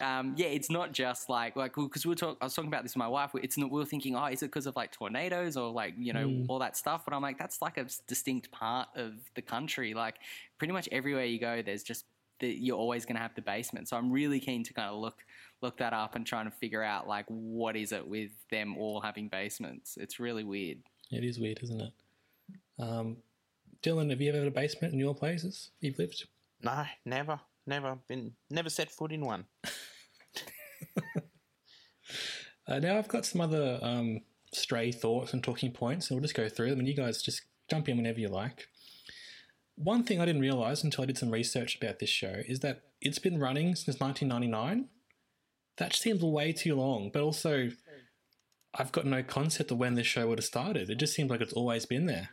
um, 0.00 0.34
yeah, 0.36 0.48
it's 0.48 0.70
not 0.70 0.92
just 0.92 1.28
like 1.30 1.56
like 1.56 1.74
because 1.74 2.04
we 2.04 2.10
were 2.10 2.16
talk, 2.16 2.36
I 2.40 2.44
was 2.44 2.54
talking 2.54 2.68
about 2.68 2.82
this 2.82 2.92
with 2.92 2.98
my 2.98 3.08
wife. 3.08 3.30
It's 3.34 3.56
not, 3.56 3.70
we 3.70 3.78
were 3.78 3.86
thinking, 3.86 4.14
oh, 4.14 4.26
is 4.26 4.42
it 4.42 4.46
because 4.46 4.66
of 4.66 4.76
like 4.76 4.92
tornadoes 4.92 5.56
or 5.56 5.70
like 5.70 5.94
you 5.98 6.12
know 6.12 6.44
all 6.48 6.58
that 6.58 6.76
stuff? 6.76 7.04
But 7.04 7.14
I'm 7.14 7.22
like, 7.22 7.38
that's 7.38 7.62
like 7.62 7.78
a 7.78 7.86
distinct 8.06 8.50
part 8.50 8.88
of 8.94 9.14
the 9.34 9.42
country. 9.42 9.94
Like 9.94 10.16
pretty 10.58 10.72
much 10.72 10.88
everywhere 10.92 11.24
you 11.24 11.40
go, 11.40 11.62
there's 11.62 11.82
just 11.82 12.04
the, 12.40 12.48
you're 12.48 12.76
always 12.76 13.06
going 13.06 13.16
to 13.16 13.22
have 13.22 13.34
the 13.34 13.42
basement. 13.42 13.88
So 13.88 13.96
I'm 13.96 14.10
really 14.12 14.40
keen 14.40 14.62
to 14.64 14.74
kind 14.74 14.90
of 14.90 15.00
look 15.00 15.24
look 15.62 15.78
that 15.78 15.94
up 15.94 16.14
and 16.14 16.26
trying 16.26 16.44
to 16.44 16.50
figure 16.50 16.82
out 16.82 17.08
like 17.08 17.24
what 17.28 17.76
is 17.76 17.92
it 17.92 18.06
with 18.06 18.32
them 18.50 18.76
all 18.76 19.00
having 19.00 19.28
basements. 19.28 19.96
It's 19.96 20.20
really 20.20 20.44
weird. 20.44 20.78
It 21.10 21.24
is 21.24 21.38
weird, 21.38 21.60
isn't 21.62 21.80
it? 21.80 21.92
Um, 22.78 23.16
Dylan, 23.82 24.10
have 24.10 24.20
you 24.20 24.28
ever 24.28 24.38
had 24.38 24.48
a 24.48 24.50
basement 24.50 24.92
in 24.92 24.98
your 24.98 25.14
places 25.14 25.70
you've 25.80 25.98
lived? 25.98 26.26
No, 26.62 26.84
never, 27.04 27.40
never 27.66 27.98
been, 28.08 28.32
never 28.50 28.70
set 28.70 28.90
foot 28.90 29.12
in 29.12 29.24
one. 29.24 29.46
Uh, 32.68 32.78
now 32.80 32.98
I've 32.98 33.08
got 33.08 33.24
some 33.24 33.40
other 33.40 33.78
um, 33.80 34.20
stray 34.52 34.90
thoughts 34.90 35.32
and 35.32 35.42
talking 35.42 35.70
points, 35.70 36.10
and 36.10 36.16
we'll 36.16 36.22
just 36.22 36.34
go 36.34 36.48
through 36.48 36.70
them, 36.70 36.80
and 36.80 36.88
you 36.88 36.94
guys 36.94 37.22
just 37.22 37.42
jump 37.70 37.88
in 37.88 37.96
whenever 37.96 38.20
you 38.20 38.28
like. 38.28 38.68
One 39.76 40.04
thing 40.04 40.20
I 40.20 40.24
didn't 40.24 40.42
realize 40.42 40.82
until 40.82 41.02
I 41.02 41.06
did 41.06 41.18
some 41.18 41.30
research 41.30 41.76
about 41.76 41.98
this 41.98 42.08
show 42.08 42.42
is 42.46 42.60
that 42.60 42.82
it's 43.00 43.18
been 43.18 43.38
running 43.38 43.76
since 43.76 44.00
1999. 44.00 44.88
That 45.76 45.94
seems 45.94 46.22
way 46.22 46.52
too 46.52 46.74
long, 46.74 47.10
but 47.12 47.22
also 47.22 47.68
I've 48.74 48.92
got 48.92 49.04
no 49.04 49.22
concept 49.22 49.70
of 49.70 49.78
when 49.78 49.94
this 49.94 50.06
show 50.06 50.26
would 50.26 50.38
have 50.38 50.44
started. 50.44 50.88
It 50.88 50.96
just 50.96 51.14
seems 51.14 51.30
like 51.30 51.42
it's 51.42 51.52
always 51.52 51.84
been 51.84 52.06
there. 52.06 52.30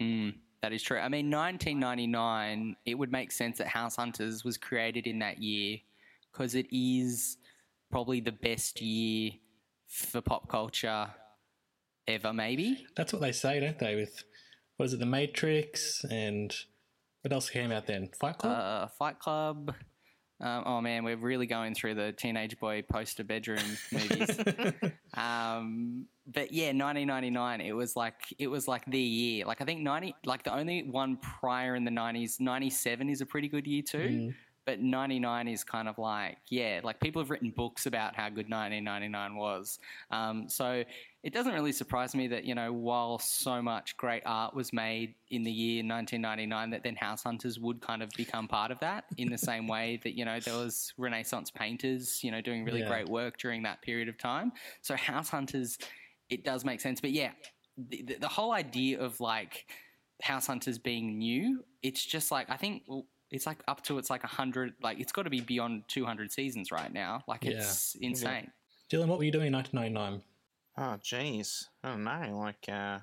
Mm, 0.00 0.34
that 0.62 0.72
is 0.72 0.82
true. 0.82 0.98
I 0.98 1.08
mean, 1.08 1.30
1999, 1.30 2.76
it 2.84 2.94
would 2.94 3.10
make 3.10 3.32
sense 3.32 3.58
that 3.58 3.68
House 3.68 3.96
Hunters 3.96 4.44
was 4.44 4.58
created 4.58 5.06
in 5.06 5.18
that 5.20 5.42
year 5.42 5.78
because 6.32 6.54
it 6.54 6.66
is 6.70 7.38
probably 7.90 8.20
the 8.20 8.32
best 8.32 8.80
year 8.80 9.32
for 9.86 10.20
pop 10.20 10.48
culture 10.48 11.08
ever, 12.06 12.32
maybe. 12.32 12.86
That's 12.96 13.12
what 13.12 13.22
they 13.22 13.32
say, 13.32 13.60
don't 13.60 13.78
they? 13.78 13.96
With 13.96 14.24
what 14.76 14.86
is 14.86 14.92
it, 14.94 15.00
The 15.00 15.06
Matrix, 15.06 16.04
and 16.04 16.54
what 17.22 17.32
else 17.32 17.50
came 17.50 17.72
out 17.72 17.86
then? 17.86 18.10
Fight 18.18 18.38
Club. 18.38 18.58
Uh, 18.58 18.86
Fight 18.98 19.18
Club. 19.18 19.74
Um, 20.40 20.62
oh 20.64 20.80
man, 20.80 21.04
we're 21.04 21.16
really 21.16 21.46
going 21.46 21.74
through 21.74 21.94
the 21.96 22.12
teenage 22.12 22.58
boy 22.58 22.82
poster 22.82 23.24
bedroom 23.24 23.58
movies. 23.92 24.38
um, 25.14 26.06
but 26.26 26.52
yeah, 26.52 26.66
1999. 26.68 27.60
It 27.60 27.72
was 27.72 27.94
like 27.96 28.14
it 28.38 28.46
was 28.46 28.66
like 28.66 28.84
the 28.86 28.98
year. 28.98 29.44
Like 29.44 29.60
I 29.60 29.64
think 29.64 29.80
90. 29.80 30.14
Like 30.24 30.42
the 30.44 30.54
only 30.54 30.84
one 30.84 31.18
prior 31.18 31.74
in 31.74 31.84
the 31.84 31.90
90s, 31.90 32.40
97 32.40 33.10
is 33.10 33.20
a 33.20 33.26
pretty 33.26 33.48
good 33.48 33.66
year 33.66 33.82
too. 33.82 33.98
But 34.28 34.34
but 34.70 34.80
99 34.80 35.48
is 35.48 35.64
kind 35.64 35.88
of 35.88 35.98
like, 35.98 36.38
yeah, 36.48 36.80
like 36.84 37.00
people 37.00 37.20
have 37.20 37.28
written 37.28 37.50
books 37.50 37.86
about 37.86 38.14
how 38.14 38.28
good 38.28 38.48
1999 38.48 39.34
was. 39.34 39.80
Um, 40.12 40.48
so 40.48 40.84
it 41.24 41.32
doesn't 41.32 41.52
really 41.52 41.72
surprise 41.72 42.14
me 42.14 42.28
that, 42.28 42.44
you 42.44 42.54
know, 42.54 42.72
while 42.72 43.18
so 43.18 43.60
much 43.60 43.96
great 43.96 44.22
art 44.24 44.54
was 44.54 44.72
made 44.72 45.16
in 45.30 45.42
the 45.42 45.50
year 45.50 45.78
1999, 45.82 46.70
that 46.70 46.84
then 46.84 46.94
House 46.94 47.24
Hunters 47.24 47.58
would 47.58 47.80
kind 47.80 48.00
of 48.00 48.10
become 48.10 48.46
part 48.46 48.70
of 48.70 48.78
that 48.78 49.06
in 49.16 49.28
the 49.28 49.38
same 49.38 49.66
way 49.66 49.98
that, 50.04 50.16
you 50.16 50.24
know, 50.24 50.38
there 50.38 50.54
was 50.54 50.94
Renaissance 50.96 51.50
painters, 51.50 52.22
you 52.22 52.30
know, 52.30 52.40
doing 52.40 52.64
really 52.64 52.82
Yeah. 52.82 52.86
great 52.86 53.08
work 53.08 53.38
during 53.38 53.64
that 53.64 53.82
period 53.82 54.08
of 54.08 54.18
time. 54.18 54.52
So 54.82 54.94
House 54.94 55.30
Hunters, 55.30 55.78
it 56.28 56.44
does 56.44 56.64
make 56.64 56.80
sense. 56.80 57.00
But 57.00 57.10
yeah, 57.10 57.32
the, 57.76 58.02
the, 58.02 58.14
the 58.20 58.28
whole 58.28 58.52
idea 58.52 59.00
of 59.00 59.18
like 59.18 59.66
House 60.22 60.46
Hunters 60.46 60.78
being 60.78 61.18
new, 61.18 61.64
it's 61.82 62.06
just 62.06 62.30
like, 62.30 62.48
I 62.48 62.56
think. 62.56 62.84
Well, 63.30 63.36
It's 63.36 63.46
like 63.46 63.58
up 63.68 63.82
to 63.84 63.98
it's 63.98 64.10
like 64.10 64.22
hundred, 64.22 64.74
like 64.82 65.00
it's 65.00 65.12
got 65.12 65.22
to 65.22 65.30
be 65.30 65.40
beyond 65.40 65.84
two 65.88 66.04
hundred 66.04 66.32
seasons 66.32 66.70
right 66.72 66.92
now. 66.92 67.22
Like 67.28 67.44
Yeah. 67.44 67.52
it's 67.52 67.94
insane. 68.00 68.50
Dylan, 68.92 69.06
what 69.06 69.18
were 69.18 69.24
you 69.24 69.30
doing 69.32 69.46
in 69.48 69.52
1999? 69.52 70.22
Oh, 70.78 70.98
jeez. 71.02 71.64
I 71.84 71.90
don't 71.90 72.02
know. 72.04 72.38
Like, 72.38 72.68
uh, 72.68 72.98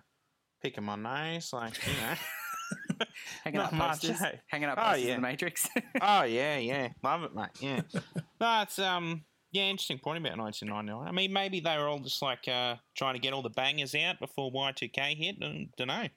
picking 0.62 0.84
my 0.84 0.96
nose, 0.96 1.54
like, 1.54 1.74
you 1.88 1.94
know. 1.94 3.06
Hanging 3.46 3.60
Not 3.60 3.68
up 3.68 3.74
much, 3.74 3.90
posters, 4.02 4.22
eh? 4.22 4.32
hanging 4.48 4.68
up 4.68 4.78
Oh, 4.78 4.84
posters 4.88 5.06
yeah. 5.06 5.16
in 5.16 5.22
the 5.22 5.28
Matrix. 5.28 5.70
oh, 6.02 6.24
yeah, 6.24 6.58
yeah. 6.58 6.90
Love 7.04 7.24
it, 7.24 7.34
mate. 7.36 7.48
Yeah. 7.62 7.82
no, 8.42 8.62
it's, 8.64 8.80
um, 8.80 9.24
yeah, 9.58 9.70
interesting 9.70 10.00
point 10.00 10.18
about 10.26 10.38
1999. 10.38 11.08
I 11.08 11.12
mean, 11.12 11.34
maybe 11.34 11.60
they 11.60 11.78
were 11.78 11.88
all 11.88 12.00
just 12.00 12.22
like 12.22 12.48
uh, 12.48 12.76
trying 12.96 13.16
to 13.16 13.20
get 13.20 13.34
all 13.34 13.42
the 13.42 13.50
bangers 13.50 13.96
out 13.96 14.20
before 14.20 14.52
Y2K 14.52 15.16
hit. 15.18 15.38
I 15.42 15.68
don't 15.78 15.88
know. 15.88 16.08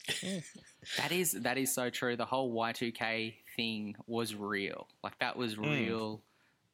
That 0.96 1.12
is 1.12 1.32
that 1.32 1.58
is 1.58 1.74
so 1.74 1.90
true. 1.90 2.16
The 2.16 2.24
whole 2.24 2.52
Y 2.52 2.72
two 2.72 2.92
K 2.92 3.36
thing 3.56 3.96
was 4.06 4.34
real. 4.34 4.86
Like 5.02 5.18
that 5.20 5.36
was 5.36 5.56
Mm. 5.56 5.70
real, 5.86 6.22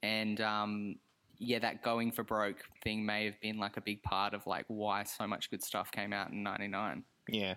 and 0.02 0.40
um, 0.40 0.96
yeah, 1.38 1.58
that 1.58 1.82
going 1.82 2.12
for 2.12 2.22
broke 2.22 2.62
thing 2.84 3.04
may 3.04 3.24
have 3.26 3.40
been 3.40 3.58
like 3.58 3.76
a 3.76 3.80
big 3.80 4.02
part 4.02 4.32
of 4.34 4.46
like 4.46 4.64
why 4.68 5.02
so 5.04 5.26
much 5.26 5.50
good 5.50 5.62
stuff 5.62 5.90
came 5.90 6.12
out 6.12 6.30
in 6.30 6.42
'99. 6.42 7.02
Yeah. 7.28 7.54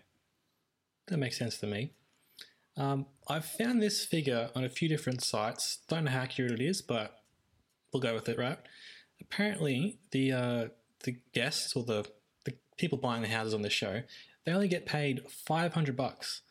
That 1.07 1.18
makes 1.18 1.38
sense 1.38 1.57
to 1.60 1.68
me. 1.68 1.93
Um, 2.78 3.05
I've 3.28 3.45
found 3.45 3.82
this 3.82 4.05
figure 4.05 4.49
on 4.55 4.64
a 4.64 4.70
few 4.70 4.88
different 4.88 5.24
sites. 5.24 5.80
Don't 5.88 6.05
know 6.05 6.12
how 6.12 6.22
accurate 6.22 6.51
it 6.51 6.62
is, 6.62 6.82
but 6.82 7.20
we'll 7.91 8.01
go 8.01 8.14
with 8.14 8.30
it, 8.30 8.38
right? 8.38 8.57
Apparently, 9.22 10.00
the 10.12 10.32
uh, 10.32 10.68
the 11.04 11.18
guests 11.34 11.76
or 11.76 11.84
the 11.84 12.06
the 12.46 12.54
people 12.78 12.98
buying 12.98 13.22
the 13.22 13.28
houses 13.28 13.54
on 13.54 13.62
the 13.62 13.70
show, 13.70 14.04
they 14.46 14.52
only 14.52 14.68
get 14.68 14.86
paid 14.86 15.22
five 15.30 15.74
hundred 15.74 15.96
bucks. 15.96 16.42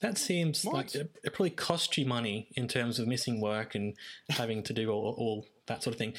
That 0.00 0.16
seems 0.16 0.64
like 0.64 0.94
it, 0.94 1.16
it 1.24 1.34
probably 1.34 1.50
cost 1.50 1.98
you 1.98 2.06
money 2.06 2.48
in 2.54 2.68
terms 2.68 3.00
of 3.00 3.08
missing 3.08 3.40
work 3.40 3.74
and 3.74 3.96
having 4.30 4.62
to 4.64 4.72
do 4.72 4.90
all, 4.90 5.14
all 5.18 5.46
that 5.66 5.82
sort 5.82 5.94
of 5.94 5.98
thing 5.98 6.14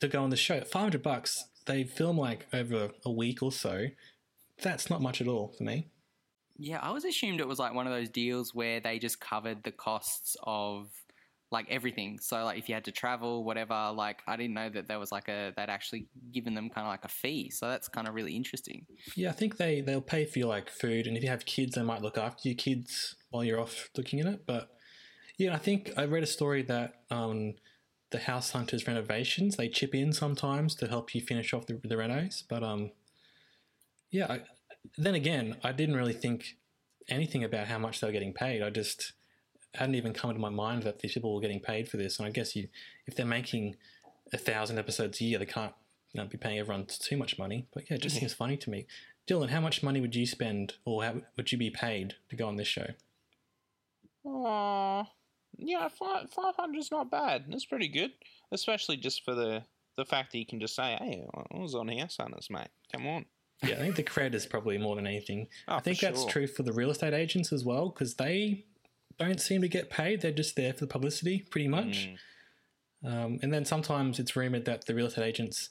to 0.00 0.08
go 0.08 0.22
on 0.22 0.30
the 0.30 0.36
show. 0.36 0.60
Five 0.60 0.82
hundred 0.82 1.02
bucks. 1.02 1.44
They 1.66 1.82
film 1.82 2.16
like 2.16 2.46
over 2.52 2.90
a 3.04 3.10
week 3.10 3.42
or 3.42 3.50
so. 3.50 3.86
That's 4.62 4.88
not 4.88 5.02
much 5.02 5.20
at 5.20 5.26
all 5.26 5.54
for 5.58 5.64
me. 5.64 5.88
Yeah, 6.58 6.78
I 6.80 6.92
was 6.92 7.04
assumed 7.04 7.40
it 7.40 7.48
was 7.48 7.58
like 7.58 7.74
one 7.74 7.86
of 7.86 7.92
those 7.92 8.08
deals 8.08 8.54
where 8.54 8.80
they 8.80 8.98
just 8.98 9.20
covered 9.20 9.64
the 9.64 9.72
costs 9.72 10.36
of 10.44 10.88
like 11.56 11.66
everything. 11.70 12.18
So 12.20 12.44
like 12.44 12.58
if 12.58 12.68
you 12.68 12.74
had 12.74 12.84
to 12.84 12.92
travel, 12.92 13.42
whatever, 13.42 13.90
like 13.94 14.22
I 14.26 14.36
didn't 14.36 14.54
know 14.54 14.68
that 14.68 14.86
there 14.88 14.98
was 14.98 15.10
like 15.10 15.28
a 15.28 15.54
they'd 15.56 15.70
actually 15.70 16.06
given 16.30 16.54
them 16.54 16.68
kind 16.68 16.86
of 16.86 16.90
like 16.90 17.04
a 17.04 17.08
fee. 17.08 17.50
So 17.50 17.68
that's 17.68 17.88
kind 17.88 18.06
of 18.06 18.14
really 18.14 18.36
interesting. 18.36 18.84
Yeah, 19.16 19.30
I 19.30 19.32
think 19.32 19.56
they 19.56 19.80
they'll 19.80 20.02
pay 20.02 20.26
for 20.26 20.38
your 20.38 20.48
like 20.48 20.68
food, 20.68 21.06
and 21.06 21.16
if 21.16 21.22
you 21.22 21.30
have 21.30 21.46
kids, 21.46 21.74
they 21.74 21.82
might 21.82 22.02
look 22.02 22.18
after 22.18 22.48
your 22.48 22.56
kids 22.56 23.16
while 23.30 23.42
you're 23.42 23.60
off 23.60 23.88
looking 23.96 24.20
at 24.20 24.26
it. 24.26 24.46
But 24.46 24.68
yeah, 25.38 25.54
I 25.54 25.58
think 25.58 25.92
I 25.96 26.04
read 26.04 26.22
a 26.22 26.26
story 26.26 26.62
that 26.62 27.00
um, 27.10 27.54
the 28.10 28.18
house 28.18 28.50
hunters 28.50 28.86
renovations 28.86 29.56
they 29.56 29.68
chip 29.68 29.94
in 29.94 30.12
sometimes 30.12 30.74
to 30.76 30.88
help 30.88 31.14
you 31.14 31.22
finish 31.22 31.54
off 31.54 31.66
the, 31.66 31.80
the 31.82 31.96
renos. 31.96 32.42
But 32.46 32.62
um, 32.62 32.90
yeah, 34.10 34.26
I, 34.28 34.40
then 34.98 35.14
again, 35.14 35.56
I 35.64 35.72
didn't 35.72 35.96
really 35.96 36.12
think 36.12 36.56
anything 37.08 37.44
about 37.44 37.68
how 37.68 37.78
much 37.78 38.00
they 38.00 38.06
were 38.06 38.12
getting 38.12 38.34
paid. 38.34 38.62
I 38.62 38.68
just 38.68 39.14
hadn't 39.76 39.94
even 39.94 40.12
come 40.12 40.30
into 40.30 40.40
my 40.40 40.48
mind 40.50 40.82
that 40.84 41.00
these 41.00 41.14
people 41.14 41.34
were 41.34 41.40
getting 41.40 41.60
paid 41.60 41.88
for 41.88 41.96
this. 41.96 42.18
And 42.18 42.26
I 42.26 42.30
guess 42.30 42.56
you, 42.56 42.68
if 43.06 43.14
they're 43.14 43.26
making 43.26 43.76
a 44.32 44.38
thousand 44.38 44.78
episodes 44.78 45.20
a 45.20 45.24
year, 45.24 45.38
they 45.38 45.46
can't 45.46 45.72
you 46.12 46.22
know, 46.22 46.28
be 46.28 46.38
paying 46.38 46.58
everyone 46.58 46.86
too 46.86 47.16
much 47.16 47.38
money. 47.38 47.66
But 47.74 47.90
yeah, 47.90 47.96
it 47.96 48.02
just 48.02 48.16
seems 48.16 48.32
funny 48.32 48.56
to 48.56 48.70
me. 48.70 48.86
Dylan, 49.28 49.50
how 49.50 49.60
much 49.60 49.82
money 49.82 50.00
would 50.00 50.14
you 50.14 50.24
spend, 50.24 50.74
or 50.84 51.04
how 51.04 51.16
would 51.36 51.52
you 51.52 51.58
be 51.58 51.70
paid 51.70 52.14
to 52.30 52.36
go 52.36 52.46
on 52.46 52.56
this 52.56 52.68
show? 52.68 52.86
Uh, 54.24 55.04
yeah, 55.58 55.88
five 55.88 56.30
five 56.30 56.54
hundred 56.56 56.78
is 56.78 56.90
not 56.90 57.10
bad. 57.10 57.44
That's 57.48 57.64
pretty 57.64 57.88
good, 57.88 58.12
especially 58.52 58.96
just 58.96 59.24
for 59.24 59.34
the 59.34 59.64
the 59.96 60.04
fact 60.04 60.32
that 60.32 60.38
you 60.38 60.46
can 60.46 60.60
just 60.60 60.76
say, 60.76 60.96
"Hey, 61.00 61.26
I 61.34 61.58
was 61.58 61.74
on 61.74 61.88
House 61.88 62.16
Hunters, 62.18 62.48
mate. 62.50 62.68
Come 62.92 63.06
on." 63.06 63.26
Yeah, 63.62 63.74
I 63.74 63.78
think 63.78 63.96
the 63.96 64.02
cred 64.02 64.34
is 64.34 64.46
probably 64.46 64.78
more 64.78 64.96
than 64.96 65.06
anything. 65.06 65.48
Oh, 65.66 65.76
I 65.76 65.80
think 65.80 65.98
that's 65.98 66.22
sure. 66.22 66.30
true 66.30 66.46
for 66.46 66.62
the 66.62 66.72
real 66.72 66.90
estate 66.90 67.14
agents 67.14 67.52
as 67.52 67.64
well 67.64 67.88
because 67.88 68.14
they 68.14 68.64
don't 69.18 69.40
seem 69.40 69.62
to 69.62 69.68
get 69.68 69.90
paid. 69.90 70.20
They're 70.20 70.32
just 70.32 70.56
there 70.56 70.72
for 70.72 70.80
the 70.80 70.86
publicity, 70.86 71.46
pretty 71.50 71.68
much. 71.68 72.08
Mm. 72.08 72.18
Um, 73.04 73.38
and 73.42 73.52
then 73.52 73.64
sometimes 73.64 74.18
it's 74.18 74.36
rumored 74.36 74.64
that 74.64 74.86
the 74.86 74.94
real 74.94 75.06
estate 75.06 75.24
agents 75.24 75.70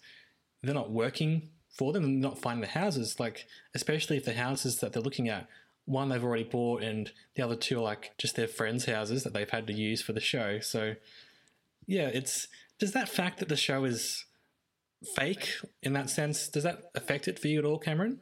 they're 0.64 0.74
not 0.74 0.92
working 0.92 1.50
for 1.70 1.94
them 1.94 2.04
and 2.04 2.22
not 2.22 2.40
finding 2.40 2.62
the 2.62 2.80
houses. 2.80 3.20
Like 3.20 3.48
especially 3.74 4.18
if 4.18 4.26
the 4.26 4.34
houses 4.34 4.80
that 4.80 4.94
they're 4.94 5.02
looking 5.02 5.30
at, 5.30 5.48
one 5.86 6.10
they've 6.10 6.24
already 6.24 6.44
bought, 6.44 6.82
and 6.82 7.12
the 7.36 7.44
other 7.44 7.56
two 7.56 7.80
are 7.80 7.84
like 7.84 8.14
just 8.18 8.36
their 8.36 8.48
friends' 8.48 8.86
houses 8.86 9.24
that 9.24 9.34
they've 9.34 9.50
had 9.50 9.68
to 9.68 9.74
use 9.74 10.02
for 10.02 10.14
the 10.14 10.20
show. 10.20 10.60
So 10.60 10.96
yeah, 11.86 12.08
it's 12.08 12.48
does 12.80 12.94
that 12.94 13.10
fact 13.10 13.40
that 13.40 13.50
the 13.50 13.56
show 13.56 13.86
is 13.86 14.26
fake 15.16 15.50
in 15.84 15.94
that 15.94 16.10
sense 16.10 16.48
does 16.48 16.64
that 16.64 16.90
affect 16.96 17.28
it 17.28 17.38
for 17.38 17.48
you 17.48 17.60
at 17.60 17.66
all, 17.66 17.78
Cameron? 17.78 18.20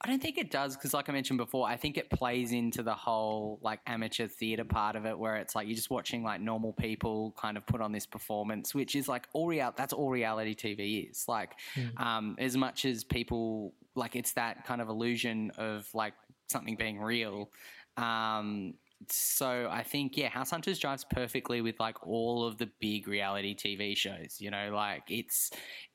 I 0.00 0.08
don't 0.08 0.22
think 0.22 0.38
it 0.38 0.50
does 0.50 0.76
because, 0.76 0.94
like 0.94 1.08
I 1.08 1.12
mentioned 1.12 1.38
before, 1.38 1.68
I 1.68 1.76
think 1.76 1.98
it 1.98 2.08
plays 2.08 2.52
into 2.52 2.84
the 2.84 2.94
whole 2.94 3.58
like 3.62 3.80
amateur 3.86 4.28
theater 4.28 4.64
part 4.64 4.94
of 4.94 5.06
it, 5.06 5.18
where 5.18 5.36
it's 5.36 5.56
like 5.56 5.66
you're 5.66 5.74
just 5.74 5.90
watching 5.90 6.22
like 6.22 6.40
normal 6.40 6.72
people 6.72 7.34
kind 7.36 7.56
of 7.56 7.66
put 7.66 7.80
on 7.80 7.90
this 7.90 8.06
performance, 8.06 8.74
which 8.74 8.94
is 8.94 9.08
like 9.08 9.26
all 9.32 9.48
real. 9.48 9.74
That's 9.76 9.92
all 9.92 10.08
reality 10.10 10.54
TV 10.54 11.10
is. 11.10 11.24
Like, 11.26 11.56
um, 11.96 12.36
as 12.38 12.56
much 12.56 12.84
as 12.84 13.02
people 13.02 13.74
like, 13.96 14.14
it's 14.14 14.32
that 14.34 14.64
kind 14.64 14.80
of 14.80 14.88
illusion 14.88 15.50
of 15.58 15.88
like 15.94 16.14
something 16.46 16.76
being 16.76 17.00
real. 17.00 17.50
Um, 17.96 18.74
so 19.08 19.68
I 19.70 19.82
think 19.82 20.16
yeah, 20.16 20.28
House 20.28 20.50
Hunters 20.50 20.80
jives 20.80 21.04
perfectly 21.08 21.60
with 21.60 21.78
like 21.78 22.04
all 22.06 22.44
of 22.44 22.58
the 22.58 22.68
big 22.80 23.06
reality 23.06 23.54
TV 23.54 23.96
shows. 23.96 24.36
You 24.40 24.50
know, 24.50 24.70
like 24.74 25.04
it's 25.08 25.50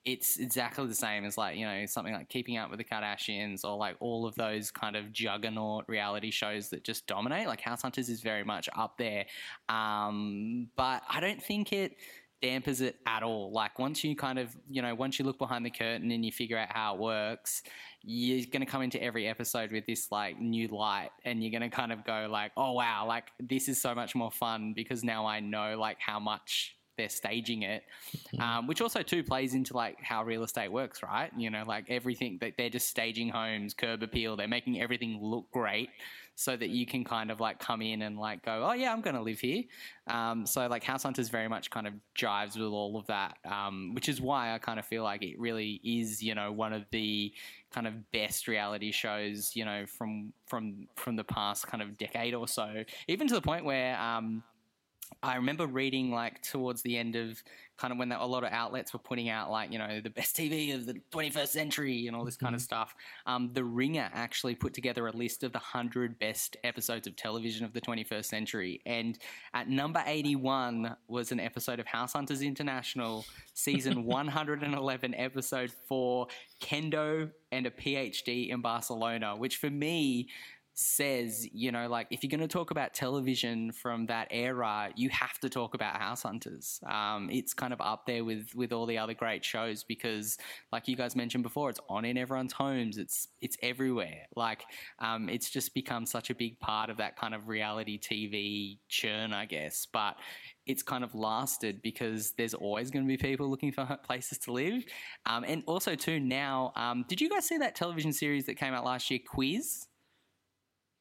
it's 0.05 0.37
exactly 0.37 0.87
the 0.87 0.95
same 0.95 1.25
as 1.25 1.37
like 1.37 1.57
you 1.57 1.65
know 1.65 1.85
something 1.85 2.13
like 2.13 2.29
Keeping 2.29 2.57
Up 2.57 2.69
with 2.69 2.79
the 2.79 2.85
Kardashians 2.85 3.65
or 3.65 3.77
like 3.77 3.95
all 3.99 4.25
of 4.25 4.35
those 4.35 4.71
kind 4.71 4.95
of 4.95 5.11
juggernaut 5.11 5.85
reality 5.87 6.31
shows 6.31 6.69
that 6.69 6.83
just 6.83 7.05
dominate. 7.05 7.47
Like 7.47 7.61
House 7.61 7.81
Hunters 7.81 8.09
is 8.09 8.21
very 8.21 8.43
much 8.43 8.69
up 8.75 8.97
there, 8.97 9.25
um, 9.67 10.69
but 10.77 11.03
I 11.09 11.19
don't 11.19 11.43
think 11.43 11.73
it 11.73 11.97
dampers 12.41 12.81
it 12.81 12.97
at 13.05 13.23
all. 13.23 13.51
Like 13.51 13.79
once 13.79 14.03
you 14.03 14.15
kind 14.15 14.39
of 14.39 14.55
you 14.69 14.81
know 14.81 14.95
once 14.95 15.19
you 15.19 15.25
look 15.25 15.39
behind 15.39 15.65
the 15.65 15.71
curtain 15.71 16.11
and 16.11 16.25
you 16.25 16.31
figure 16.31 16.57
out 16.57 16.71
how 16.71 16.95
it 16.95 17.01
works, 17.01 17.63
you're 18.03 18.45
going 18.51 18.59
to 18.59 18.69
come 18.69 18.81
into 18.81 19.01
every 19.01 19.27
episode 19.27 19.71
with 19.71 19.85
this 19.85 20.11
like 20.11 20.39
new 20.39 20.67
light 20.67 21.09
and 21.23 21.41
you're 21.41 21.57
going 21.57 21.69
to 21.69 21.75
kind 21.75 21.91
of 21.91 22.03
go 22.03 22.27
like 22.29 22.51
oh 22.57 22.73
wow 22.73 23.05
like 23.07 23.31
this 23.39 23.69
is 23.69 23.81
so 23.81 23.95
much 23.95 24.13
more 24.13 24.31
fun 24.31 24.73
because 24.75 25.03
now 25.03 25.25
i 25.25 25.39
know 25.39 25.77
like 25.79 25.97
how 25.99 26.19
much 26.19 26.75
they're 26.97 27.09
staging 27.09 27.63
it. 27.63 27.83
Um, 28.39 28.67
which 28.67 28.81
also 28.81 29.01
too 29.01 29.23
plays 29.23 29.53
into 29.53 29.75
like 29.75 30.01
how 30.01 30.23
real 30.23 30.43
estate 30.43 30.71
works 30.71 31.01
right? 31.03 31.31
You 31.37 31.49
know 31.49 31.63
like 31.67 31.85
everything 31.89 32.37
that 32.41 32.53
they're 32.57 32.69
just 32.69 32.87
staging 32.87 33.29
homes 33.29 33.73
curb 33.73 34.03
appeal 34.03 34.35
they're 34.35 34.47
making 34.47 34.81
everything 34.81 35.19
look 35.21 35.49
great 35.51 35.89
so 36.35 36.57
that 36.57 36.69
you 36.69 36.85
can 36.85 37.03
kind 37.03 37.29
of 37.29 37.39
like 37.39 37.59
come 37.59 37.81
in 37.81 38.01
and 38.01 38.17
like 38.17 38.43
go 38.43 38.67
oh 38.67 38.73
yeah 38.73 38.91
i'm 38.91 39.01
going 39.01 39.15
to 39.15 39.21
live 39.21 39.39
here. 39.39 39.63
Um, 40.07 40.45
so 40.45 40.67
like 40.67 40.83
house 40.83 41.03
hunters 41.03 41.29
very 41.29 41.47
much 41.47 41.69
kind 41.69 41.87
of 41.87 41.93
jives 42.17 42.55
with 42.55 42.67
all 42.67 42.97
of 42.97 43.07
that 43.07 43.37
um, 43.45 43.93
which 43.93 44.09
is 44.09 44.19
why 44.19 44.53
i 44.53 44.57
kind 44.57 44.79
of 44.79 44.85
feel 44.85 45.03
like 45.03 45.21
it 45.23 45.39
really 45.39 45.79
is 45.83 46.21
you 46.21 46.35
know 46.35 46.51
one 46.51 46.73
of 46.73 46.85
the 46.91 47.31
kind 47.73 47.87
of 47.87 48.11
best 48.11 48.47
reality 48.47 48.91
shows, 48.91 49.51
you 49.55 49.65
know, 49.65 49.85
from 49.85 50.33
from 50.47 50.87
from 50.95 51.15
the 51.15 51.23
past 51.23 51.67
kind 51.67 51.81
of 51.81 51.97
decade 51.97 52.33
or 52.33 52.47
so. 52.47 52.83
Even 53.07 53.27
to 53.27 53.33
the 53.33 53.41
point 53.41 53.65
where 53.65 53.99
um, 53.99 54.43
I 55.21 55.35
remember 55.35 55.67
reading 55.67 56.11
like 56.11 56.41
towards 56.41 56.81
the 56.81 56.97
end 56.97 57.15
of 57.15 57.41
kind 57.77 57.91
of 57.91 57.97
when 57.97 58.09
the, 58.09 58.21
a 58.21 58.25
lot 58.25 58.43
of 58.43 58.51
outlets 58.51 58.93
were 58.93 58.99
putting 58.99 59.29
out 59.29 59.49
like 59.49 59.71
you 59.71 59.79
know 59.79 59.99
the 59.99 60.09
best 60.09 60.35
TV 60.35 60.75
of 60.75 60.85
the 60.85 60.95
21st 61.11 61.47
century 61.47 62.07
and 62.07 62.15
all 62.15 62.25
this 62.25 62.37
kind 62.37 62.55
of 62.55 62.61
stuff. 62.61 62.95
Um, 63.25 63.49
the 63.53 63.63
Ringer 63.63 64.09
actually 64.13 64.55
put 64.55 64.73
together 64.73 65.07
a 65.07 65.11
list 65.11 65.43
of 65.43 65.51
the 65.51 65.59
hundred 65.59 66.19
best 66.19 66.57
episodes 66.63 67.07
of 67.07 67.15
television 67.15 67.65
of 67.65 67.73
the 67.73 67.81
21st 67.81 68.25
century, 68.25 68.81
and 68.85 69.17
at 69.53 69.69
number 69.69 70.03
81 70.05 70.95
was 71.07 71.31
an 71.31 71.39
episode 71.39 71.79
of 71.79 71.87
House 71.87 72.13
Hunters 72.13 72.41
International, 72.41 73.25
season 73.53 74.03
111, 74.05 75.15
episode 75.15 75.71
four, 75.87 76.27
Kendo 76.61 77.29
and 77.51 77.67
a 77.67 77.71
PhD 77.71 78.49
in 78.49 78.61
Barcelona, 78.61 79.35
which 79.35 79.57
for 79.57 79.69
me 79.69 80.27
says, 80.75 81.47
you 81.53 81.71
know, 81.71 81.87
like 81.87 82.07
if 82.09 82.23
you're 82.23 82.29
going 82.29 82.39
to 82.39 82.47
talk 82.47 82.71
about 82.71 82.93
television 82.93 83.71
from 83.71 84.07
that 84.07 84.27
era, 84.31 84.89
you 84.95 85.09
have 85.09 85.37
to 85.39 85.49
talk 85.49 85.75
about 85.75 85.97
House 85.97 86.23
Hunters. 86.23 86.79
Um, 86.87 87.29
it's 87.31 87.53
kind 87.53 87.73
of 87.73 87.81
up 87.81 88.05
there 88.05 88.23
with 88.23 88.53
with 88.55 88.73
all 88.73 88.85
the 88.85 88.97
other 88.97 89.13
great 89.13 89.45
shows 89.45 89.83
because, 89.83 90.37
like 90.71 90.87
you 90.87 90.95
guys 90.95 91.15
mentioned 91.15 91.43
before, 91.43 91.69
it's 91.69 91.79
on 91.89 92.05
in 92.05 92.17
everyone's 92.17 92.53
homes. 92.53 92.97
It's 92.97 93.27
it's 93.41 93.57
everywhere. 93.61 94.27
Like 94.35 94.65
um, 94.99 95.29
it's 95.29 95.49
just 95.49 95.73
become 95.73 96.05
such 96.05 96.29
a 96.29 96.35
big 96.35 96.59
part 96.59 96.89
of 96.89 96.97
that 96.97 97.17
kind 97.17 97.35
of 97.35 97.47
reality 97.47 97.99
TV 97.99 98.79
churn, 98.89 99.33
I 99.33 99.45
guess. 99.45 99.87
But 99.91 100.15
it's 100.65 100.81
kind 100.81 101.03
of 101.03 101.13
lasted 101.13 101.81
because 101.81 102.31
there's 102.31 102.53
always 102.53 102.89
going 102.89 103.05
to 103.05 103.07
be 103.07 103.17
people 103.17 103.49
looking 103.49 103.71
for 103.71 103.97
places 104.03 104.37
to 104.39 104.53
live. 104.53 104.83
Um, 105.25 105.43
and 105.47 105.63
also, 105.67 105.95
too, 105.95 106.19
now, 106.19 106.71
um, 106.75 107.05
did 107.07 107.21
you 107.21 107.29
guys 107.29 107.47
see 107.47 107.57
that 107.57 107.75
television 107.75 108.13
series 108.13 108.45
that 108.45 108.55
came 108.55 108.73
out 108.73 108.85
last 108.85 109.11
year, 109.11 109.19
Quiz? 109.25 109.87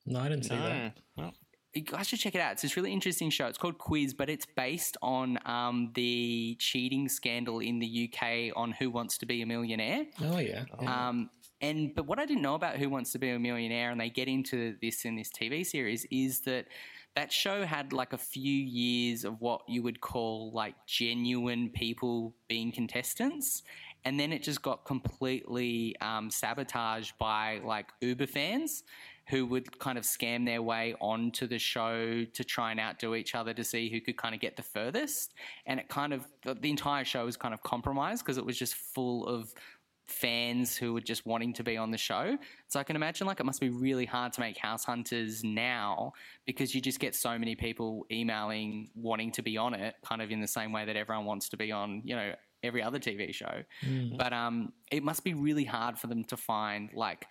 No, 0.06 0.20
I 0.20 0.28
didn't 0.28 0.44
see 0.44 0.54
No. 0.54 0.62
that. 0.62 0.98
Well, 1.16 1.32
You 1.74 1.82
guys 1.82 2.06
should 2.08 2.18
check 2.18 2.34
it 2.34 2.40
out. 2.40 2.52
It's 2.52 2.62
this 2.62 2.76
really 2.76 2.92
interesting 2.92 3.30
show. 3.30 3.46
It's 3.46 3.56
called 3.56 3.78
Quiz, 3.78 4.12
but 4.12 4.28
it's 4.28 4.46
based 4.56 4.98
on 5.00 5.38
um, 5.46 5.90
the 5.94 6.54
cheating 6.58 7.08
scandal 7.08 7.60
in 7.60 7.78
the 7.78 8.10
UK 8.12 8.52
on 8.54 8.72
Who 8.72 8.90
Wants 8.90 9.16
to 9.18 9.26
Be 9.26 9.40
a 9.40 9.46
Millionaire. 9.46 10.04
Oh 10.20 10.38
yeah. 10.38 10.64
yeah. 10.82 11.08
Um, 11.08 11.30
and 11.62 11.94
but 11.94 12.06
what 12.06 12.18
I 12.18 12.26
didn't 12.26 12.42
know 12.42 12.56
about 12.56 12.76
Who 12.76 12.90
Wants 12.90 13.12
to 13.12 13.18
Be 13.18 13.30
a 13.30 13.38
Millionaire, 13.38 13.90
and 13.90 13.98
they 14.00 14.10
get 14.10 14.28
into 14.28 14.76
this 14.82 15.04
in 15.06 15.16
this 15.16 15.30
TV 15.30 15.64
series, 15.64 16.04
is 16.10 16.40
that 16.40 16.66
that 17.14 17.30
show 17.32 17.64
had 17.64 17.92
like 17.94 18.12
a 18.12 18.18
few 18.18 18.52
years 18.52 19.24
of 19.24 19.40
what 19.40 19.62
you 19.68 19.82
would 19.82 20.00
call 20.00 20.50
like 20.52 20.74
genuine 20.86 21.70
people 21.70 22.34
being 22.48 22.70
contestants, 22.72 23.62
and 24.04 24.18
then 24.20 24.30
it 24.32 24.42
just 24.42 24.60
got 24.60 24.84
completely 24.84 25.96
um, 26.00 26.30
sabotaged 26.30 27.16
by 27.18 27.60
like 27.64 27.86
Uber 28.02 28.26
fans 28.26 28.82
who 29.28 29.46
would 29.46 29.78
kind 29.78 29.98
of 29.98 30.04
scam 30.04 30.44
their 30.44 30.62
way 30.62 30.94
onto 31.00 31.46
the 31.46 31.58
show 31.58 32.24
to 32.24 32.44
try 32.44 32.70
and 32.70 32.80
outdo 32.80 33.14
each 33.14 33.34
other 33.34 33.54
to 33.54 33.64
see 33.64 33.88
who 33.90 34.00
could 34.00 34.16
kind 34.16 34.34
of 34.34 34.40
get 34.40 34.56
the 34.56 34.62
furthest. 34.62 35.34
And 35.66 35.78
it 35.80 35.88
kind 35.88 36.12
of, 36.12 36.26
the 36.44 36.70
entire 36.70 37.04
show 37.04 37.24
was 37.24 37.36
kind 37.36 37.54
of 37.54 37.62
compromised 37.62 38.24
because 38.24 38.38
it 38.38 38.44
was 38.44 38.58
just 38.58 38.74
full 38.74 39.26
of 39.26 39.52
fans 40.08 40.76
who 40.76 40.92
were 40.92 41.00
just 41.00 41.24
wanting 41.24 41.52
to 41.54 41.64
be 41.64 41.76
on 41.76 41.90
the 41.90 41.98
show. 41.98 42.36
So 42.68 42.78
I 42.78 42.82
can 42.82 42.96
imagine 42.96 43.26
like 43.26 43.40
it 43.40 43.44
must 43.44 43.60
be 43.60 43.70
really 43.70 44.04
hard 44.04 44.32
to 44.34 44.40
make 44.40 44.58
House 44.58 44.84
Hunters 44.84 45.42
now 45.44 46.12
because 46.44 46.74
you 46.74 46.80
just 46.80 46.98
get 46.98 47.14
so 47.14 47.38
many 47.38 47.54
people 47.54 48.06
emailing 48.10 48.90
wanting 48.94 49.32
to 49.32 49.42
be 49.42 49.56
on 49.56 49.74
it, 49.74 49.94
kind 50.04 50.20
of 50.20 50.30
in 50.30 50.40
the 50.40 50.46
same 50.46 50.72
way 50.72 50.84
that 50.84 50.96
everyone 50.96 51.24
wants 51.24 51.48
to 51.50 51.56
be 51.56 51.72
on, 51.72 52.02
you 52.04 52.16
know, 52.16 52.34
every 52.62 52.82
other 52.82 52.98
TV 52.98 53.32
show. 53.34 53.62
But 54.16 54.32
um, 54.32 54.72
it 54.90 55.02
must 55.02 55.24
be 55.24 55.34
really 55.34 55.64
hard 55.64 55.98
for 55.98 56.08
them 56.08 56.24
to 56.24 56.36
find 56.36 56.90
like 56.94 57.26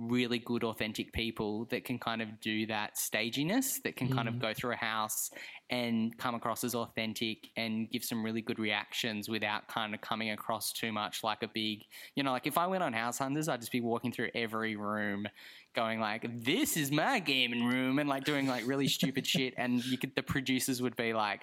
really 0.00 0.38
good 0.38 0.64
authentic 0.64 1.12
people 1.12 1.66
that 1.66 1.84
can 1.84 1.98
kind 1.98 2.22
of 2.22 2.40
do 2.40 2.66
that 2.66 2.96
staginess 2.96 3.80
that 3.84 3.96
can 3.96 4.08
kind 4.08 4.28
of 4.28 4.34
mm. 4.34 4.40
go 4.40 4.54
through 4.54 4.72
a 4.72 4.76
house 4.76 5.30
and 5.68 6.16
come 6.16 6.34
across 6.34 6.64
as 6.64 6.74
authentic 6.74 7.48
and 7.56 7.90
give 7.90 8.02
some 8.02 8.24
really 8.24 8.40
good 8.40 8.58
reactions 8.58 9.28
without 9.28 9.68
kind 9.68 9.94
of 9.94 10.00
coming 10.00 10.30
across 10.30 10.72
too 10.72 10.90
much 10.90 11.22
like 11.22 11.42
a 11.42 11.48
big 11.48 11.84
you 12.14 12.22
know 12.22 12.32
like 12.32 12.46
if 12.46 12.56
i 12.56 12.66
went 12.66 12.82
on 12.82 12.94
house 12.94 13.18
hunters 13.18 13.46
i'd 13.46 13.60
just 13.60 13.72
be 13.72 13.82
walking 13.82 14.10
through 14.10 14.30
every 14.34 14.74
room 14.74 15.26
going 15.74 16.00
like 16.00 16.26
this 16.44 16.76
is 16.76 16.90
my 16.90 17.18
gaming 17.18 17.64
room 17.64 17.98
and 17.98 18.08
like 18.08 18.24
doing 18.24 18.46
like 18.46 18.66
really 18.66 18.88
stupid 18.88 19.26
shit. 19.26 19.54
And 19.56 19.84
you 19.84 19.98
could 19.98 20.14
the 20.16 20.22
producers 20.22 20.82
would 20.82 20.96
be 20.96 21.12
like 21.12 21.42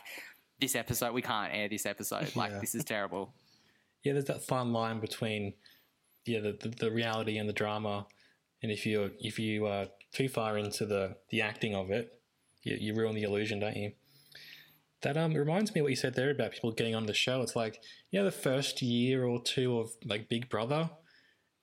this 0.60 0.76
episode 0.76 1.14
we 1.14 1.22
can't 1.22 1.54
air 1.54 1.70
this 1.70 1.86
episode. 1.86 2.36
Like 2.36 2.52
Yeah. 2.52 2.60
this 2.60 2.76
is 2.76 2.84
terrible. 2.84 3.34
Yeah, 4.04 4.14
there's 4.14 4.26
that 4.26 4.44
fine 4.44 4.74
line 4.74 5.00
between 5.00 5.54
yeah 6.26 6.40
the, 6.40 6.58
the, 6.60 6.70
the 6.70 6.92
reality 6.92 7.38
and 7.38 7.48
the 7.48 7.54
drama, 7.54 8.06
and 8.62 8.72
if 8.72 8.86
you 8.86 9.12
if 9.20 9.40
you 9.40 9.66
are 9.66 9.88
too 10.14 10.30
far 10.30 10.58
into 10.58 10.86
the 10.86 11.16
the 11.30 11.42
acting 11.42 11.76
of 11.76 11.92
it, 11.92 12.20
you, 12.64 12.78
you 12.80 12.96
ruin 12.96 13.16
the 13.16 13.24
illusion, 13.24 13.60
don't 13.60 13.76
you? 13.76 13.92
That 15.02 15.18
um 15.18 15.34
reminds 15.34 15.74
me 15.74 15.82
of 15.82 15.86
what 15.86 15.92
you 15.92 15.96
said 15.96 16.16
there 16.16 16.32
about 16.32 16.52
people 16.52 16.72
getting 16.72 16.96
on 16.96 17.06
the 17.06 17.14
show. 17.14 17.42
It's 17.42 17.56
like 17.56 17.82
you 18.12 18.20
know 18.20 18.26
the 18.26 18.32
first 18.32 18.82
year 18.82 19.26
or 19.26 19.42
two 19.42 19.80
of 19.80 19.92
like 20.06 20.30
Big 20.30 20.50
Brother, 20.50 20.90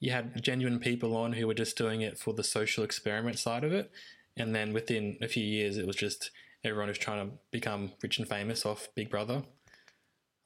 you 0.00 0.12
had 0.12 0.42
genuine 0.42 0.78
people 0.78 1.16
on 1.16 1.32
who 1.32 1.46
were 1.46 1.54
just 1.54 1.76
doing 1.76 2.00
it 2.00 2.18
for 2.18 2.32
the 2.34 2.44
social 2.44 2.84
experiment 2.84 3.38
side 3.38 3.64
of 3.64 3.72
it, 3.72 3.90
and 4.36 4.54
then 4.54 4.72
within 4.72 5.18
a 5.20 5.28
few 5.28 5.44
years, 5.44 5.76
it 5.76 5.86
was 5.86 5.96
just 5.96 6.30
everyone 6.62 6.88
was 6.88 6.98
trying 6.98 7.28
to 7.28 7.36
become 7.50 7.92
rich 8.02 8.18
and 8.18 8.28
famous 8.28 8.64
off 8.64 8.88
Big 8.94 9.10
Brother. 9.10 9.42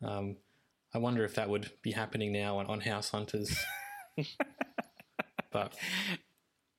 Um, 0.03 0.37
I 0.95 0.99
wonder 0.99 1.25
if 1.25 1.35
that 1.35 1.49
would 1.49 1.71
be 1.83 1.93
happening 1.93 2.33
now 2.33 2.59
on, 2.59 2.67
on 2.67 2.81
House 2.81 3.11
Hunters. 3.11 3.65
but 5.53 5.75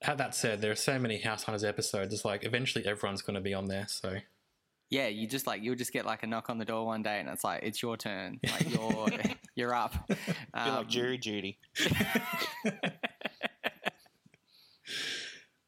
that 0.06 0.34
said, 0.36 0.62
there 0.62 0.72
are 0.72 0.76
so 0.76 0.98
many 0.98 1.20
House 1.20 1.44
Hunters 1.44 1.64
episodes. 1.64 2.14
It's 2.14 2.26
like 2.26 2.46
eventually 2.46 2.86
everyone's 2.86 3.22
going 3.22 3.36
to 3.36 3.42
be 3.42 3.54
on 3.54 3.66
there. 3.66 3.86
So 3.88 4.18
Yeah, 4.90 5.08
you 5.08 5.28
just 5.28 5.46
like 5.46 5.62
you'll 5.62 5.76
just 5.76 5.92
get 5.94 6.06
like 6.06 6.24
a 6.24 6.28
knock 6.28 6.50
on 6.50 6.58
the 6.58 6.66
door 6.66 6.86
one 6.86 7.04
day, 7.04 7.20
and 7.20 7.28
it's 7.30 7.44
like 7.44 7.64
it's 7.64 7.82
your 7.82 7.98
turn. 7.98 8.40
Like 8.50 8.74
you're 8.74 9.10
you're 9.56 9.74
up. 9.74 9.94
feel 10.08 10.18
Um, 10.54 10.76
like 10.76 10.88
jury 10.88 11.18
duty. 11.18 11.60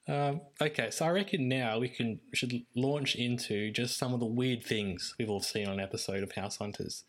um, 0.08 0.42
okay, 0.62 0.92
so 0.92 1.06
I 1.06 1.10
reckon 1.10 1.50
now 1.50 1.80
we 1.80 1.90
can 1.90 2.20
we 2.32 2.36
should 2.38 2.54
launch 2.76 3.16
into 3.16 3.72
just 3.72 3.98
some 3.98 4.14
of 4.14 4.22
the 4.22 4.26
weird 4.26 4.64
things 4.64 5.14
we've 5.20 5.30
all 5.30 5.42
seen 5.42 5.68
on 5.68 5.74
an 5.74 5.80
episode 5.82 6.24
of 6.24 6.32
House 6.34 6.58
Hunters. 6.58 7.04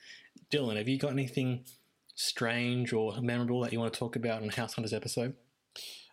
Dylan, 0.50 0.76
have 0.76 0.88
you 0.88 0.98
got 0.98 1.12
anything 1.12 1.64
strange 2.14 2.92
or 2.92 3.20
memorable 3.20 3.60
that 3.60 3.72
you 3.72 3.78
want 3.78 3.92
to 3.92 3.98
talk 3.98 4.16
about 4.16 4.42
on 4.42 4.48
a 4.48 4.54
House 4.54 4.74
Hunters 4.74 4.92
episode? 4.92 5.34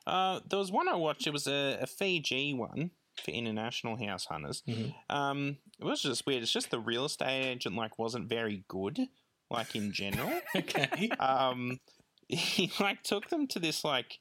Uh, 0.10 0.40
there 0.50 0.58
was 0.58 0.72
one 0.72 0.88
I 0.88 0.96
watched. 0.96 1.28
It 1.28 1.34
was 1.34 1.46
a, 1.48 1.78
a 1.82 1.88
Fiji 1.88 2.54
one 2.54 2.92
for 3.24 3.32
international 3.32 3.96
house 3.96 4.26
hunters. 4.26 4.64
Um, 5.10 5.58
it 5.80 5.86
was 5.86 6.02
just 6.02 6.26
weird. 6.26 6.42
It's 6.42 6.52
just 6.52 6.72
the 6.72 6.80
real 6.80 7.06
estate 7.06 7.46
agent 7.46 7.76
like 7.76 8.00
wasn't 8.00 8.28
very 8.28 8.64
good, 8.68 9.00
like 9.52 9.76
in 9.76 9.92
general. 9.92 10.32
Okay. 10.56 11.10
um, 11.20 11.80
he 12.28 12.72
like 12.80 13.04
took 13.04 13.30
them 13.30 13.46
to 13.48 13.60
this 13.60 13.84
like 13.84 14.18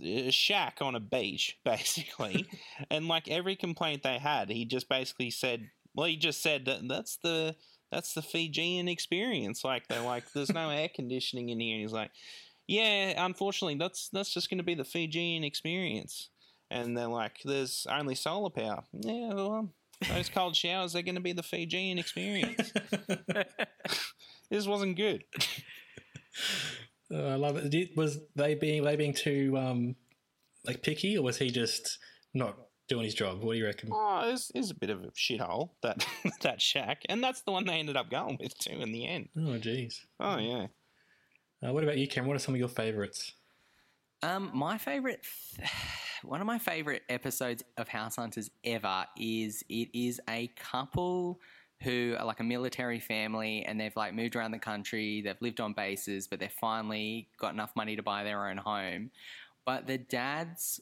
uh, 0.00 0.30
shack 0.30 0.78
on 0.80 0.94
a 0.94 1.00
beach, 1.00 1.58
basically, 1.64 2.46
and 2.88 3.08
like 3.08 3.28
every 3.28 3.56
complaint 3.56 4.04
they 4.04 4.18
had, 4.18 4.48
he 4.48 4.64
just 4.64 4.88
basically 4.88 5.30
said, 5.30 5.70
"Well, 5.92 6.06
he 6.06 6.16
just 6.16 6.40
said 6.40 6.66
that 6.66 6.86
that's 6.88 7.16
the." 7.16 7.56
That's 7.92 8.14
the 8.14 8.22
Fijian 8.22 8.86
experience. 8.86 9.64
Like 9.64 9.88
they're 9.88 10.00
like, 10.00 10.22
there's 10.32 10.54
no 10.54 10.70
air 10.70 10.88
conditioning 10.94 11.48
in 11.48 11.58
here. 11.58 11.74
And 11.74 11.82
he's 11.82 11.92
like, 11.92 12.12
yeah, 12.70 13.24
unfortunately, 13.24 13.74
that's 13.74 14.08
that's 14.12 14.32
just 14.32 14.48
going 14.48 14.58
to 14.58 14.64
be 14.64 14.76
the 14.76 14.84
Fijian 14.84 15.42
experience. 15.42 16.30
And 16.70 16.96
they're 16.96 17.08
like, 17.08 17.40
there's 17.44 17.84
only 17.90 18.14
solar 18.14 18.50
power. 18.50 18.84
Yeah, 18.92 19.34
well, 19.34 19.70
those 20.08 20.28
cold 20.28 20.54
showers 20.54 20.94
are 20.94 21.02
going 21.02 21.16
to 21.16 21.20
be 21.20 21.32
the 21.32 21.42
Fijian 21.42 21.98
experience. 21.98 22.72
this 24.50 24.68
wasn't 24.68 24.96
good. 24.96 25.24
Uh, 27.12 27.16
I 27.32 27.34
love 27.34 27.56
it. 27.56 27.70
Did, 27.70 27.88
was 27.96 28.20
they 28.36 28.54
being 28.54 28.84
they 28.84 28.94
being 28.94 29.14
too 29.14 29.58
um, 29.58 29.96
like 30.64 30.80
picky, 30.80 31.18
or 31.18 31.24
was 31.24 31.38
he 31.38 31.50
just 31.50 31.98
not 32.34 32.56
doing 32.86 33.04
his 33.04 33.14
job? 33.14 33.42
What 33.42 33.54
do 33.54 33.58
you 33.58 33.64
reckon? 33.64 33.90
Oh, 33.92 34.30
it's, 34.32 34.52
it's 34.54 34.70
a 34.70 34.76
bit 34.76 34.90
of 34.90 35.02
a 35.02 35.08
shithole 35.08 35.70
that 35.82 36.06
that 36.42 36.62
shack, 36.62 37.02
and 37.08 37.20
that's 37.20 37.42
the 37.42 37.50
one 37.50 37.66
they 37.66 37.80
ended 37.80 37.96
up 37.96 38.12
going 38.12 38.38
with 38.40 38.56
too 38.58 38.80
in 38.80 38.92
the 38.92 39.08
end. 39.08 39.28
Oh, 39.36 39.58
jeez. 39.58 39.94
Oh 40.20 40.38
yeah. 40.38 40.68
Uh, 41.66 41.72
what 41.72 41.84
about 41.84 41.98
you, 41.98 42.08
Cam? 42.08 42.26
What 42.26 42.36
are 42.36 42.40
some 42.40 42.54
of 42.54 42.58
your 42.58 42.68
favourites? 42.68 43.32
Um, 44.22 44.50
my 44.54 44.78
favorite, 44.78 45.20
one 46.22 46.40
of 46.40 46.46
my 46.46 46.58
favorite 46.58 47.02
episodes 47.08 47.62
of 47.76 47.88
House 47.88 48.16
Hunters 48.16 48.50
ever 48.64 49.04
is 49.16 49.62
it 49.68 49.88
is 49.92 50.20
a 50.28 50.48
couple 50.56 51.40
who 51.82 52.14
are 52.18 52.26
like 52.26 52.40
a 52.40 52.44
military 52.44 53.00
family 53.00 53.64
and 53.64 53.80
they've 53.80 53.96
like 53.96 54.14
moved 54.14 54.36
around 54.36 54.50
the 54.50 54.58
country. 54.58 55.22
They've 55.22 55.40
lived 55.40 55.60
on 55.60 55.72
bases, 55.72 56.26
but 56.26 56.38
they've 56.38 56.52
finally 56.52 57.28
got 57.38 57.54
enough 57.54 57.74
money 57.74 57.96
to 57.96 58.02
buy 58.02 58.24
their 58.24 58.48
own 58.48 58.58
home. 58.58 59.10
But 59.64 59.86
the 59.86 59.98
dad's 59.98 60.80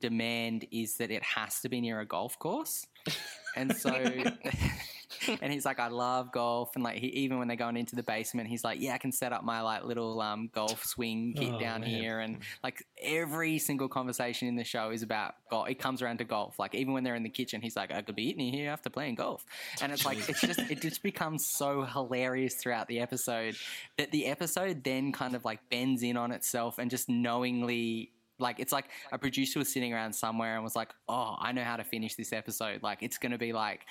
demand 0.00 0.66
is 0.70 0.96
that 0.98 1.10
it 1.10 1.22
has 1.22 1.60
to 1.60 1.68
be 1.68 1.80
near 1.80 2.00
a 2.00 2.06
golf 2.06 2.38
course. 2.38 2.86
And 3.56 3.76
so, 3.76 3.90
and 5.40 5.52
he's 5.52 5.64
like, 5.64 5.78
I 5.78 5.88
love 5.88 6.32
golf. 6.32 6.74
And 6.74 6.82
like, 6.84 6.98
he, 6.98 7.06
even 7.08 7.38
when 7.38 7.48
they're 7.48 7.56
going 7.56 7.76
into 7.76 7.96
the 7.96 8.02
basement, 8.02 8.48
he's 8.48 8.64
like, 8.64 8.80
yeah, 8.80 8.94
I 8.94 8.98
can 8.98 9.12
set 9.12 9.32
up 9.32 9.44
my 9.44 9.60
like 9.60 9.84
little 9.84 10.20
um, 10.20 10.50
golf 10.52 10.84
swing 10.84 11.34
kit 11.36 11.52
Oh, 11.54 11.58
down 11.60 11.82
man. 11.82 11.90
here. 11.90 12.20
And 12.20 12.38
like 12.62 12.84
every 13.00 13.58
single 13.58 13.88
conversation 13.88 14.48
in 14.48 14.56
the 14.56 14.64
show 14.64 14.90
is 14.90 15.02
about 15.02 15.34
golf. 15.50 15.68
It 15.68 15.78
comes 15.78 16.02
around 16.02 16.18
to 16.18 16.24
golf. 16.24 16.58
Like 16.58 16.74
even 16.74 16.92
when 16.94 17.04
they're 17.04 17.14
in 17.14 17.22
the 17.22 17.28
kitchen, 17.28 17.62
he's 17.62 17.76
like, 17.76 17.92
I 17.92 18.02
could 18.02 18.16
be 18.16 18.28
eating 18.30 18.52
here 18.52 18.70
after 18.70 18.90
playing 18.90 19.14
golf. 19.16 19.44
And 19.80 19.92
it's 19.92 20.04
like, 20.04 20.28
it's 20.28 20.40
just, 20.40 20.60
it 20.70 20.80
just 20.80 21.02
becomes 21.02 21.46
so 21.46 21.82
hilarious 21.82 22.54
throughout 22.56 22.88
the 22.88 23.00
episode 23.00 23.56
that 23.98 24.10
the 24.10 24.26
episode 24.26 24.84
then 24.84 25.12
kind 25.12 25.34
of 25.34 25.44
like 25.44 25.60
bends 25.70 26.02
in 26.02 26.16
on 26.16 26.32
itself 26.32 26.78
and 26.78 26.90
just 26.90 27.08
knowingly 27.08 28.10
like 28.38 28.60
it's 28.60 28.72
like 28.72 28.86
a 29.12 29.18
producer 29.18 29.58
was 29.58 29.72
sitting 29.72 29.92
around 29.92 30.12
somewhere 30.12 30.54
and 30.54 30.64
was 30.64 30.76
like, 30.76 30.92
"Oh, 31.08 31.36
I 31.38 31.52
know 31.52 31.64
how 31.64 31.76
to 31.76 31.84
finish 31.84 32.14
this 32.14 32.32
episode. 32.32 32.82
Like 32.82 33.02
it's 33.02 33.18
going 33.18 33.32
to 33.32 33.38
be 33.38 33.52
like 33.52 33.86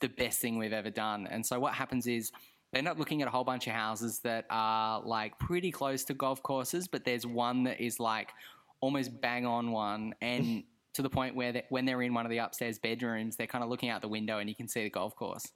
the 0.00 0.08
best 0.08 0.40
thing 0.40 0.58
we've 0.58 0.72
ever 0.72 0.90
done." 0.90 1.26
And 1.26 1.44
so 1.44 1.58
what 1.58 1.74
happens 1.74 2.06
is 2.06 2.30
they 2.72 2.78
end 2.78 2.88
up 2.88 2.98
looking 2.98 3.22
at 3.22 3.28
a 3.28 3.30
whole 3.30 3.44
bunch 3.44 3.66
of 3.66 3.72
houses 3.72 4.20
that 4.20 4.44
are 4.50 5.00
like 5.02 5.38
pretty 5.38 5.70
close 5.70 6.04
to 6.04 6.14
golf 6.14 6.42
courses, 6.42 6.88
but 6.88 7.04
there's 7.04 7.26
one 7.26 7.64
that 7.64 7.80
is 7.80 8.00
like 8.00 8.30
almost 8.80 9.20
bang 9.20 9.46
on 9.46 9.72
one 9.72 10.14
and 10.20 10.64
to 10.96 11.02
the 11.02 11.10
point 11.10 11.36
where 11.36 11.52
they, 11.52 11.62
when 11.68 11.84
they're 11.84 12.00
in 12.00 12.14
one 12.14 12.24
of 12.24 12.30
the 12.30 12.38
upstairs 12.38 12.78
bedrooms, 12.78 13.36
they're 13.36 13.46
kind 13.46 13.62
of 13.62 13.68
looking 13.68 13.90
out 13.90 14.00
the 14.00 14.08
window 14.08 14.38
and 14.38 14.48
you 14.48 14.54
can 14.54 14.66
see 14.66 14.82
the 14.82 14.90
golf 14.90 15.14
course. 15.14 15.52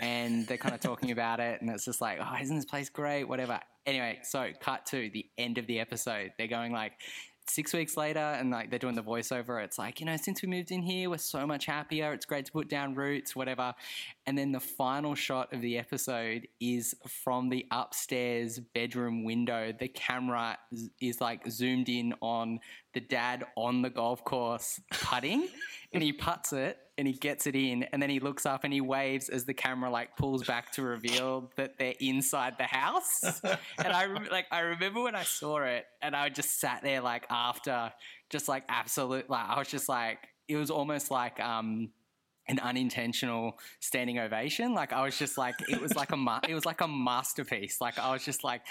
And 0.00 0.44
they're 0.48 0.56
kind 0.56 0.74
of 0.74 0.80
talking 0.80 1.10
about 1.12 1.38
it, 1.38 1.60
and 1.60 1.70
it's 1.70 1.84
just 1.84 2.00
like, 2.00 2.18
oh, 2.20 2.36
isn't 2.40 2.56
this 2.56 2.64
place 2.64 2.88
great? 2.88 3.24
Whatever. 3.24 3.60
Anyway, 3.86 4.18
so 4.24 4.50
cut 4.60 4.84
to 4.86 5.08
the 5.10 5.26
end 5.38 5.58
of 5.58 5.68
the 5.68 5.78
episode. 5.78 6.32
They're 6.36 6.48
going 6.48 6.72
like, 6.72 6.94
six 7.48 7.72
weeks 7.72 7.96
later 7.96 8.18
and 8.18 8.50
like 8.50 8.70
they're 8.70 8.78
doing 8.78 8.94
the 8.94 9.02
voiceover 9.02 9.62
it's 9.62 9.78
like 9.78 10.00
you 10.00 10.06
know 10.06 10.16
since 10.16 10.42
we 10.42 10.48
moved 10.48 10.70
in 10.70 10.82
here 10.82 11.10
we're 11.10 11.18
so 11.18 11.46
much 11.46 11.66
happier. 11.66 12.12
It's 12.12 12.26
great 12.26 12.46
to 12.46 12.52
put 12.52 12.68
down 12.68 12.94
roots 12.94 13.34
whatever. 13.36 13.74
And 14.26 14.38
then 14.38 14.52
the 14.52 14.60
final 14.60 15.14
shot 15.14 15.52
of 15.52 15.60
the 15.60 15.78
episode 15.78 16.48
is 16.60 16.94
from 17.06 17.48
the 17.48 17.66
upstairs 17.70 18.58
bedroom 18.58 19.24
window. 19.24 19.72
The 19.78 19.88
camera 19.88 20.58
is, 21.00 21.20
like 21.20 21.46
zoomed 21.48 21.88
in 21.88 22.14
on 22.20 22.60
the 22.94 23.00
dad 23.00 23.44
on 23.56 23.82
the 23.82 23.90
golf 23.90 24.24
course 24.24 24.80
putting 24.90 25.48
and 25.92 26.02
he 26.02 26.12
puts 26.12 26.52
it 26.52 26.78
and 26.98 27.06
he 27.08 27.14
gets 27.14 27.46
it 27.46 27.56
in 27.56 27.84
and 27.84 28.02
then 28.02 28.10
he 28.10 28.20
looks 28.20 28.44
up 28.44 28.64
and 28.64 28.72
he 28.72 28.80
waves 28.80 29.28
as 29.28 29.44
the 29.44 29.54
camera 29.54 29.90
like 29.90 30.16
pulls 30.16 30.44
back 30.44 30.70
to 30.72 30.82
reveal 30.82 31.50
that 31.56 31.78
they're 31.78 31.94
inside 32.00 32.56
the 32.58 32.64
house. 32.64 33.22
And 33.78 33.92
i 33.92 34.06
like 34.30 34.46
i 34.50 34.60
remember 34.60 35.02
when 35.02 35.14
i 35.14 35.22
saw 35.22 35.62
it 35.62 35.86
and 36.00 36.14
i 36.14 36.28
just 36.28 36.60
sat 36.60 36.82
there 36.82 37.00
like 37.00 37.26
after 37.30 37.92
just 38.30 38.48
like 38.48 38.64
absolute 38.68 39.28
like 39.28 39.48
i 39.48 39.58
was 39.58 39.68
just 39.68 39.88
like 39.88 40.18
it 40.48 40.56
was 40.56 40.70
almost 40.70 41.10
like 41.10 41.40
um 41.40 41.90
an 42.48 42.58
unintentional 42.58 43.58
standing 43.80 44.18
ovation. 44.18 44.74
Like 44.74 44.92
i 44.92 45.02
was 45.04 45.18
just 45.18 45.38
like 45.38 45.54
it 45.68 45.80
was 45.80 45.94
like 45.94 46.12
a 46.12 46.16
ma- 46.16 46.40
it 46.48 46.54
was 46.54 46.66
like 46.66 46.80
a 46.80 46.88
masterpiece. 46.88 47.80
Like 47.80 47.98
i 47.98 48.12
was 48.12 48.24
just 48.24 48.44
like 48.44 48.62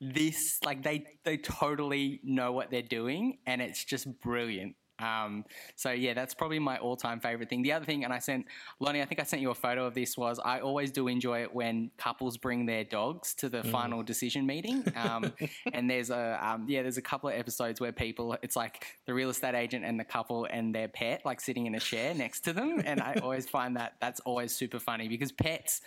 this 0.00 0.58
like 0.64 0.82
they 0.82 1.04
they 1.24 1.36
totally 1.36 2.20
know 2.24 2.52
what 2.52 2.70
they're 2.70 2.80
doing 2.80 3.36
and 3.46 3.60
it's 3.60 3.84
just 3.84 4.20
brilliant 4.20 4.74
um, 5.00 5.44
so 5.76 5.90
yeah, 5.90 6.14
that's 6.14 6.34
probably 6.34 6.58
my 6.58 6.78
all-time 6.78 7.20
favorite 7.20 7.48
thing. 7.48 7.62
The 7.62 7.72
other 7.72 7.84
thing, 7.84 8.04
and 8.04 8.12
I 8.12 8.18
sent 8.18 8.46
Lonnie, 8.78 9.02
I 9.02 9.04
think 9.04 9.20
I 9.20 9.24
sent 9.24 9.42
you 9.42 9.50
a 9.50 9.54
photo 9.54 9.86
of 9.86 9.94
this. 9.94 10.16
Was 10.16 10.38
I 10.38 10.60
always 10.60 10.90
do 10.90 11.08
enjoy 11.08 11.42
it 11.42 11.54
when 11.54 11.90
couples 11.96 12.36
bring 12.36 12.66
their 12.66 12.84
dogs 12.84 13.34
to 13.36 13.48
the 13.48 13.62
final 13.64 14.02
decision 14.02 14.46
meeting. 14.46 14.84
Um, 14.96 15.32
and 15.72 15.88
there's 15.88 16.10
a 16.10 16.38
um, 16.42 16.66
yeah, 16.68 16.82
there's 16.82 16.98
a 16.98 17.02
couple 17.02 17.28
of 17.28 17.34
episodes 17.34 17.80
where 17.80 17.92
people, 17.92 18.36
it's 18.42 18.56
like 18.56 18.86
the 19.06 19.14
real 19.14 19.30
estate 19.30 19.54
agent 19.54 19.84
and 19.84 19.98
the 19.98 20.04
couple 20.04 20.46
and 20.50 20.74
their 20.74 20.88
pet, 20.88 21.22
like 21.24 21.40
sitting 21.40 21.66
in 21.66 21.74
a 21.74 21.80
chair 21.80 22.14
next 22.14 22.40
to 22.40 22.52
them. 22.52 22.82
And 22.84 23.00
I 23.00 23.14
always 23.22 23.48
find 23.48 23.76
that 23.76 23.94
that's 24.00 24.20
always 24.20 24.54
super 24.54 24.78
funny 24.78 25.08
because 25.08 25.32
pets 25.32 25.80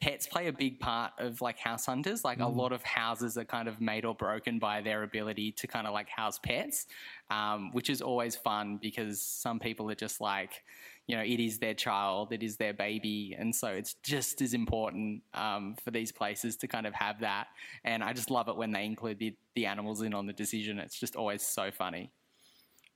pets 0.00 0.26
play 0.26 0.46
a 0.46 0.52
big 0.52 0.80
part 0.80 1.12
of 1.18 1.40
like 1.42 1.58
house 1.58 1.86
hunters. 1.86 2.24
Like 2.24 2.40
a 2.40 2.46
lot 2.46 2.72
of 2.72 2.82
houses 2.82 3.36
are 3.36 3.44
kind 3.44 3.68
of 3.68 3.80
made 3.80 4.04
or 4.04 4.14
broken 4.14 4.58
by 4.58 4.80
their 4.80 5.02
ability 5.02 5.52
to 5.52 5.66
kind 5.66 5.86
of 5.86 5.92
like 5.92 6.08
house 6.08 6.38
pets, 6.38 6.86
um, 7.30 7.70
which 7.72 7.90
is 7.90 8.00
always 8.00 8.34
fun 8.34 8.78
because 8.80 9.20
some 9.20 9.58
people 9.58 9.90
are 9.90 9.94
just 9.94 10.20
like, 10.20 10.62
you 11.06 11.16
know, 11.16 11.22
it 11.22 11.40
is 11.40 11.58
their 11.58 11.74
child, 11.74 12.32
it 12.32 12.42
is 12.42 12.56
their 12.56 12.72
baby. 12.72 13.36
And 13.38 13.54
so 13.54 13.68
it's 13.68 13.94
just 14.02 14.40
as 14.40 14.54
important 14.54 15.22
um, 15.34 15.76
for 15.84 15.90
these 15.90 16.12
places 16.12 16.56
to 16.58 16.68
kind 16.68 16.86
of 16.86 16.94
have 16.94 17.20
that. 17.20 17.48
And 17.84 18.02
I 18.02 18.12
just 18.14 18.30
love 18.30 18.48
it 18.48 18.56
when 18.56 18.70
they 18.70 18.86
include 18.86 19.18
the, 19.18 19.34
the 19.54 19.66
animals 19.66 20.00
in 20.00 20.14
on 20.14 20.26
the 20.26 20.32
decision. 20.32 20.78
It's 20.78 20.98
just 20.98 21.14
always 21.14 21.42
so 21.42 21.70
funny. 21.70 22.10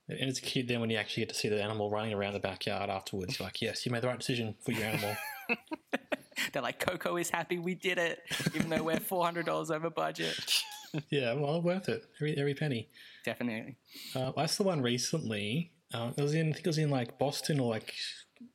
And 0.07 0.29
it's 0.29 0.39
cute 0.39 0.67
then 0.67 0.81
when 0.81 0.89
you 0.89 0.97
actually 0.97 1.21
get 1.21 1.29
to 1.29 1.35
see 1.35 1.49
the 1.49 1.61
animal 1.61 1.89
running 1.89 2.13
around 2.13 2.33
the 2.33 2.39
backyard 2.39 2.89
afterwards. 2.89 3.39
Like, 3.39 3.61
yes, 3.61 3.85
you 3.85 3.91
made 3.91 4.01
the 4.01 4.07
right 4.07 4.19
decision 4.19 4.55
for 4.63 4.71
your 4.71 4.83
animal. 4.85 5.15
They're 6.53 6.61
like, 6.61 6.79
Coco 6.79 7.17
is 7.17 7.29
happy 7.29 7.59
we 7.59 7.75
did 7.75 7.97
it, 7.97 8.23
even 8.53 8.69
though 8.69 8.83
we're 8.83 8.97
$400 8.97 9.71
over 9.71 9.89
budget. 9.89 10.63
yeah, 11.09 11.33
well, 11.33 11.61
worth 11.61 11.89
it. 11.89 12.05
Every, 12.17 12.37
every 12.37 12.53
penny. 12.53 12.89
Definitely. 13.23 13.75
Uh, 14.15 14.31
I 14.37 14.45
saw 14.45 14.65
one 14.65 14.81
recently. 14.81 15.71
Uh, 15.93 16.11
it 16.15 16.21
was 16.21 16.33
in, 16.33 16.49
I 16.49 16.53
think 16.53 16.65
it 16.65 16.69
was 16.69 16.77
in 16.77 16.89
like 16.89 17.17
Boston 17.17 17.59
or 17.59 17.69
like 17.69 17.93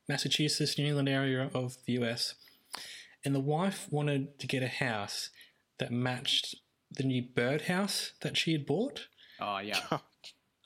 Massachusetts, 0.07 0.77
New 0.77 0.87
England 0.87 1.09
area 1.09 1.49
of 1.53 1.77
the 1.85 1.93
US. 2.03 2.35
And 3.23 3.35
the 3.35 3.39
wife 3.39 3.87
wanted 3.91 4.39
to 4.39 4.47
get 4.47 4.63
a 4.63 4.67
house 4.67 5.29
that 5.79 5.91
matched 5.91 6.55
the 6.91 7.03
new 7.03 7.21
birdhouse 7.21 8.13
that 8.21 8.37
she 8.37 8.51
had 8.51 8.65
bought. 8.65 9.07
Oh, 9.39 9.59
yeah. 9.59 9.79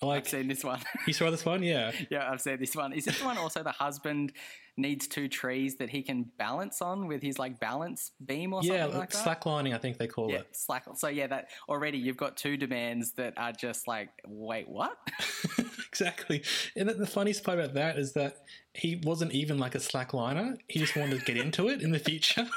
Like 0.06 0.24
I've 0.24 0.30
seen 0.30 0.48
this 0.48 0.64
one. 0.64 0.80
you 1.08 1.14
saw 1.14 1.30
this 1.32 1.46
one, 1.46 1.64
yeah. 1.64 1.92
yeah, 2.10 2.30
I've 2.30 2.42
seen 2.42 2.60
this 2.60 2.76
one. 2.76 2.94
Is 2.94 3.06
this 3.06 3.24
one 3.24 3.38
also 3.38 3.64
the 3.64 3.72
husband 3.72 4.34
needs 4.78 5.08
two 5.08 5.28
trees 5.28 5.78
that 5.78 5.90
he 5.90 6.02
can 6.04 6.26
balance 6.38 6.82
on 6.82 7.08
with 7.08 7.22
his 7.22 7.40
like 7.40 7.60
balance 7.60 8.12
beam 8.26 8.54
or 8.54 8.62
Yeah, 8.64 8.84
something 8.84 9.00
like 9.00 9.12
that? 9.12 9.42
slacklining, 9.42 9.74
I 9.74 9.78
think 9.78 9.98
they 9.98 10.08
call 10.08 10.30
Yeah, 10.30 10.40
it. 10.40 10.48
slack. 10.56 10.86
So 10.96 11.08
yeah, 11.08 11.28
that 11.28 11.50
already 11.70 11.98
you've 11.98 12.18
got 12.18 12.36
two 12.38 12.58
demands 12.58 13.14
that 13.14 13.34
are 13.38 13.54
just 13.54 13.88
like, 13.88 14.10
wait, 14.28 14.68
what? 14.68 14.98
exactly. 15.88 16.44
And 16.76 16.90
the, 16.90 17.08
funniest 17.08 17.44
part 17.44 17.60
about 17.60 17.74
that 17.76 17.98
is 17.98 18.14
that 18.14 18.38
he 18.74 19.02
wasn't 19.04 19.32
even 19.32 19.58
like 19.58 19.76
a 19.76 19.80
slackliner. 19.80 20.58
He 20.68 20.80
just 20.80 20.96
wanted 20.96 21.20
to 21.20 21.26
get 21.26 21.38
into 21.38 21.70
it 21.70 21.82
in 21.82 21.92
the 21.92 22.00
future. 22.00 22.48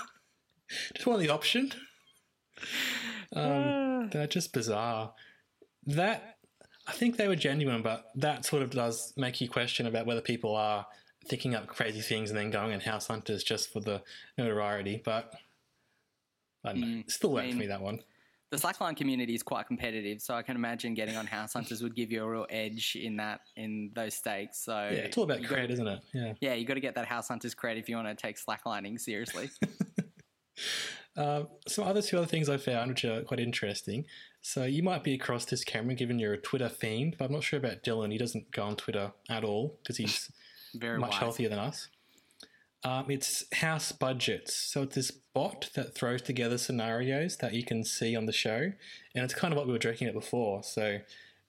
just 0.95 1.07
wanted 1.07 1.27
the 1.27 1.33
option. 1.33 1.73
Um, 3.37 4.09
they're 4.11 4.27
just 4.27 4.55
bizarre. 4.55 5.13
That 5.87 6.38
I 6.89 6.93
think 6.93 7.17
they 7.19 7.29
were 7.29 7.37
genuine, 7.37 7.83
but 7.83 8.07
that 8.17 8.45
sort 8.47 8.63
of 8.63 8.71
does 8.71 9.13
make 9.17 9.41
you 9.41 9.49
question 9.49 9.87
about 9.87 10.07
whether 10.07 10.21
people 10.23 10.57
are 10.57 10.87
thinking 11.27 11.55
up 11.55 11.67
crazy 11.67 12.01
things 12.01 12.31
and 12.31 12.39
then 12.39 12.51
going 12.51 12.73
on 12.73 12.81
house 12.81 13.07
hunters 13.09 13.45
just 13.45 13.71
for 13.73 13.81
the 13.81 14.03
notoriety. 14.39 15.03
But 15.05 15.33
I 16.65 16.73
don't 16.73 16.81
know. 16.81 16.99
It 17.01 17.11
still 17.11 17.33
worked 17.33 17.47
for 17.49 17.51
mean- 17.51 17.59
me 17.59 17.67
that 17.67 17.83
one. 17.83 18.01
the 18.51 18.57
slackline 18.57 18.97
community 18.97 19.35
is 19.35 19.43
quite 19.43 19.67
competitive, 19.67 20.23
so 20.23 20.33
I 20.35 20.41
can 20.43 20.57
imagine 20.57 20.95
getting 20.95 21.17
on 21.17 21.27
House 21.27 21.53
Hunters 21.53 21.83
would 21.83 21.95
give 21.95 22.11
you 22.11 22.25
a 22.25 22.27
real 22.31 22.47
edge 22.49 22.97
in 22.99 23.17
that 23.17 23.41
in 23.57 23.91
those 23.95 24.15
stakes. 24.15 24.59
So 24.65 24.73
Yeah, 24.91 25.01
it's 25.01 25.19
all 25.19 25.25
about 25.25 25.43
gotta- 25.43 25.69
isn't 25.71 25.87
it? 25.87 26.01
Yeah. 26.15 26.33
Yeah, 26.41 26.55
you 26.55 26.65
got 26.65 26.75
to 26.75 26.81
get 26.81 26.95
that 26.95 27.05
House 27.05 27.29
Hunters 27.29 27.55
cred 27.55 27.79
if 27.79 27.91
you 27.91 27.97
want 27.97 28.09
to 28.09 28.15
take 28.15 28.39
slacklining 28.43 28.99
seriously. 28.99 29.51
Uh, 31.17 31.45
some 31.67 31.85
other 31.85 32.01
two 32.01 32.17
other 32.17 32.27
things 32.29 32.49
I 32.49 32.57
found 32.59 32.91
which 32.91 33.05
are 33.05 33.23
quite 33.23 33.41
interesting. 33.41 34.05
So 34.41 34.65
you 34.65 34.83
might 34.83 35.05
be 35.05 35.15
across 35.15 35.45
this 35.45 35.65
Cameron 35.65 35.97
given 35.97 36.19
you're 36.19 36.33
a 36.33 36.39
Twitter 36.39 36.69
fiend, 36.69 37.17
but 37.19 37.27
I'm 37.27 37.33
not 37.33 37.43
sure 37.45 37.59
about 37.59 37.83
Dylan. 37.83 38.13
He 38.13 38.19
doesn't 38.19 38.51
go 38.51 38.63
on 38.63 38.77
Twitter 38.77 39.13
at 39.29 39.45
all 39.45 39.79
because 39.83 39.97
he's 39.99 40.31
Very 40.75 40.99
much 40.99 41.11
wise. 41.13 41.21
healthier 41.21 41.49
than 41.49 41.59
us. 41.59 41.89
Um, 42.85 43.07
it's 43.11 43.45
House 43.55 43.91
Budgets. 43.93 44.55
So 44.55 44.83
it's 44.83 44.95
this 44.95 45.11
bot 45.11 45.71
that 45.75 45.95
throws 45.95 46.23
together 46.23 46.59
scenarios 46.59 47.37
that 47.39 47.53
you 47.53 47.65
can 47.65 47.83
see 47.85 48.15
on 48.15 48.27
the 48.27 48.33
show. 48.33 48.73
And 49.15 49.25
it's 49.25 49.35
kind 49.35 49.53
of 49.53 49.59
what 49.59 49.67
we 49.67 49.73
were 49.73 49.79
joking 49.79 50.07
at 50.07 50.15
before. 50.15 50.63
So 50.63 51.01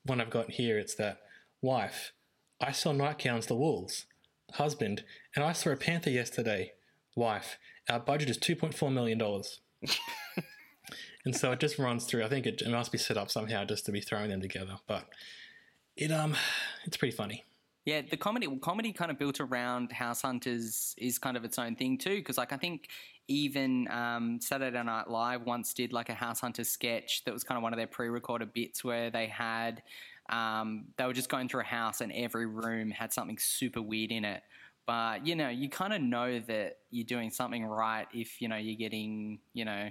one 0.03 0.19
I've 0.19 0.29
got 0.31 0.51
here, 0.51 0.79
it's 0.79 0.95
that 0.95 1.19
wife, 1.61 2.13
I 2.59 2.71
saw 2.71 2.91
nightgowns 2.91 3.45
the 3.45 3.55
wolves. 3.55 4.05
Husband, 4.53 5.03
and 5.35 5.45
I 5.45 5.53
saw 5.53 5.69
a 5.69 5.75
panther 5.75 6.09
yesterday. 6.09 6.73
Wife, 7.15 7.59
our 7.87 7.99
budget 7.99 8.29
is 8.29 8.39
$2.4 8.39 8.91
million. 8.91 9.19
and 11.25 11.35
so 11.35 11.51
it 11.51 11.59
just 11.59 11.77
runs 11.77 12.05
through. 12.05 12.23
I 12.23 12.29
think 12.29 12.45
it, 12.45 12.61
it 12.61 12.69
must 12.69 12.91
be 12.91 12.97
set 12.97 13.17
up 13.17 13.29
somehow 13.29 13.65
just 13.65 13.85
to 13.85 13.91
be 13.91 14.01
throwing 14.01 14.29
them 14.29 14.41
together. 14.41 14.77
But 14.87 15.05
it 15.97 16.11
um, 16.11 16.35
it's 16.85 16.97
pretty 16.97 17.15
funny. 17.15 17.43
Yeah, 17.85 18.01
the 18.09 18.17
comedy 18.17 18.47
comedy 18.61 18.93
kind 18.93 19.11
of 19.11 19.19
built 19.19 19.39
around 19.39 19.91
House 19.91 20.21
Hunters 20.21 20.95
is 20.97 21.17
kind 21.17 21.35
of 21.35 21.43
its 21.43 21.59
own 21.59 21.75
thing 21.75 21.97
too. 21.97 22.15
Because 22.15 22.37
like 22.37 22.53
I 22.53 22.57
think 22.57 22.87
even 23.27 23.87
um, 23.89 24.39
Saturday 24.41 24.81
Night 24.83 25.09
Live 25.09 25.45
once 25.45 25.73
did 25.73 25.93
like 25.93 26.09
a 26.09 26.13
House 26.13 26.39
Hunters 26.39 26.69
sketch 26.69 27.23
that 27.25 27.33
was 27.33 27.43
kind 27.43 27.57
of 27.57 27.63
one 27.63 27.73
of 27.73 27.77
their 27.77 27.87
pre-recorded 27.87 28.53
bits 28.53 28.83
where 28.83 29.09
they 29.09 29.27
had 29.27 29.81
um, 30.29 30.85
they 30.97 31.05
were 31.05 31.13
just 31.13 31.29
going 31.29 31.49
through 31.49 31.61
a 31.61 31.65
house 31.65 32.01
and 32.01 32.11
every 32.11 32.45
room 32.45 32.91
had 32.91 33.11
something 33.11 33.37
super 33.39 33.81
weird 33.81 34.11
in 34.11 34.23
it. 34.25 34.43
But 34.85 35.25
you 35.25 35.35
know, 35.35 35.49
you 35.49 35.69
kind 35.69 35.93
of 35.93 36.01
know 36.01 36.39
that 36.39 36.77
you're 36.91 37.05
doing 37.05 37.29
something 37.29 37.65
right 37.65 38.07
if 38.13 38.41
you 38.41 38.47
know 38.47 38.55
you're 38.55 38.77
getting 38.77 39.39
you 39.53 39.65
know 39.65 39.89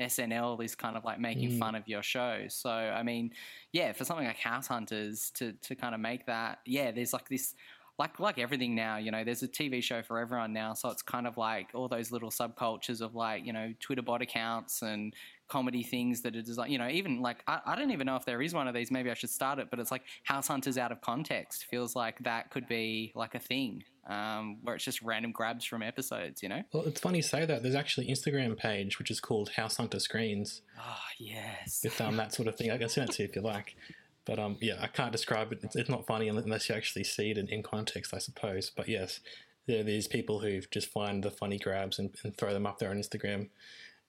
SNL 0.00 0.62
is 0.62 0.74
kind 0.74 0.96
of 0.96 1.04
like 1.04 1.18
making 1.18 1.52
mm. 1.52 1.58
fun 1.58 1.74
of 1.74 1.86
your 1.86 2.02
show. 2.02 2.44
So 2.48 2.70
I 2.70 3.02
mean, 3.02 3.32
yeah, 3.72 3.92
for 3.92 4.04
something 4.04 4.26
like 4.26 4.38
House 4.38 4.66
Hunters 4.66 5.30
to 5.36 5.52
to 5.52 5.74
kind 5.74 5.94
of 5.94 6.00
make 6.00 6.26
that, 6.26 6.60
yeah, 6.64 6.90
there's 6.90 7.12
like 7.12 7.28
this 7.28 7.54
like 7.98 8.20
like 8.20 8.38
everything 8.38 8.74
now, 8.74 8.96
you 8.96 9.10
know, 9.10 9.24
there's 9.24 9.42
a 9.42 9.48
TV 9.48 9.82
show 9.82 10.02
for 10.02 10.18
everyone 10.18 10.52
now, 10.52 10.74
so 10.74 10.88
it's 10.90 11.02
kind 11.02 11.26
of 11.26 11.36
like 11.36 11.70
all 11.74 11.88
those 11.88 12.12
little 12.12 12.30
subcultures 12.30 13.00
of 13.00 13.14
like, 13.14 13.44
you 13.44 13.52
know, 13.52 13.74
Twitter 13.80 14.02
bot 14.02 14.22
accounts 14.22 14.82
and 14.82 15.14
comedy 15.48 15.82
things 15.82 16.20
that 16.22 16.36
are 16.36 16.42
designed, 16.42 16.70
you 16.72 16.78
know, 16.78 16.88
even 16.88 17.20
like 17.20 17.42
I, 17.46 17.60
I 17.66 17.76
don't 17.76 17.90
even 17.90 18.06
know 18.06 18.16
if 18.16 18.24
there 18.24 18.40
is 18.42 18.54
one 18.54 18.68
of 18.68 18.74
these, 18.74 18.90
maybe 18.90 19.10
I 19.10 19.14
should 19.14 19.30
start 19.30 19.58
it, 19.58 19.68
but 19.70 19.78
it's 19.78 19.90
like 19.90 20.02
House 20.24 20.48
Hunters 20.48 20.78
out 20.78 20.92
of 20.92 21.00
context 21.00 21.64
feels 21.64 21.96
like 21.96 22.18
that 22.20 22.50
could 22.50 22.68
be 22.68 23.12
like 23.14 23.34
a 23.34 23.38
thing. 23.38 23.82
Um, 24.06 24.58
where 24.62 24.74
it's 24.74 24.84
just 24.84 25.02
random 25.02 25.32
grabs 25.32 25.66
from 25.66 25.82
episodes, 25.82 26.42
you 26.42 26.48
know? 26.48 26.62
Well, 26.72 26.84
it's 26.84 26.98
funny 26.98 27.18
you 27.18 27.22
say 27.22 27.44
that. 27.44 27.62
There's 27.62 27.74
actually 27.74 28.08
an 28.08 28.14
Instagram 28.14 28.56
page 28.56 28.98
which 28.98 29.10
is 29.10 29.20
called 29.20 29.50
House 29.50 29.76
Hunter 29.76 30.00
Screens 30.00 30.62
Oh 30.78 30.96
yes. 31.18 31.80
with 31.84 32.00
um, 32.00 32.16
that 32.16 32.32
sort 32.32 32.48
of 32.48 32.56
thing. 32.56 32.70
I 32.70 32.78
can 32.78 32.88
send 32.88 33.10
it 33.10 33.16
to 33.16 33.22
you 33.22 33.28
if 33.28 33.36
you 33.36 33.42
like. 33.42 33.76
But 34.24 34.38
um, 34.38 34.56
yeah, 34.62 34.76
I 34.80 34.86
can't 34.86 35.12
describe 35.12 35.52
it. 35.52 35.60
It's, 35.62 35.76
it's 35.76 35.90
not 35.90 36.06
funny 36.06 36.28
unless 36.28 36.68
you 36.70 36.74
actually 36.74 37.04
see 37.04 37.30
it 37.30 37.38
in, 37.38 37.48
in 37.48 37.62
context, 37.62 38.14
I 38.14 38.18
suppose. 38.18 38.70
But 38.74 38.88
yes, 38.88 39.20
there 39.66 39.80
are 39.80 39.84
these 39.84 40.08
people 40.08 40.40
who 40.40 40.60
just 40.70 40.90
find 40.90 41.22
the 41.22 41.30
funny 41.30 41.58
grabs 41.58 41.98
and, 41.98 42.14
and 42.24 42.34
throw 42.36 42.54
them 42.54 42.66
up 42.66 42.78
there 42.78 42.90
on 42.90 42.96
Instagram. 42.96 43.48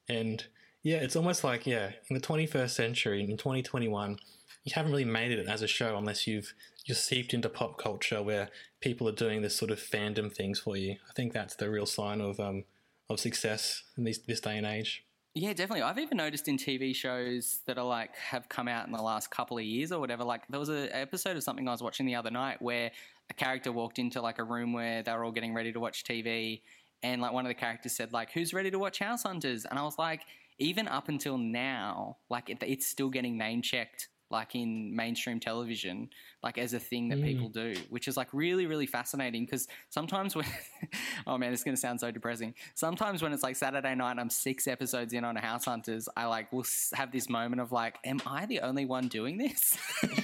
And 0.08 0.46
yeah, 0.84 0.97
it's 0.97 1.15
almost 1.15 1.43
like, 1.43 1.67
yeah, 1.67 1.91
in 2.09 2.13
the 2.13 2.21
21st 2.21 2.69
century, 2.69 3.21
in 3.21 3.38
2021, 3.38 4.17
you 4.63 4.71
haven't 4.73 4.91
really 4.91 5.05
made 5.05 5.32
it 5.32 5.47
as 5.47 5.61
a 5.61 5.67
show 5.67 5.97
unless 5.97 6.27
you've 6.27 6.53
you're 6.86 6.95
seeped 6.95 7.34
into 7.34 7.49
pop 7.49 7.77
culture 7.77 8.21
where 8.21 8.49
people 8.82 9.07
are 9.07 9.13
doing 9.13 9.41
this 9.41 9.55
sort 9.55 9.69
of 9.69 9.80
fandom 9.80 10.34
things 10.34 10.59
for 10.59 10.75
you. 10.75 10.95
I 11.07 11.13
think 11.13 11.34
that's 11.34 11.55
the 11.55 11.69
real 11.69 11.86
sign 11.86 12.19
of 12.19 12.39
um, 12.39 12.63
of 13.09 13.19
success 13.19 13.84
in 13.97 14.05
this 14.05 14.17
this 14.19 14.39
day 14.39 14.57
and 14.57 14.65
age. 14.65 15.05
Yeah, 15.36 15.53
definitely. 15.53 15.84
I've 15.84 15.99
even 15.99 16.17
noticed 16.17 16.47
in 16.47 16.57
TV 16.57 16.95
shows 16.95 17.59
that 17.67 17.77
are 17.77 17.86
like 17.86 18.15
have 18.15 18.49
come 18.49 18.67
out 18.67 18.88
in 18.88 18.91
the 18.91 19.01
last 19.01 19.30
couple 19.30 19.57
of 19.57 19.63
years 19.63 19.91
or 19.91 19.99
whatever. 19.99 20.23
Like 20.23 20.47
there 20.49 20.59
was 20.59 20.69
an 20.69 20.89
episode 20.91 21.38
of 21.38 21.43
something 21.43 21.67
I 21.67 21.71
was 21.71 21.84
watching 21.84 22.05
the 22.05 22.15
other 22.15 22.32
night 22.32 22.61
where 22.61 22.91
a 23.30 23.34
character 23.34 23.71
walked 23.71 23.99
into 23.99 24.21
like 24.21 24.39
a 24.39 24.43
room 24.43 24.73
where 24.73 25.03
they 25.03 25.11
were 25.11 25.23
all 25.23 25.32
getting 25.32 25.53
ready 25.53 25.71
to 25.71 25.80
watch 25.80 26.03
TV, 26.03 26.61
and 27.03 27.21
like 27.21 27.34
one 27.34 27.45
of 27.45 27.49
the 27.49 27.55
characters 27.55 27.91
said 27.91 28.11
like, 28.13 28.32
"Who's 28.32 28.53
ready 28.53 28.71
to 28.71 28.80
watch 28.80 28.99
House 28.99 29.23
Hunters?" 29.23 29.65
And 29.65 29.77
I 29.77 29.84
was 29.84 29.97
like, 29.99 30.21
even 30.60 30.88
up 30.88 31.10
until 31.10 31.38
now, 31.38 32.18
like 32.30 32.49
it, 32.49 32.62
it's 32.66 32.86
still 32.86 33.10
getting 33.10 33.38
name 33.38 33.62
checked 33.62 34.10
like 34.32 34.53
in 34.53 34.95
mainstream 34.95 35.39
television, 35.39 36.07
like 36.43 36.60
as 36.60 36.74
a 36.76 36.80
thing 36.80 37.10
that 37.10 37.20
Mm. 37.20 37.24
people 37.24 37.49
do, 37.49 37.74
which 37.89 38.07
is 38.07 38.16
like 38.16 38.28
really, 38.32 38.68
really 38.68 38.86
fascinating. 38.86 39.43
Because 39.43 39.68
sometimes 39.89 40.36
when, 40.36 40.45
oh 41.28 41.36
man, 41.38 41.51
it's 41.51 41.64
going 41.64 41.76
to 41.76 41.82
sound 41.82 41.99
so 41.99 42.12
depressing. 42.12 42.53
Sometimes 42.76 43.24
when 43.24 43.34
it's 43.34 43.41
like 43.41 43.55
Saturday 43.55 43.95
night, 43.95 44.12
and 44.12 44.20
I'm 44.20 44.30
six 44.30 44.68
episodes 44.68 45.14
in 45.14 45.24
on 45.24 45.36
a 45.36 45.41
House 45.41 45.66
Hunters, 45.66 46.07
I 46.16 46.28
like 46.28 46.53
will 46.53 46.66
have 46.93 47.12
this 47.12 47.28
moment 47.28 47.60
of 47.60 47.72
like, 47.72 47.97
am 48.05 48.20
I 48.28 48.45
the 48.45 48.60
only 48.60 48.86
one 48.86 49.07
doing 49.07 49.38
this? 49.39 49.76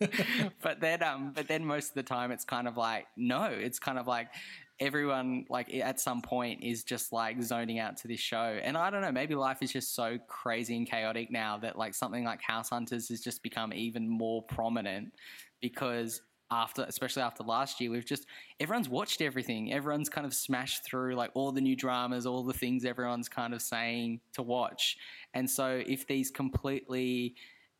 but 0.62 0.80
then, 0.80 1.02
um, 1.02 1.32
but 1.34 1.48
then 1.48 1.64
most 1.64 1.88
of 1.88 1.94
the 1.94 2.02
time, 2.02 2.30
it's 2.30 2.44
kind 2.44 2.68
of 2.68 2.76
like, 2.76 3.06
no, 3.16 3.44
it's 3.44 3.78
kind 3.78 3.98
of 3.98 4.06
like 4.06 4.28
everyone 4.80 5.44
like 5.48 5.74
at 5.74 5.98
some 6.00 6.22
point 6.22 6.62
is 6.62 6.84
just 6.84 7.12
like 7.12 7.42
zoning 7.42 7.78
out 7.78 7.96
to 7.98 8.08
this 8.08 8.20
show. 8.20 8.58
And 8.62 8.76
i 8.76 8.90
don't 8.90 9.02
know 9.02 9.12
maybe 9.12 9.34
life 9.34 9.58
is 9.62 9.72
just 9.72 9.94
so 9.94 10.18
crazy 10.28 10.76
and 10.76 10.88
chaotic 10.88 11.30
now 11.30 11.58
that 11.58 11.76
like 11.76 11.94
something 11.94 12.24
like 12.24 12.40
house 12.42 12.70
hunters 12.70 13.08
has 13.08 13.20
just 13.20 13.42
become 13.42 13.72
even 13.72 14.08
more 14.08 14.42
prominent 14.42 15.12
because 15.60 16.22
after 16.50 16.82
especially 16.88 17.22
after 17.22 17.42
last 17.42 17.80
year 17.80 17.90
we've 17.90 18.06
just 18.06 18.26
everyone's 18.58 18.88
watched 18.88 19.20
everything. 19.20 19.72
Everyone's 19.72 20.08
kind 20.08 20.26
of 20.26 20.32
smashed 20.32 20.84
through 20.84 21.14
like 21.14 21.30
all 21.34 21.52
the 21.52 21.60
new 21.60 21.76
dramas 21.76 22.26
all 22.26 22.42
the 22.42 22.52
things 22.52 22.84
everyone's 22.84 23.28
kind 23.28 23.52
of 23.52 23.60
saying 23.60 24.20
to 24.32 24.42
watch. 24.42 24.96
And 25.34 25.48
so 25.48 25.82
if 25.86 26.06
these 26.06 26.30
completely 26.30 27.34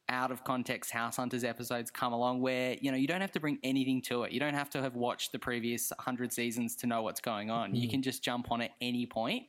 out 0.08 0.30
of 0.30 0.42
context 0.44 0.90
House 0.90 1.16
Hunters 1.16 1.44
episodes 1.44 1.90
come 1.90 2.12
along 2.12 2.40
where, 2.40 2.76
you 2.80 2.90
know, 2.90 2.96
you 2.96 3.06
don't 3.06 3.20
have 3.20 3.32
to 3.32 3.40
bring 3.40 3.58
anything 3.62 4.00
to 4.02 4.22
it. 4.22 4.32
You 4.32 4.40
don't 4.40 4.54
have 4.54 4.70
to 4.70 4.82
have 4.82 4.94
watched 4.94 5.32
the 5.32 5.38
previous 5.38 5.90
100 5.90 6.32
seasons 6.32 6.74
to 6.76 6.86
know 6.86 7.02
what's 7.02 7.20
going 7.20 7.50
on. 7.50 7.74
You 7.74 7.88
can 7.88 8.02
just 8.02 8.22
jump 8.22 8.50
on 8.50 8.62
at 8.62 8.70
any 8.80 9.06
point 9.06 9.46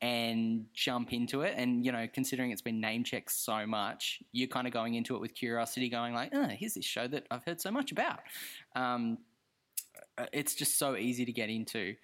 and 0.00 0.66
jump 0.74 1.12
into 1.12 1.42
it. 1.42 1.54
And, 1.56 1.84
you 1.84 1.92
know, 1.92 2.06
considering 2.12 2.50
it's 2.50 2.62
been 2.62 2.80
name 2.80 3.04
checked 3.04 3.30
so 3.30 3.66
much, 3.66 4.22
you're 4.32 4.48
kind 4.48 4.66
of 4.66 4.72
going 4.72 4.94
into 4.94 5.14
it 5.14 5.20
with 5.20 5.34
curiosity, 5.34 5.88
going 5.88 6.14
like, 6.14 6.30
oh, 6.34 6.48
here's 6.48 6.74
this 6.74 6.84
show 6.84 7.06
that 7.08 7.26
I've 7.30 7.44
heard 7.44 7.60
so 7.60 7.70
much 7.70 7.92
about. 7.92 8.20
Um, 8.74 9.18
it's 10.32 10.54
just 10.54 10.78
so 10.78 10.96
easy 10.96 11.24
to 11.24 11.32
get 11.32 11.50
into. 11.50 11.94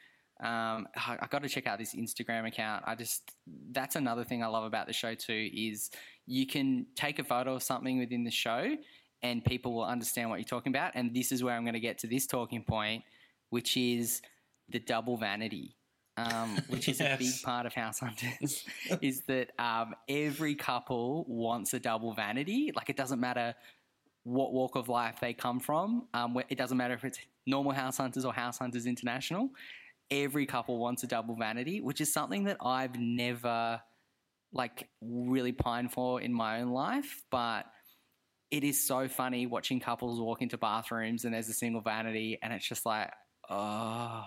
Um, 0.41 0.87
I, 0.95 1.17
I 1.23 1.27
got 1.31 1.43
to 1.43 1.49
check 1.49 1.67
out 1.67 1.79
this 1.79 1.95
Instagram 1.95 2.47
account. 2.47 2.85
I 2.87 2.95
just 2.95 3.33
that's 3.73 3.97
another 3.97 4.25
thing 4.25 4.43
I 4.43 4.47
love 4.49 4.65
about 4.65 4.87
the 4.87 4.93
show 4.93 5.15
too 5.15 5.51
is 5.55 5.91
you 6.27 6.47
can 6.47 6.87
take 6.95 7.19
a 7.19 7.25
photo 7.25 7.55
of 7.55 7.63
something 7.63 7.99
within 7.99 8.25
the 8.25 8.31
show 8.31 8.77
and 9.23 9.45
people 9.45 9.75
will 9.75 9.85
understand 9.85 10.29
what 10.29 10.39
you're 10.39 10.45
talking 10.45 10.73
about. 10.73 10.93
And 10.95 11.15
this 11.15 11.33
is 11.33 11.43
where 11.43 11.55
I'm 11.55 11.65
going 11.65 11.75
to 11.75 11.81
get 11.81 11.99
to 11.99 12.07
this 12.07 12.27
talking 12.27 12.63
point, 12.63 13.03
which 13.51 13.77
is 13.77 14.21
the 14.69 14.79
double 14.79 15.17
vanity. 15.17 15.75
Um, 16.19 16.59
which 16.69 16.89
is 16.89 17.01
a 17.03 17.15
big 17.19 17.43
part 17.43 17.67
of 17.67 17.75
House 17.75 18.01
Hunters, 18.01 18.65
is 19.03 19.21
that 19.27 19.53
um, 19.59 19.95
every 20.09 20.55
couple 20.55 21.27
wants 21.29 21.75
a 21.75 21.81
double 21.81 22.15
vanity. 22.15 22.73
Like 22.75 22.89
it 22.89 22.97
doesn't 22.97 23.21
matter 23.21 23.55
what 24.25 24.53
walk 24.53 24.77
of 24.77 24.89
life 24.89 25.17
they 25.21 25.33
come 25.33 25.61
from. 25.61 26.09
Um, 26.15 26.43
it 26.49 26.57
doesn't 26.57 26.77
matter 26.77 26.95
if 26.95 27.05
it's 27.05 27.19
normal 27.47 27.73
house 27.73 27.99
hunters 27.99 28.25
or 28.25 28.33
house 28.33 28.59
hunters 28.59 28.87
international. 28.87 29.51
Every 30.11 30.47
couple 30.47 30.79
wants 30.79 31.03
a 31.03 31.07
double 31.07 31.37
vanity, 31.37 31.81
which 31.81 32.01
is 32.01 32.13
something 32.13 32.45
that 32.45 32.59
I've 32.61 32.99
never 32.99 33.81
like 34.53 34.89
really 35.01 35.53
pined 35.53 35.93
for 35.93 36.21
in 36.21 36.33
my 36.33 36.61
own 36.61 36.71
life. 36.71 37.23
But 37.31 37.67
it 38.51 38.63
is 38.63 38.87
so 38.87 39.09
funny 39.09 39.47
watching 39.47 39.81
couples 39.81 40.21
walk 40.21 40.43
into 40.43 40.57
bathrooms 40.57 41.25
and 41.25 41.35
there's 41.35 41.49
a 41.49 41.55
single 41.55 41.81
vanity, 41.81 42.39
and 42.43 42.53
it's 42.53 42.67
just 42.67 42.87
like. 42.87 43.11
Oh, 43.49 44.25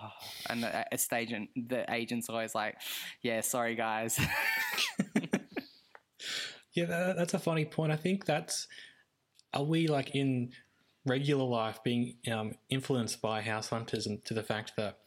and 0.48 0.62
the 0.62 0.86
a 0.90 0.96
stage 0.96 1.30
and 1.32 1.46
the 1.54 1.84
agent's 1.92 2.30
always 2.30 2.54
like, 2.54 2.76
"Yeah, 3.20 3.42
sorry 3.42 3.74
guys." 3.74 4.18
Yeah, 6.72 6.84
that, 6.86 7.16
that's 7.16 7.34
a 7.34 7.38
funny 7.38 7.64
point. 7.64 7.92
I 7.92 7.96
think 7.96 8.24
that's 8.24 8.68
are 9.52 9.64
we 9.64 9.88
like 9.88 10.14
in 10.14 10.52
regular 11.04 11.44
life 11.44 11.82
being 11.82 12.16
um, 12.30 12.52
influenced 12.68 13.20
by 13.20 13.40
house 13.42 13.68
hunters 13.68 14.06
and 14.06 14.24
to 14.24 14.34
the 14.34 14.42
fact 14.42 14.74
that 14.76 14.99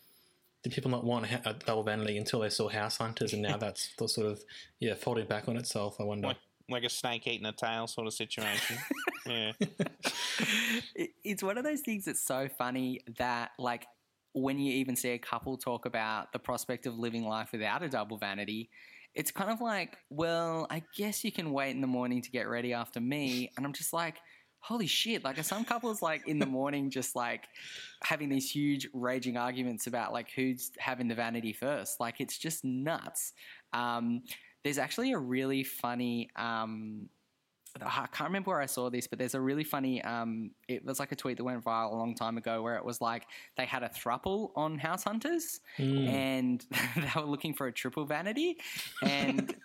did 0.64 0.72
people 0.72 0.90
not 0.90 1.04
want 1.04 1.26
a, 1.26 1.56
double 1.66 1.82
uh, 1.82 1.84
vanity 1.84 2.18
until 2.18 2.40
they 2.40 2.50
saw 2.50 2.70
house 2.70 2.98
hunters 2.98 3.34
and 3.34 3.42
now 3.42 3.58
that's 3.60 3.94
the 3.98 4.08
sort 4.08 4.28
of 4.28 4.44
yeah 4.80 4.96
folding 4.96 5.28
back 5.28 5.48
on 5.48 5.58
itself. 5.58 5.98
I 6.00 6.04
wonder. 6.04 6.30
Like, 6.30 6.38
like 6.70 6.84
a 6.84 6.90
snake 6.90 7.28
eating 7.28 7.46
a 7.46 7.52
tail 7.52 7.88
sort 7.88 8.08
of 8.08 8.14
situation. 8.14 8.78
yeah. 9.26 9.52
it's 11.24 11.44
one 11.44 11.58
of 11.58 11.64
those 11.64 11.82
things 11.82 12.06
that's 12.06 12.22
so 12.22 12.48
funny 12.58 13.02
that 13.18 13.52
like 13.60 13.86
when 14.34 14.58
you 14.58 14.74
even 14.74 14.96
see 14.96 15.10
a 15.10 15.20
couple 15.20 15.58
talk 15.58 15.86
about 15.86 16.32
the 16.32 16.40
prospect 16.40 16.86
of 16.86 16.98
living 16.98 17.24
life 17.24 17.50
without 17.52 17.84
a 17.84 17.90
double 17.90 18.18
vanity 18.18 18.70
it's 19.14 19.30
kind 19.30 19.52
of 19.52 19.62
like 19.62 19.96
well 20.10 20.66
i 20.72 20.82
guess 20.98 21.24
you 21.24 21.32
can 21.32 21.52
wait 21.52 21.70
in 21.70 21.82
the 21.82 21.88
morning 21.88 22.20
to 22.20 22.32
get 22.32 22.48
ready 22.48 22.74
after 22.74 23.00
me 23.00 23.52
and 23.56 23.64
i'm 23.64 23.74
just 23.74 23.94
like 23.94 24.18
holy 24.64 24.88
shit 24.88 25.26
like 25.26 25.38
are 25.38 25.44
some 25.44 25.66
couples 25.66 26.02
like 26.02 26.26
in 26.26 26.40
the 26.40 26.46
morning 26.46 26.90
just 26.90 27.18
like 27.18 27.50
having 28.02 28.30
these 28.30 28.50
huge 28.50 28.88
raging 28.94 29.36
arguments 29.36 29.88
about 29.88 30.14
like 30.14 30.32
who's 30.32 30.72
having 30.80 31.10
the 31.10 31.16
vanity 31.16 31.52
first? 31.52 32.00
Like 32.00 32.22
it's 32.22 32.38
just 32.38 32.64
nuts. 32.64 33.34
Um, 33.74 34.24
there's 34.64 34.78
actually 34.78 35.12
a 35.12 35.18
really 35.18 35.66
funny 35.66 36.30
um, 36.38 37.10
I 37.82 38.08
can't 38.12 38.30
remember 38.30 38.52
where 38.52 38.62
I 38.62 38.68
saw 38.68 38.90
this, 38.90 39.08
but 39.08 39.18
there's 39.18 39.34
a 39.34 39.42
really 39.42 39.64
funny. 39.64 40.02
Um, 40.04 40.52
it 40.68 40.86
was 40.86 41.00
like 41.00 41.12
a 41.12 41.16
tweet 41.16 41.38
that 41.38 41.44
went 41.44 41.64
viral 41.64 41.92
a 41.92 41.96
long 41.96 42.14
time 42.14 42.38
ago, 42.38 42.62
where 42.62 42.76
it 42.76 42.86
was 42.86 43.02
like 43.02 43.26
they 43.58 43.66
had 43.66 43.82
a 43.82 43.90
thruple 43.90 44.52
on 44.56 44.78
House 44.78 45.04
Hunters, 45.04 45.60
and 46.08 46.64
they 46.96 47.10
were 47.16 47.26
looking 47.26 47.54
for 47.54 47.66
a 47.66 47.72
triple 47.72 48.06
vanity, 48.06 48.58
and 49.02 49.56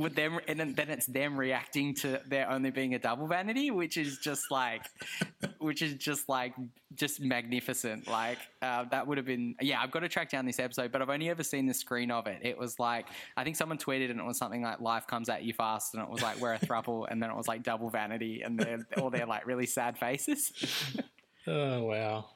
with 0.00 0.14
them, 0.14 0.40
and 0.48 0.58
then, 0.58 0.74
then 0.74 0.90
it's 0.90 1.06
them 1.06 1.38
reacting 1.38 1.94
to 1.96 2.20
there 2.26 2.50
only 2.50 2.70
being 2.70 2.94
a 2.94 2.98
double 2.98 3.26
vanity, 3.26 3.70
which 3.70 3.96
is 3.96 4.18
just 4.18 4.50
like, 4.50 4.82
which 5.58 5.82
is 5.82 5.94
just 5.94 6.28
like 6.28 6.54
just 6.94 7.20
magnificent. 7.20 8.08
Like 8.08 8.38
uh, 8.62 8.84
that 8.90 9.06
would 9.06 9.18
have 9.18 9.26
been. 9.26 9.54
Yeah, 9.60 9.80
I've 9.80 9.90
got 9.90 10.00
to 10.00 10.08
track 10.08 10.30
down 10.30 10.46
this 10.46 10.58
episode, 10.58 10.90
but 10.92 11.02
I've 11.02 11.10
only 11.10 11.28
ever 11.28 11.42
seen 11.42 11.66
the 11.66 11.74
screen 11.74 12.10
of 12.10 12.26
it. 12.26 12.40
It 12.42 12.58
was 12.58 12.78
like 12.78 13.06
I 13.36 13.44
think 13.44 13.56
someone 13.56 13.78
tweeted 13.78 14.10
and 14.10 14.18
it 14.18 14.24
was 14.24 14.38
something 14.38 14.62
like 14.62 14.80
"Life 14.80 15.06
comes 15.06 15.28
at 15.28 15.42
you 15.42 15.52
fast," 15.52 15.94
and 15.94 16.02
it 16.02 16.08
was 16.08 16.22
like 16.22 16.40
we're 16.40 16.54
a 16.54 16.58
thruple, 16.60 17.06
and 17.08 17.22
then 17.22 17.30
it 17.30 17.36
was 17.36 17.48
like 17.48 17.62
double 17.62 17.90
vanity, 17.90 18.42
and 18.42 18.58
they're 18.58 18.86
all 18.98 19.10
their 19.10 19.26
like 19.26 19.46
really 19.46 19.66
sad 19.66 19.98
faces. 19.98 20.52
Oh 21.46 21.84
wow! 21.84 22.26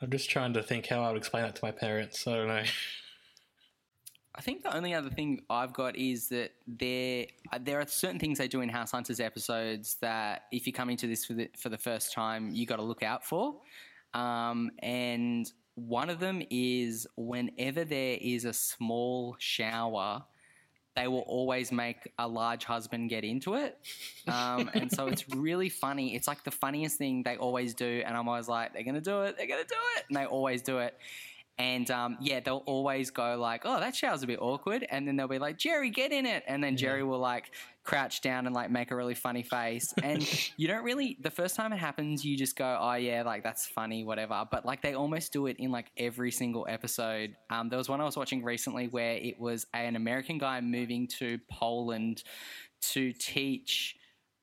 I'm 0.00 0.10
just 0.10 0.30
trying 0.30 0.54
to 0.54 0.62
think 0.62 0.86
how 0.86 1.02
I 1.02 1.08
would 1.08 1.18
explain 1.18 1.42
that 1.42 1.56
to 1.56 1.64
my 1.64 1.70
parents. 1.70 2.26
I 2.26 2.36
don't 2.36 2.48
know. 2.48 2.64
I 4.38 4.40
think 4.40 4.62
the 4.62 4.74
only 4.74 4.94
other 4.94 5.10
thing 5.10 5.42
I've 5.50 5.72
got 5.72 5.96
is 5.96 6.28
that 6.28 6.52
there 6.68 7.26
uh, 7.52 7.58
there 7.60 7.80
are 7.80 7.86
certain 7.88 8.20
things 8.20 8.38
they 8.38 8.46
do 8.46 8.60
in 8.60 8.68
House 8.68 8.92
Hunters 8.92 9.18
episodes 9.18 9.96
that 10.00 10.42
if 10.52 10.64
you're 10.64 10.72
coming 10.72 10.96
to 10.98 11.08
this 11.08 11.24
for 11.24 11.32
the, 11.32 11.50
for 11.58 11.70
the 11.70 11.76
first 11.76 12.12
time, 12.12 12.54
you 12.54 12.64
got 12.64 12.76
to 12.76 12.82
look 12.82 13.02
out 13.02 13.24
for. 13.24 13.56
Um, 14.14 14.70
and 14.78 15.50
one 15.74 16.08
of 16.08 16.20
them 16.20 16.40
is 16.50 17.08
whenever 17.16 17.84
there 17.84 18.16
is 18.20 18.44
a 18.44 18.52
small 18.52 19.34
shower, 19.40 20.22
they 20.94 21.08
will 21.08 21.24
always 21.26 21.72
make 21.72 22.12
a 22.18 22.26
large 22.26 22.64
husband 22.64 23.10
get 23.10 23.24
into 23.24 23.54
it. 23.54 23.76
Um, 24.28 24.70
and 24.74 24.90
so 24.90 25.08
it's 25.08 25.28
really 25.30 25.68
funny. 25.68 26.14
It's 26.14 26.28
like 26.28 26.44
the 26.44 26.52
funniest 26.52 26.96
thing 26.96 27.24
they 27.24 27.36
always 27.36 27.74
do. 27.74 28.02
And 28.04 28.16
I'm 28.16 28.28
always 28.28 28.48
like, 28.48 28.72
they're 28.72 28.84
going 28.84 28.94
to 28.94 29.00
do 29.00 29.22
it. 29.22 29.36
They're 29.36 29.48
going 29.48 29.62
to 29.62 29.68
do 29.68 29.80
it. 29.96 30.04
And 30.08 30.16
they 30.16 30.26
always 30.26 30.62
do 30.62 30.78
it. 30.78 30.96
And 31.58 31.90
um, 31.90 32.16
yeah, 32.20 32.38
they'll 32.38 32.62
always 32.66 33.10
go 33.10 33.36
like, 33.36 33.62
"Oh, 33.64 33.80
that 33.80 33.96
shower's 33.96 34.22
a 34.22 34.26
bit 34.26 34.38
awkward," 34.40 34.86
and 34.90 35.08
then 35.08 35.16
they'll 35.16 35.26
be 35.26 35.40
like, 35.40 35.58
"Jerry, 35.58 35.90
get 35.90 36.12
in 36.12 36.24
it," 36.24 36.44
and 36.46 36.62
then 36.62 36.76
Jerry 36.76 37.02
will 37.02 37.18
like 37.18 37.50
crouch 37.82 38.20
down 38.20 38.46
and 38.46 38.54
like 38.54 38.70
make 38.70 38.90
a 38.90 38.96
really 38.96 39.14
funny 39.14 39.42
face. 39.42 39.92
And 40.02 40.22
you 40.56 40.68
don't 40.68 40.84
really 40.84 41.18
the 41.20 41.30
first 41.30 41.56
time 41.56 41.72
it 41.72 41.78
happens, 41.78 42.24
you 42.24 42.36
just 42.36 42.56
go, 42.56 42.78
"Oh 42.80 42.94
yeah, 42.94 43.22
like 43.22 43.42
that's 43.42 43.66
funny, 43.66 44.04
whatever." 44.04 44.44
But 44.50 44.64
like 44.64 44.82
they 44.82 44.94
almost 44.94 45.32
do 45.32 45.46
it 45.46 45.56
in 45.58 45.72
like 45.72 45.90
every 45.96 46.30
single 46.30 46.64
episode. 46.68 47.34
Um, 47.50 47.68
there 47.68 47.78
was 47.78 47.88
one 47.88 48.00
I 48.00 48.04
was 48.04 48.16
watching 48.16 48.44
recently 48.44 48.86
where 48.86 49.14
it 49.14 49.40
was 49.40 49.66
an 49.74 49.96
American 49.96 50.38
guy 50.38 50.60
moving 50.60 51.08
to 51.18 51.38
Poland 51.50 52.22
to 52.92 53.12
teach 53.12 53.96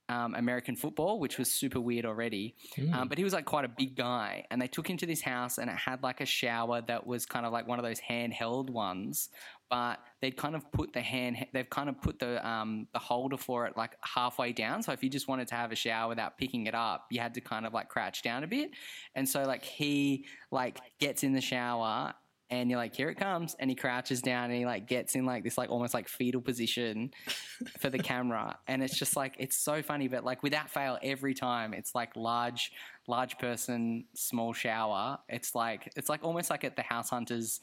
um, 0.10 0.36
American 0.36 0.76
football, 0.76 1.20
which 1.20 1.38
was 1.38 1.50
super 1.50 1.80
weird 1.80 2.06
already. 2.06 2.56
Um, 2.94 3.08
but 3.08 3.18
he 3.18 3.24
was 3.24 3.34
like 3.34 3.46
quite 3.46 3.66
a 3.66 3.70
big 3.70 3.96
guy, 3.96 4.46
and 4.52 4.62
they 4.62 4.68
took 4.68 4.88
him 4.90 4.98
to 4.98 5.06
this 5.06 5.22
house, 5.22 5.58
and 5.58 5.70
it 5.70 5.76
had 5.76 6.04
like 6.04 6.22
a 6.22 6.26
shower 6.26 6.82
that 6.88 7.06
was 7.08 7.26
kind 7.26 7.46
of 7.46 7.52
like 7.52 7.68
one 7.68 7.80
of 7.80 7.86
those 7.86 8.00
handheld 8.00 8.70
ones. 8.70 9.30
But 9.70 10.00
they'd 10.22 10.38
kind 10.38 10.56
of 10.56 10.72
put 10.72 10.94
the 10.94 11.02
hand, 11.02 11.48
they've 11.52 11.70
kind 11.70 11.90
of 11.90 12.00
put 12.00 12.20
the 12.20 12.48
um, 12.48 12.88
the 12.94 13.00
holder 13.00 13.38
for 13.38 13.66
it 13.66 13.76
like 13.76 13.96
halfway 14.04 14.54
down. 14.54 14.84
So 14.84 14.92
if 14.92 15.04
you 15.04 15.10
just 15.10 15.28
wanted 15.28 15.48
to 15.48 15.56
have 15.56 15.72
a 15.72 15.76
shower 15.76 16.10
without 16.10 16.38
picking 16.38 16.68
it 16.68 16.76
up, 16.76 17.08
you 17.10 17.20
had 17.20 17.34
to 17.34 17.42
kind 17.42 17.66
of 17.66 17.74
like 17.74 17.90
crouch 17.90 18.22
down 18.22 18.44
a 18.44 18.48
bit. 18.48 18.72
And 19.16 19.28
so 19.28 19.44
like 19.44 19.64
he 19.64 20.26
like 20.52 20.80
gets 21.00 21.24
in 21.24 21.34
the 21.34 21.42
shower 21.42 22.14
and 22.50 22.70
you're 22.70 22.78
like, 22.78 22.96
here 22.96 23.10
it 23.10 23.16
comes, 23.16 23.56
and 23.60 23.70
he 23.70 23.76
crouches 23.76 24.22
down 24.22 24.46
and 24.46 24.54
he 24.54 24.66
like 24.66 24.88
gets 24.88 25.16
in 25.16 25.26
like 25.26 25.44
this 25.44 25.58
like 25.58 25.70
almost 25.70 25.94
like 25.94 26.08
fetal 26.08 26.42
position 26.42 27.12
for 27.80 27.90
the 27.90 28.00
camera, 28.00 28.58
and 28.68 28.84
it's 28.84 28.98
just 28.98 29.16
like 29.16 29.36
it's 29.40 29.58
so 29.58 29.82
funny, 29.82 30.08
but 30.08 30.24
like 30.24 30.44
without 30.44 30.70
fail, 30.70 30.98
every 31.02 31.34
time 31.34 31.74
it's 31.74 31.96
like 31.96 32.16
large, 32.16 32.72
large 33.08 33.38
person, 33.38 34.06
small 34.14 34.54
shower. 34.54 35.18
It's 35.30 35.56
like 35.56 35.92
it's 35.96 36.10
like 36.10 36.24
almost 36.24 36.50
like 36.50 36.64
at 36.64 36.76
the 36.76 36.82
House 36.84 37.10
Hunters 37.10 37.60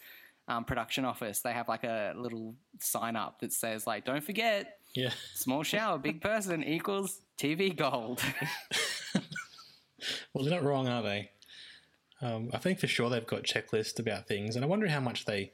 um, 0.49 0.65
production 0.65 1.05
office, 1.05 1.41
they 1.41 1.53
have 1.53 1.69
like 1.69 1.85
a 1.85 2.13
little 2.17 2.57
sign 2.81 3.15
up 3.15 3.39
that 3.41 3.53
says 3.53 3.87
like, 3.87 4.05
don't 4.05 4.25
forget, 4.25 4.79
Yeah. 4.97 5.11
small 5.35 5.63
shower, 5.63 5.99
big 5.99 6.21
person 6.21 6.65
equals 6.77 7.21
TV 7.39 7.75
gold. 7.77 8.21
Well, 10.35 10.45
they're 10.45 10.55
not 10.55 10.65
wrong, 10.65 10.89
are 10.89 11.03
they? 11.03 11.31
Um, 12.23 12.51
I 12.55 12.59
think 12.59 12.79
for 12.79 12.87
sure 12.87 13.11
they've 13.11 13.27
got 13.27 13.43
checklists 13.43 13.99
about 13.99 14.29
things, 14.29 14.55
and 14.55 14.65
I 14.65 14.69
wonder 14.69 14.89
how 14.89 15.01
much 15.01 15.25
they 15.25 15.53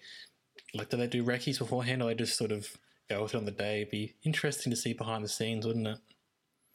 like. 0.75 0.91
Do 0.91 0.99
they 0.99 1.07
do 1.07 1.25
recce's 1.25 1.59
beforehand, 1.59 2.03
or 2.03 2.09
they 2.09 2.15
just 2.15 2.37
sort 2.37 2.53
of 2.53 2.77
go 3.09 3.23
with 3.23 3.35
it 3.35 3.39
on 3.39 3.47
the 3.47 3.51
day? 3.51 3.81
It'd 3.81 3.91
be 3.91 4.15
interesting 4.23 4.71
to 4.71 4.77
see 4.77 4.93
behind 4.93 5.25
the 5.25 5.29
scenes, 5.29 5.67
wouldn't 5.67 5.87
it? 5.87 5.99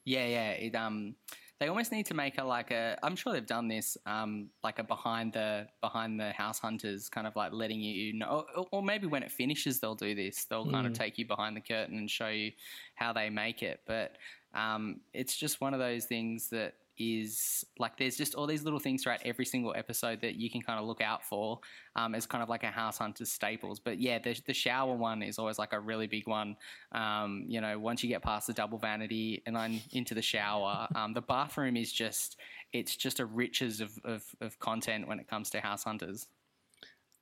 Yeah, 0.03 0.25
yeah. 0.25 0.49
It, 0.51 0.75
um, 0.75 1.15
they 1.59 1.67
almost 1.67 1.91
need 1.91 2.07
to 2.07 2.15
make 2.15 2.39
a 2.39 2.43
like 2.43 2.71
a. 2.71 2.97
I'm 3.03 3.15
sure 3.15 3.33
they've 3.33 3.45
done 3.45 3.67
this. 3.67 3.95
Um, 4.07 4.49
like 4.63 4.79
a 4.79 4.83
behind 4.83 5.33
the 5.33 5.67
behind 5.79 6.19
the 6.19 6.31
house 6.31 6.57
hunters, 6.57 7.07
kind 7.07 7.27
of 7.27 7.35
like 7.35 7.53
letting 7.53 7.79
you 7.79 8.13
know, 8.13 8.45
or, 8.55 8.65
or 8.71 8.83
maybe 8.83 9.05
when 9.05 9.21
it 9.21 9.31
finishes, 9.31 9.79
they'll 9.79 9.93
do 9.93 10.15
this. 10.15 10.45
They'll 10.45 10.69
kind 10.69 10.87
of 10.87 10.93
take 10.93 11.19
you 11.19 11.27
behind 11.27 11.55
the 11.55 11.61
curtain 11.61 11.97
and 11.97 12.09
show 12.09 12.29
you 12.29 12.51
how 12.95 13.13
they 13.13 13.29
make 13.29 13.61
it. 13.61 13.81
But 13.85 14.17
um, 14.55 15.01
it's 15.13 15.37
just 15.37 15.61
one 15.61 15.73
of 15.73 15.79
those 15.79 16.05
things 16.05 16.49
that 16.49 16.73
is 16.97 17.65
like 17.79 17.97
there's 17.97 18.15
just 18.15 18.35
all 18.35 18.45
these 18.45 18.63
little 18.63 18.79
things 18.79 19.03
throughout 19.03 19.19
every 19.25 19.45
single 19.45 19.73
episode 19.75 20.21
that 20.21 20.35
you 20.35 20.49
can 20.49 20.61
kind 20.61 20.79
of 20.79 20.85
look 20.85 21.01
out 21.01 21.23
for 21.23 21.59
um, 21.95 22.13
as 22.15 22.25
kind 22.25 22.43
of 22.43 22.49
like 22.49 22.63
a 22.63 22.67
house 22.67 22.97
hunter's 22.97 23.31
staples. 23.31 23.79
But 23.79 23.99
yeah 23.99 24.19
the, 24.19 24.39
the 24.45 24.53
shower 24.53 24.95
one 24.95 25.21
is 25.21 25.39
always 25.39 25.57
like 25.57 25.73
a 25.73 25.79
really 25.79 26.07
big 26.07 26.27
one. 26.27 26.55
Um, 26.91 27.45
you 27.47 27.61
know 27.61 27.79
once 27.79 28.03
you 28.03 28.09
get 28.09 28.21
past 28.21 28.47
the 28.47 28.53
double 28.53 28.77
vanity 28.77 29.41
and 29.45 29.55
then 29.55 29.81
into 29.91 30.13
the 30.13 30.21
shower 30.21 30.87
um, 30.95 31.13
the 31.13 31.21
bathroom 31.21 31.77
is 31.77 31.91
just 31.91 32.37
it's 32.73 32.95
just 32.95 33.19
a 33.19 33.25
riches 33.25 33.81
of, 33.81 33.97
of, 34.03 34.23
of 34.41 34.59
content 34.59 35.07
when 35.07 35.19
it 35.19 35.29
comes 35.29 35.49
to 35.51 35.61
house 35.61 35.83
hunters. 35.83 36.27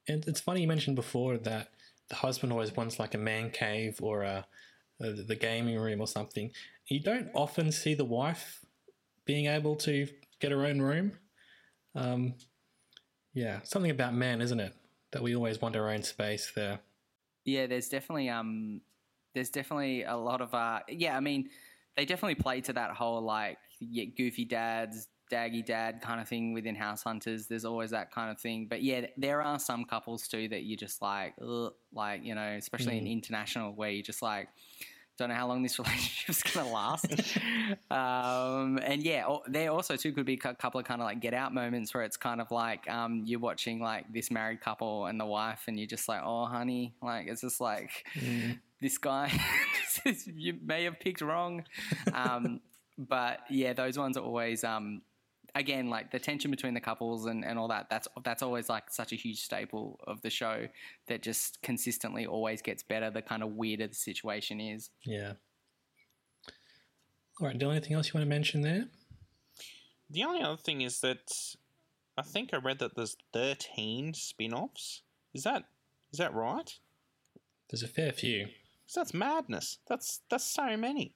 And 0.08 0.26
it's 0.28 0.42
funny 0.42 0.62
you 0.62 0.68
mentioned 0.68 0.96
before 0.96 1.38
that 1.38 1.70
the 2.10 2.16
husband 2.16 2.52
always 2.52 2.76
wants 2.76 3.00
like 3.00 3.14
a 3.14 3.18
man 3.18 3.52
cave 3.52 4.00
or 4.02 4.24
a, 4.24 4.46
a 5.02 5.12
the 5.12 5.36
gaming 5.36 5.78
room 5.78 6.02
or 6.02 6.08
something. 6.08 6.52
You 6.88 7.00
don't 7.00 7.30
often 7.34 7.72
see 7.72 7.94
the 7.94 8.06
wife 8.06 8.66
being 9.26 9.48
able 9.48 9.76
to 9.78 10.08
get 10.40 10.52
her 10.52 10.66
own 10.66 10.82
room. 10.82 11.14
Um, 11.96 12.34
yeah, 13.34 13.60
something 13.64 13.92
about 13.92 14.14
men, 14.14 14.42
isn't 14.42 14.60
it? 14.60 14.74
That 15.12 15.22
we 15.22 15.36
always 15.36 15.62
want 15.62 15.76
our 15.76 15.90
own 15.90 16.04
space 16.04 16.52
there. 16.56 16.80
Yeah, 17.46 17.68
there's 17.68 17.90
definitely 17.90 18.30
um, 18.30 18.82
there's 19.34 19.50
definitely 19.50 20.04
a 20.04 20.16
lot 20.16 20.42
of 20.42 20.54
uh, 20.54 20.80
yeah. 20.88 21.16
I 21.16 21.20
mean, 21.20 21.50
they 21.96 22.06
definitely 22.06 22.36
play 22.36 22.62
to 22.62 22.74
that 22.74 22.92
whole 22.92 23.22
like 23.22 23.58
yeah, 23.80 24.06
goofy 24.06 24.46
dads, 24.46 25.08
daggy 25.32 25.66
dad 25.66 26.02
kind 26.02 26.22
of 26.22 26.28
thing 26.28 26.54
within 26.54 26.76
House 26.76 27.04
Hunters. 27.04 27.48
There's 27.48 27.66
always 27.66 27.92
that 27.92 28.12
kind 28.12 28.32
of 28.32 28.40
thing. 28.40 28.68
But 28.70 28.84
yeah, 28.84 29.08
there 29.18 29.42
are 29.42 29.60
some 29.60 29.86
couples 29.86 30.28
too 30.28 30.48
that 30.50 30.64
you 30.64 30.78
just 30.78 31.02
like, 31.02 31.34
ugh, 31.42 31.74
like 31.94 32.24
you 32.24 32.36
know, 32.36 32.56
especially 32.58 32.98
in 32.98 33.08
international 33.08 33.74
where 33.74 33.90
you 33.90 34.04
just 34.04 34.22
like. 34.22 34.50
Don't 35.22 35.30
know 35.30 35.36
how 35.36 35.46
long 35.46 35.62
this 35.62 35.78
relationship's 35.80 36.42
gonna 36.42 36.68
last, 36.68 37.06
um, 37.92 38.80
and 38.84 39.04
yeah, 39.04 39.24
there 39.46 39.70
also 39.70 39.96
too 39.96 40.14
could 40.14 40.26
be 40.26 40.34
a 40.34 40.54
couple 40.56 40.80
of 40.80 40.86
kind 40.88 41.00
of 41.00 41.06
like 41.06 41.20
get 41.20 41.36
out 41.36 41.54
moments 41.54 41.94
where 41.94 42.02
it's 42.02 42.18
kind 42.18 42.42
of 42.42 42.50
like 42.50 42.90
um, 42.90 43.22
you're 43.24 43.40
watching 43.40 43.80
like 43.80 44.12
this 44.12 44.32
married 44.32 44.62
couple 44.62 45.06
and 45.06 45.20
the 45.20 45.26
wife, 45.28 45.66
and 45.68 45.78
you're 45.78 45.86
just 45.86 46.10
like, 46.10 46.22
oh 46.26 46.46
honey, 46.46 46.96
like 47.04 47.28
it's 47.28 47.42
just 47.42 47.62
like 47.62 48.08
this 48.82 48.98
guy 48.98 49.32
you 50.26 50.58
may 50.66 50.86
have 50.86 51.00
picked 51.00 51.22
wrong. 51.22 51.66
Um, 52.16 52.62
but 52.98 53.42
yeah, 53.52 53.74
those 53.74 54.00
ones 54.00 54.18
are 54.18 54.24
always 54.24 54.64
um, 54.64 55.04
again 55.56 55.90
like 55.90 56.12
the 56.12 56.20
tension 56.20 56.52
between 56.52 56.74
the 56.74 56.80
couples 56.82 57.26
and, 57.26 57.44
and 57.46 57.58
all 57.60 57.68
that. 57.68 57.90
That's 57.90 58.08
that's 58.24 58.42
always 58.44 58.70
like 58.70 58.90
such 58.90 59.12
a 59.12 59.16
huge 59.16 59.42
staple 59.42 60.00
of 60.08 60.22
the 60.22 60.30
show 60.30 60.68
that 61.08 61.22
just 61.22 61.62
consistently 61.62 62.26
always 62.26 62.62
gets 62.62 62.84
better. 62.84 63.10
The 63.10 63.22
kind 63.22 63.44
of 63.44 63.54
weirder 63.56 63.88
the 63.88 63.96
situation 63.96 64.60
is. 64.60 64.90
Yeah. 65.06 65.34
All 67.40 67.48
right, 67.48 67.58
Dylan, 67.58 67.72
anything 67.72 67.94
else 67.94 68.08
you 68.10 68.14
want 68.16 68.26
to 68.26 68.30
mention 68.30 68.62
there? 68.62 68.86
The 70.10 70.24
only 70.24 70.44
other 70.44 70.58
thing 70.58 70.82
is 70.82 71.00
that 71.02 71.32
I 72.18 72.22
think 72.22 72.54
I 72.54 72.58
read 72.58 72.80
that 72.80 72.96
there's 72.96 73.18
13 73.34 74.14
spin-offs. 74.14 75.02
Is 75.34 75.44
that 75.44 75.64
is 76.12 76.20
that 76.20 76.34
right? 76.34 76.78
There's 77.70 77.84
a 77.84 77.88
fair 77.88 78.12
few. 78.12 78.46
'Cause 78.46 78.96
that's 78.96 79.14
madness. 79.14 79.78
That's 79.88 80.20
that's 80.30 80.44
so 80.44 80.76
many. 80.76 81.16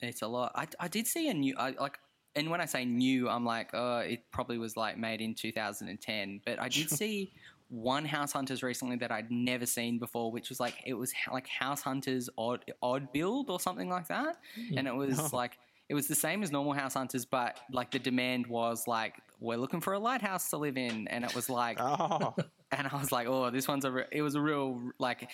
It's 0.00 0.22
a 0.22 0.28
lot. 0.28 0.52
I, 0.54 0.66
I 0.78 0.88
did 0.88 1.06
see 1.06 1.28
a 1.28 1.34
new 1.34 1.54
I 1.58 1.70
like. 1.72 1.98
And 2.36 2.50
when 2.50 2.60
I 2.60 2.66
say 2.66 2.84
new, 2.84 3.28
I'm 3.28 3.44
like, 3.44 3.70
oh, 3.72 3.98
it 3.98 4.22
probably 4.30 4.58
was 4.58 4.76
like 4.76 4.96
made 4.96 5.20
in 5.20 5.34
2010. 5.34 6.40
But 6.44 6.60
I 6.60 6.68
did 6.68 6.88
see 6.90 7.32
one 7.70 8.04
House 8.04 8.32
Hunters 8.32 8.62
recently 8.62 8.96
that 8.96 9.10
I'd 9.10 9.30
never 9.30 9.66
seen 9.66 9.98
before, 9.98 10.30
which 10.30 10.48
was 10.48 10.60
like 10.60 10.74
it 10.84 10.94
was 10.94 11.12
like 11.32 11.48
House 11.48 11.82
Hunters 11.82 12.28
odd 12.36 12.64
odd 12.82 13.12
build 13.12 13.48
or 13.48 13.60
something 13.60 13.88
like 13.88 14.08
that, 14.08 14.36
hmm. 14.54 14.78
and 14.78 14.86
it 14.86 14.94
was 14.94 15.18
oh. 15.18 15.30
like 15.32 15.58
it 15.88 15.94
was 15.94 16.06
the 16.06 16.14
same 16.14 16.42
as 16.42 16.52
normal 16.52 16.72
House 16.72 16.94
Hunters, 16.94 17.24
but 17.24 17.58
like 17.72 17.90
the 17.90 17.98
demand 17.98 18.46
was 18.46 18.86
like 18.86 19.14
we're 19.40 19.56
looking 19.56 19.80
for 19.80 19.92
a 19.94 19.98
lighthouse 19.98 20.50
to 20.50 20.56
live 20.56 20.76
in, 20.76 21.08
and 21.08 21.24
it 21.24 21.34
was 21.34 21.48
like 21.48 21.78
Oh, 21.80 22.34
and 22.72 22.86
I 22.86 22.96
was 22.96 23.12
like, 23.12 23.26
oh, 23.26 23.50
this 23.50 23.66
one's 23.66 23.84
a. 23.84 23.90
Re-. 23.90 24.06
It 24.12 24.22
was 24.22 24.34
a 24.34 24.40
real 24.40 24.80
like 24.98 25.30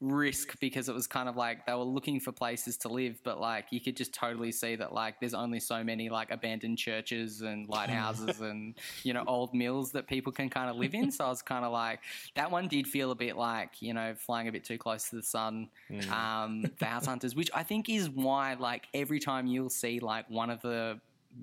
risk 0.00 0.58
because 0.60 0.88
it 0.88 0.94
was 0.94 1.06
kind 1.06 1.28
of 1.28 1.36
like 1.36 1.66
they 1.66 1.72
were 1.72 1.82
looking 1.82 2.20
for 2.20 2.32
places 2.32 2.76
to 2.78 2.88
live, 2.88 3.20
but 3.24 3.40
like 3.40 3.66
you 3.70 3.80
could 3.80 3.96
just 3.96 4.12
totally 4.12 4.52
see 4.52 4.76
that 4.76 4.92
like 4.92 5.20
there's 5.20 5.34
only 5.34 5.60
so 5.60 5.82
many 5.82 6.08
like 6.08 6.30
abandoned 6.30 6.78
churches 6.78 7.40
and 7.40 7.68
lighthouses 7.68 8.40
and 8.40 8.74
you 9.02 9.12
know 9.12 9.24
old 9.26 9.54
mills 9.54 9.92
that 9.92 10.06
people 10.06 10.32
can 10.32 10.48
kind 10.48 10.68
of 10.70 10.76
live 10.76 10.94
in. 10.94 11.10
So 11.10 11.24
I 11.24 11.28
was 11.28 11.42
kind 11.42 11.64
of 11.64 11.72
like 11.72 12.00
that 12.34 12.50
one 12.50 12.68
did 12.68 12.86
feel 12.86 13.10
a 13.10 13.14
bit 13.14 13.36
like 13.36 13.80
you 13.80 13.94
know 13.94 14.14
flying 14.14 14.48
a 14.48 14.52
bit 14.52 14.64
too 14.64 14.78
close 14.78 15.08
to 15.10 15.16
the 15.16 15.22
sun. 15.22 15.68
Um, 16.10 16.64
the 16.78 16.86
House 16.86 17.06
Hunters, 17.06 17.34
which 17.34 17.50
I 17.54 17.62
think 17.62 17.88
is 17.88 18.10
why 18.10 18.54
like 18.54 18.86
every 18.94 19.20
time 19.20 19.46
you'll 19.46 19.70
see 19.70 20.00
like 20.00 20.28
one 20.28 20.50
of 20.50 20.60
the 20.62 21.00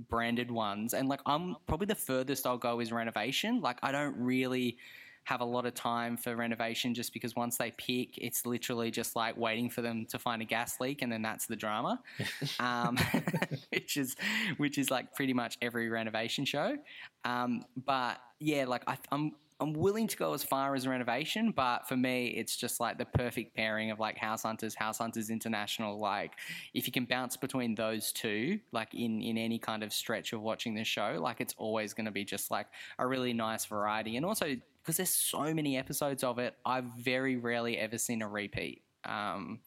branded 0.10 0.49
ones 0.49 0.93
and 0.93 1.10
like 1.10 1.20
I'm 1.26 1.58
probably 1.68 1.88
the 1.88 1.95
furthest 1.95 2.47
I'll 2.47 2.58
go 2.58 2.80
is 2.80 2.91
renovation. 2.91 3.62
Like 3.62 3.78
I 3.82 3.91
don't 3.91 4.16
really 4.18 4.78
have 5.24 5.41
a 5.41 5.45
lot 5.45 5.65
of 5.65 5.74
time 5.74 6.17
for 6.17 6.36
renovation 6.36 6.93
just 6.93 7.13
because 7.13 7.36
once 7.36 7.57
they 7.57 7.72
pick, 7.72 8.17
it's 8.17 8.45
literally 8.45 8.91
just 8.91 9.15
like 9.15 9.38
waiting 9.38 9.69
for 9.69 9.82
them 9.82 10.05
to 10.07 10.19
find 10.19 10.41
a 10.41 10.45
gas 10.45 10.80
leak 10.80 11.01
and 11.01 11.11
then 11.11 11.22
that's 11.22 11.45
the 11.45 11.55
drama, 11.55 12.01
um, 12.59 12.97
which 13.69 13.97
is 13.97 14.15
which 14.57 14.78
is 14.78 14.89
like 14.89 15.13
pretty 15.13 15.34
much 15.34 15.57
every 15.61 15.89
renovation 15.89 16.45
show. 16.45 16.76
Um, 17.24 17.63
but 17.86 18.17
yeah, 18.39 18.65
like 18.65 18.84
I, 18.88 18.97
I'm. 19.11 19.34
I'm 19.59 19.74
willing 19.74 20.07
to 20.07 20.17
go 20.17 20.34
as 20.34 20.43
far 20.43 20.74
as 20.74 20.88
renovation, 20.88 21.51
but 21.55 21.88
for 21.88 21.95
me, 21.95 22.30
it's 22.30 22.55
just 22.55 22.80
like 22.80 22.97
the 22.97 23.05
perfect 23.05 23.55
pairing 23.55 23.91
of 23.91 23.99
like 23.99 24.17
House 24.17 24.41
Hunters, 24.41 24.74
House 24.74 24.97
Hunters 24.97 25.30
International. 25.30 25.99
Like, 25.99 26.32
if 26.74 26.88
you 26.88 26.91
can 26.91 27.05
bounce 27.05 27.38
between 27.38 27.76
those 27.76 28.11
two, 28.11 28.59
like 28.72 28.91
in 28.95 29.22
in 29.22 29.38
any 29.38 29.59
kind 29.59 29.84
of 29.84 29.93
stretch 29.93 30.34
of 30.34 30.41
watching 30.41 30.74
the 30.74 30.84
show, 30.84 31.19
like 31.22 31.41
it's 31.41 31.53
always 31.59 31.93
going 31.93 32.05
to 32.05 32.11
be 32.11 32.26
just 32.26 32.49
like 32.49 32.65
a 32.97 33.05
really 33.05 33.34
nice 33.34 33.65
variety. 33.65 34.17
And 34.17 34.26
also 34.26 34.55
because 34.82 34.97
there's 34.97 35.09
so 35.09 35.53
many 35.53 35.77
episodes 35.77 36.23
of 36.23 36.39
it, 36.39 36.55
I've 36.65 36.86
very 36.97 37.36
rarely 37.36 37.77
ever 37.77 37.97
seen 37.97 38.21
a 38.21 38.27
repeat, 38.27 38.84
um, 39.05 39.59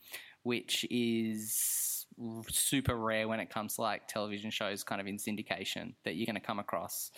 which 0.42 0.84
is 0.90 2.06
super 2.48 2.96
rare 2.96 3.28
when 3.28 3.40
it 3.40 3.50
comes 3.50 3.76
to 3.76 3.82
like 3.82 4.08
television 4.08 4.50
shows, 4.50 4.82
kind 4.84 5.00
of 5.00 5.06
in 5.06 5.16
syndication 5.16 5.94
that 6.04 6.14
you're 6.16 6.26
going 6.26 6.34
to 6.34 6.40
come 6.40 6.58
across. 6.58 7.10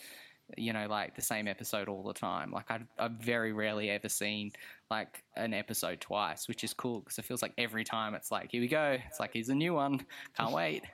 You 0.56 0.72
know, 0.72 0.86
like 0.88 1.16
the 1.16 1.22
same 1.22 1.48
episode 1.48 1.88
all 1.88 2.04
the 2.04 2.14
time. 2.14 2.52
Like 2.52 2.70
I've, 2.70 2.86
I've 2.98 3.12
very 3.12 3.52
rarely 3.52 3.90
ever 3.90 4.08
seen 4.08 4.52
like 4.90 5.24
an 5.34 5.52
episode 5.52 6.00
twice, 6.00 6.46
which 6.46 6.62
is 6.62 6.72
cool 6.72 7.00
because 7.00 7.18
it 7.18 7.24
feels 7.24 7.42
like 7.42 7.52
every 7.58 7.82
time 7.82 8.14
it's 8.14 8.30
like, 8.30 8.52
here 8.52 8.60
we 8.60 8.68
go. 8.68 8.96
It's 9.08 9.18
like 9.18 9.32
here's 9.32 9.48
a 9.48 9.56
new 9.56 9.74
one. 9.74 10.06
Can't 10.36 10.52
wait. 10.52 10.84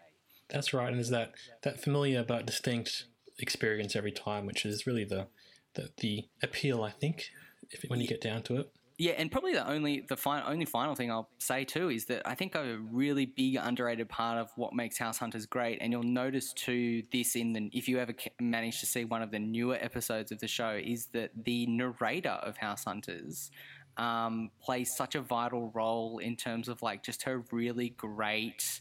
That's 0.48 0.72
right, 0.72 0.88
and 0.88 0.96
there's 0.96 1.10
that 1.10 1.32
that 1.62 1.82
familiar 1.82 2.24
but 2.24 2.46
distinct 2.46 3.04
experience 3.38 3.96
every 3.96 4.12
time, 4.12 4.46
which 4.46 4.64
is 4.64 4.86
really 4.86 5.04
the 5.04 5.26
the, 5.74 5.90
the 5.98 6.24
appeal, 6.42 6.82
I 6.82 6.90
think, 6.90 7.30
if 7.70 7.84
when 7.88 8.00
you 8.00 8.06
get 8.06 8.20
down 8.20 8.42
to 8.42 8.60
it. 8.60 8.70
Yeah, 8.98 9.12
and 9.12 9.32
probably 9.32 9.54
the 9.54 9.66
only 9.68 10.04
the 10.08 10.16
fi- 10.16 10.42
only 10.42 10.64
final 10.64 10.94
thing 10.94 11.10
I'll 11.10 11.28
say 11.38 11.64
too 11.64 11.88
is 11.88 12.04
that 12.04 12.22
I 12.24 12.34
think 12.34 12.54
a 12.54 12.78
really 12.78 13.26
big 13.26 13.56
underrated 13.56 14.08
part 14.08 14.38
of 14.38 14.50
what 14.56 14.74
makes 14.74 14.98
House 14.98 15.18
Hunters 15.18 15.46
great, 15.46 15.78
and 15.80 15.90
you'll 15.90 16.02
notice 16.02 16.52
too 16.52 17.02
this 17.10 17.34
in 17.34 17.52
the 17.52 17.70
if 17.72 17.88
you 17.88 17.98
ever 17.98 18.14
manage 18.40 18.80
to 18.80 18.86
see 18.86 19.04
one 19.04 19.22
of 19.22 19.30
the 19.30 19.38
newer 19.38 19.76
episodes 19.80 20.30
of 20.30 20.38
the 20.40 20.46
show 20.46 20.78
is 20.80 21.06
that 21.06 21.30
the 21.44 21.66
narrator 21.66 22.38
of 22.42 22.58
House 22.58 22.84
Hunters 22.84 23.50
um, 23.96 24.50
plays 24.62 24.94
such 24.94 25.14
a 25.14 25.20
vital 25.20 25.70
role 25.74 26.18
in 26.18 26.36
terms 26.36 26.68
of 26.68 26.82
like 26.82 27.02
just 27.02 27.22
her 27.24 27.42
really 27.50 27.90
great 27.90 28.80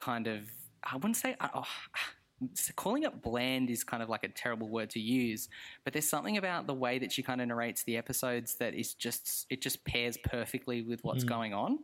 kind 0.00 0.26
of 0.26 0.50
I 0.82 0.96
wouldn't 0.96 1.16
say 1.16 1.36
oh, 1.40 1.64
calling 2.76 3.04
it 3.04 3.22
bland 3.22 3.70
is 3.70 3.84
kind 3.84 4.02
of 4.02 4.08
like 4.08 4.24
a 4.24 4.28
terrible 4.28 4.68
word 4.68 4.90
to 4.90 5.00
use, 5.00 5.48
but 5.84 5.92
there's 5.92 6.08
something 6.08 6.36
about 6.36 6.66
the 6.66 6.74
way 6.74 6.98
that 6.98 7.12
she 7.12 7.22
kind 7.22 7.40
of 7.40 7.48
narrates 7.48 7.84
the 7.84 7.96
episodes 7.96 8.56
that 8.56 8.74
is 8.74 8.94
just 8.94 9.46
it 9.50 9.62
just 9.62 9.84
pairs 9.84 10.16
perfectly 10.24 10.82
with 10.82 11.02
what's 11.04 11.24
going 11.24 11.54
on. 11.54 11.78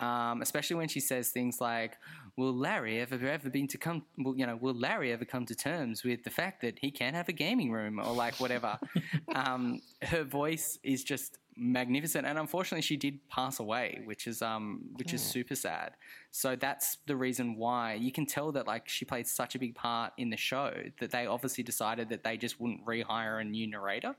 Um, 0.00 0.42
especially 0.42 0.76
when 0.76 0.88
she 0.88 0.98
says 0.98 1.28
things 1.28 1.60
like, 1.60 1.96
"Will 2.36 2.52
Larry 2.52 2.98
ever 3.00 3.14
ever 3.26 3.48
been 3.50 3.68
to 3.68 3.78
come? 3.78 4.04
Will, 4.18 4.36
you 4.36 4.46
know, 4.46 4.56
will 4.56 4.74
Larry 4.74 5.12
ever 5.12 5.24
come 5.24 5.46
to 5.46 5.54
terms 5.54 6.02
with 6.02 6.24
the 6.24 6.30
fact 6.30 6.62
that 6.62 6.78
he 6.80 6.90
can't 6.90 7.14
have 7.14 7.28
a 7.28 7.32
gaming 7.32 7.70
room 7.70 8.00
or 8.00 8.12
like 8.12 8.40
whatever?" 8.40 8.78
um, 9.34 9.80
her 10.02 10.24
voice 10.24 10.78
is 10.82 11.04
just 11.04 11.38
magnificent, 11.56 12.26
and 12.26 12.38
unfortunately, 12.38 12.82
she 12.82 12.96
did 12.96 13.18
pass 13.28 13.60
away, 13.60 14.00
which 14.04 14.26
is 14.26 14.42
um, 14.42 14.82
which 14.94 15.12
is 15.12 15.22
super 15.22 15.54
sad. 15.54 15.92
So 16.30 16.56
that's 16.56 16.98
the 17.06 17.16
reason 17.16 17.56
why 17.56 17.94
you 17.94 18.12
can 18.12 18.26
tell 18.26 18.52
that 18.52 18.66
like 18.66 18.88
she 18.88 19.04
played 19.04 19.26
such 19.26 19.54
a 19.54 19.58
big 19.58 19.74
part 19.74 20.12
in 20.18 20.30
the 20.30 20.36
show 20.36 20.72
that 21.00 21.10
they 21.10 21.26
obviously 21.26 21.64
decided 21.64 22.08
that 22.10 22.24
they 22.24 22.36
just 22.36 22.60
wouldn't 22.60 22.84
rehire 22.86 23.40
a 23.40 23.44
new 23.44 23.66
narrator 23.66 24.14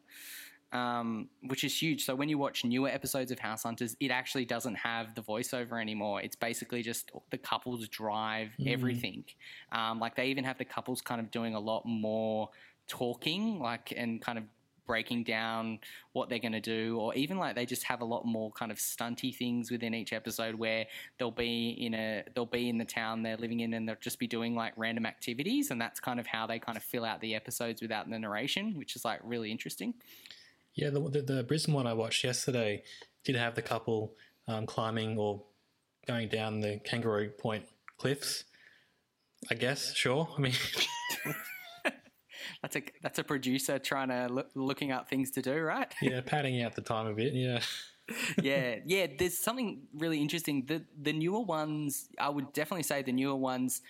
um, 0.74 1.30
which 1.44 1.64
is 1.64 1.80
huge. 1.80 2.04
So 2.04 2.16
when 2.16 2.30
you 2.30 2.38
watch 2.38 2.66
newer 2.66 2.90
episodes 2.90 3.32
of 3.32 3.38
House 3.38 3.64
Hunters, 3.64 3.96
it 4.00 4.10
actually 4.10 4.46
doesn't 4.46 4.76
have 4.76 5.14
the 5.14 5.22
voiceover 5.22 5.80
anymore. 5.80 6.22
It's 6.22 6.36
basically 6.36 6.82
just 6.82 7.12
the 7.30 7.38
couples 7.38 7.88
drive 7.88 8.50
everything. 8.66 9.24
Um, 9.72 10.00
like 10.00 10.16
they 10.16 10.28
even 10.28 10.44
have 10.44 10.58
the 10.58 10.66
couples 10.66 11.02
kind 11.02 11.22
of 11.22 11.30
doing 11.30 11.54
a 11.54 11.60
lot 11.60 11.86
more 11.86 12.50
talking, 12.88 13.60
like 13.60 13.94
and 13.96 14.20
kind 14.20 14.40
of 14.40 14.46
breaking 14.86 15.24
down 15.24 15.80
what 16.12 16.30
they're 16.30 16.40
going 16.40 16.54
to 16.54 16.60
do, 16.60 16.98
or 17.00 17.14
even 17.16 17.38
like 17.38 17.56
they 17.56 17.66
just 17.66 17.84
have 17.84 18.02
a 18.02 18.06
lot 18.06 18.26
more 18.26 18.52
kind 18.52 18.72
of 18.72 18.78
stunty 18.78 19.36
things 19.36 19.72
within 19.72 19.94
each 19.94 20.14
episode 20.14 20.56
where 20.56 20.86
they'll 21.18 21.32
be 21.32 21.70
in 21.70 21.94
a 21.94 22.24
they'll 22.36 22.46
be 22.46 22.70
in 22.70 22.78
the 22.78 22.86
town 22.86 23.24
they're 23.24 23.38
living 23.38 23.62
in 23.62 23.74
and 23.74 23.88
they'll 23.88 23.96
just 24.02 24.20
be 24.20 24.28
doing 24.28 24.56
like 24.56 24.74
random 24.78 25.06
activities, 25.06 25.72
and 25.72 25.80
that's 25.80 26.00
kind 26.00 26.20
of 26.20 26.28
how 26.28 26.48
they 26.48 26.60
kind 26.60 26.78
of 26.78 26.84
fill 26.84 27.06
out 27.06 27.22
the 27.22 27.36
episodes 27.36 27.82
without 27.82 28.10
the 28.10 28.20
narration, 28.20 28.78
which 28.78 28.96
is 28.96 29.06
like 29.06 29.20
really 29.24 29.52
interesting. 29.52 29.94
Yeah, 30.76 30.90
the, 30.90 31.02
the, 31.02 31.22
the 31.22 31.44
Brisbane 31.44 31.76
one 31.76 31.86
I 31.86 31.94
watched 31.94 32.24
yesterday 32.24 32.84
did 33.24 33.36
have 33.36 33.56
the 33.56 33.62
couple 33.62 34.14
um, 34.48 34.66
climbing 34.66 35.18
or 35.18 35.44
going 36.08 36.28
down 36.30 36.62
the 36.62 36.80
Kangaroo 36.84 37.30
Point 37.30 37.66
cliffs. 37.98 38.44
I 39.52 39.56
guess, 39.56 39.94
sure. 39.94 40.30
I 40.38 40.42
mean, 40.42 40.54
That's 42.74 42.88
a 42.88 42.92
that's 43.02 43.20
a 43.20 43.24
producer 43.24 43.80
trying 43.80 44.10
to 44.10 44.28
look, 44.34 44.50
looking 44.56 44.92
up 44.92 45.10
things 45.10 45.32
to 45.32 45.42
do, 45.42 45.60
right? 45.62 45.94
yeah, 46.02 46.22
padding 46.22 46.62
out 46.62 46.76
the 46.76 46.82
time 46.82 47.08
a 47.08 47.14
bit. 47.14 47.34
Yeah, 47.34 47.60
yeah, 48.42 48.76
yeah. 48.86 49.08
There's 49.18 49.38
something 49.38 49.84
really 49.94 50.20
interesting. 50.20 50.66
The 50.66 50.84
the 51.02 51.14
newer 51.14 51.42
ones, 51.42 52.10
I 52.20 52.30
would 52.30 52.54
definitely 52.54 52.84
say 52.84 53.02
the 53.02 53.12
newer 53.12 53.36
ones. 53.36 53.82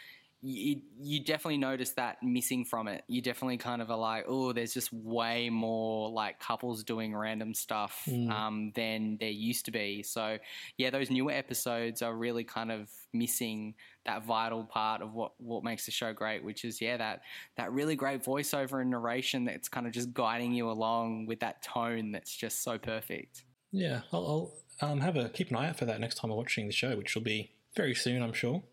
You, 0.46 0.82
you 1.00 1.24
definitely 1.24 1.58
notice 1.58 1.92
that 1.92 2.22
missing 2.22 2.66
from 2.66 2.90
it. 2.90 3.06
You 3.08 3.22
definitely 3.22 3.56
kind 3.56 3.82
of 3.82 3.90
are 3.90 3.98
like, 3.98 4.26
oh, 4.28 4.52
there's 4.52 4.74
just 4.74 4.92
way 4.92 5.50
more 5.50 6.10
like 6.10 6.42
couples 6.42 6.84
doing 6.84 7.16
random 7.16 7.54
stuff 7.54 8.04
um, 8.30 8.74
than 8.76 9.16
there 9.22 9.30
used 9.30 9.64
to 9.66 9.72
be. 9.72 10.04
So, 10.04 10.38
yeah, 10.78 10.90
those 10.90 11.10
newer 11.10 11.32
episodes 11.32 12.02
are 12.02 12.14
really 12.14 12.44
kind 12.44 12.74
of 12.74 12.90
missing 13.14 13.76
that 14.06 14.26
vital 14.26 14.66
part 14.66 15.02
of 15.02 15.14
what, 15.14 15.32
what 15.38 15.64
makes 15.64 15.86
the 15.86 15.92
show 15.92 16.12
great, 16.12 16.44
which 16.44 16.66
is, 16.66 16.82
yeah, 16.82 16.98
that, 16.98 17.22
that 17.56 17.72
really 17.72 17.96
great 17.96 18.22
voiceover 18.22 18.82
and 18.82 18.92
narration 18.92 19.46
that's 19.46 19.70
kind 19.70 19.88
of 19.88 19.94
just 19.94 20.14
guiding 20.14 20.52
you 20.54 20.70
along 20.70 21.26
with 21.26 21.40
that 21.40 21.62
tone 21.64 22.12
that's 22.12 22.36
just 22.36 22.62
so 22.64 22.78
perfect. 22.78 23.46
yeah. 23.72 24.02
I'll, 24.12 24.52
I'll 24.82 24.92
um, 24.92 25.00
have 25.00 25.16
a 25.16 25.30
keep 25.30 25.52
an 25.52 25.56
eye 25.56 25.70
out 25.70 25.78
for 25.78 25.86
that 25.86 26.02
next 26.02 26.16
time 26.16 26.32
I'm 26.32 26.38
watching 26.38 26.68
the 26.68 26.74
show, 26.74 26.98
which 26.98 27.16
will 27.16 27.22
be 27.22 27.52
very 27.76 27.96
soon, 27.96 28.22
I'm 28.22 28.34
sure. 28.34 28.64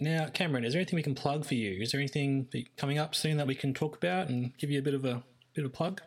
Now, 0.00 0.28
Cameron, 0.28 0.64
is 0.64 0.72
there 0.72 0.80
anything 0.80 0.96
we 0.96 1.02
can 1.02 1.14
plug 1.14 1.44
for 1.44 1.54
you? 1.54 1.82
Is 1.82 1.92
there 1.92 2.00
anything 2.00 2.48
coming 2.76 2.98
up 2.98 3.14
soon 3.14 3.36
that 3.36 3.46
we 3.46 3.54
can 3.54 3.74
talk 3.74 3.96
about 3.96 4.28
and 4.28 4.56
give 4.58 4.70
you 4.70 4.78
a 4.78 4.82
bit 4.82 4.94
of 4.94 5.04
a 5.04 5.22
bit 5.54 5.64
of 5.64 5.70
a 5.70 5.74
plug? 5.74 6.00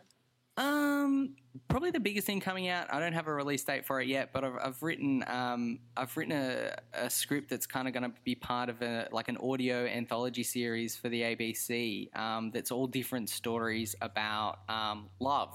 Um, 0.56 1.36
probably 1.68 1.92
the 1.92 2.00
biggest 2.00 2.26
thing 2.26 2.40
coming 2.40 2.68
out. 2.68 2.92
I 2.92 2.98
don't 2.98 3.12
have 3.12 3.28
a 3.28 3.32
release 3.32 3.62
date 3.62 3.86
for 3.86 4.00
it 4.00 4.08
yet, 4.08 4.30
but 4.32 4.42
I've, 4.44 4.56
I've 4.62 4.82
written 4.82 5.24
um, 5.28 5.78
I've 5.96 6.16
written 6.16 6.32
a, 6.32 6.76
a 6.92 7.08
script 7.08 7.48
that's 7.48 7.66
kind 7.66 7.86
of 7.86 7.94
going 7.94 8.02
to 8.04 8.12
be 8.24 8.34
part 8.34 8.68
of 8.68 8.82
a 8.82 9.08
like 9.12 9.28
an 9.28 9.36
audio 9.36 9.86
anthology 9.86 10.42
series 10.42 10.96
for 10.96 11.08
the 11.08 11.22
ABC. 11.22 12.14
Um, 12.16 12.50
that's 12.52 12.70
all 12.72 12.86
different 12.86 13.30
stories 13.30 13.94
about 14.00 14.58
um, 14.68 15.08
love. 15.20 15.54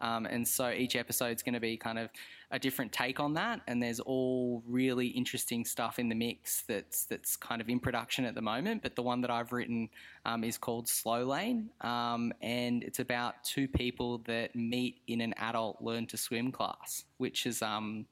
Um, 0.00 0.26
and 0.26 0.46
so 0.46 0.70
each 0.70 0.96
episode's 0.96 1.42
going 1.42 1.54
to 1.54 1.60
be 1.60 1.76
kind 1.76 1.98
of 1.98 2.10
a 2.54 2.58
different 2.58 2.92
take 2.92 3.18
on 3.18 3.34
that, 3.34 3.60
and 3.66 3.82
there's 3.82 3.98
all 3.98 4.62
really 4.64 5.08
interesting 5.08 5.64
stuff 5.64 5.98
in 5.98 6.08
the 6.08 6.14
mix 6.14 6.62
that's 6.68 7.04
that's 7.06 7.36
kind 7.36 7.60
of 7.60 7.68
in 7.68 7.80
production 7.80 8.24
at 8.24 8.36
the 8.36 8.40
moment. 8.40 8.80
But 8.80 8.94
the 8.94 9.02
one 9.02 9.20
that 9.22 9.30
I've 9.30 9.50
written 9.50 9.88
um, 10.24 10.44
is 10.44 10.56
called 10.56 10.86
Slow 10.86 11.24
Lane, 11.24 11.68
um, 11.80 12.32
and 12.40 12.84
it's 12.84 13.00
about 13.00 13.42
two 13.42 13.66
people 13.66 14.18
that 14.26 14.54
meet 14.54 15.00
in 15.08 15.20
an 15.20 15.34
adult 15.36 15.82
learn 15.82 16.06
to 16.06 16.16
swim 16.16 16.52
class, 16.52 17.04
which 17.18 17.44
is 17.44 17.60
um, 17.60 18.06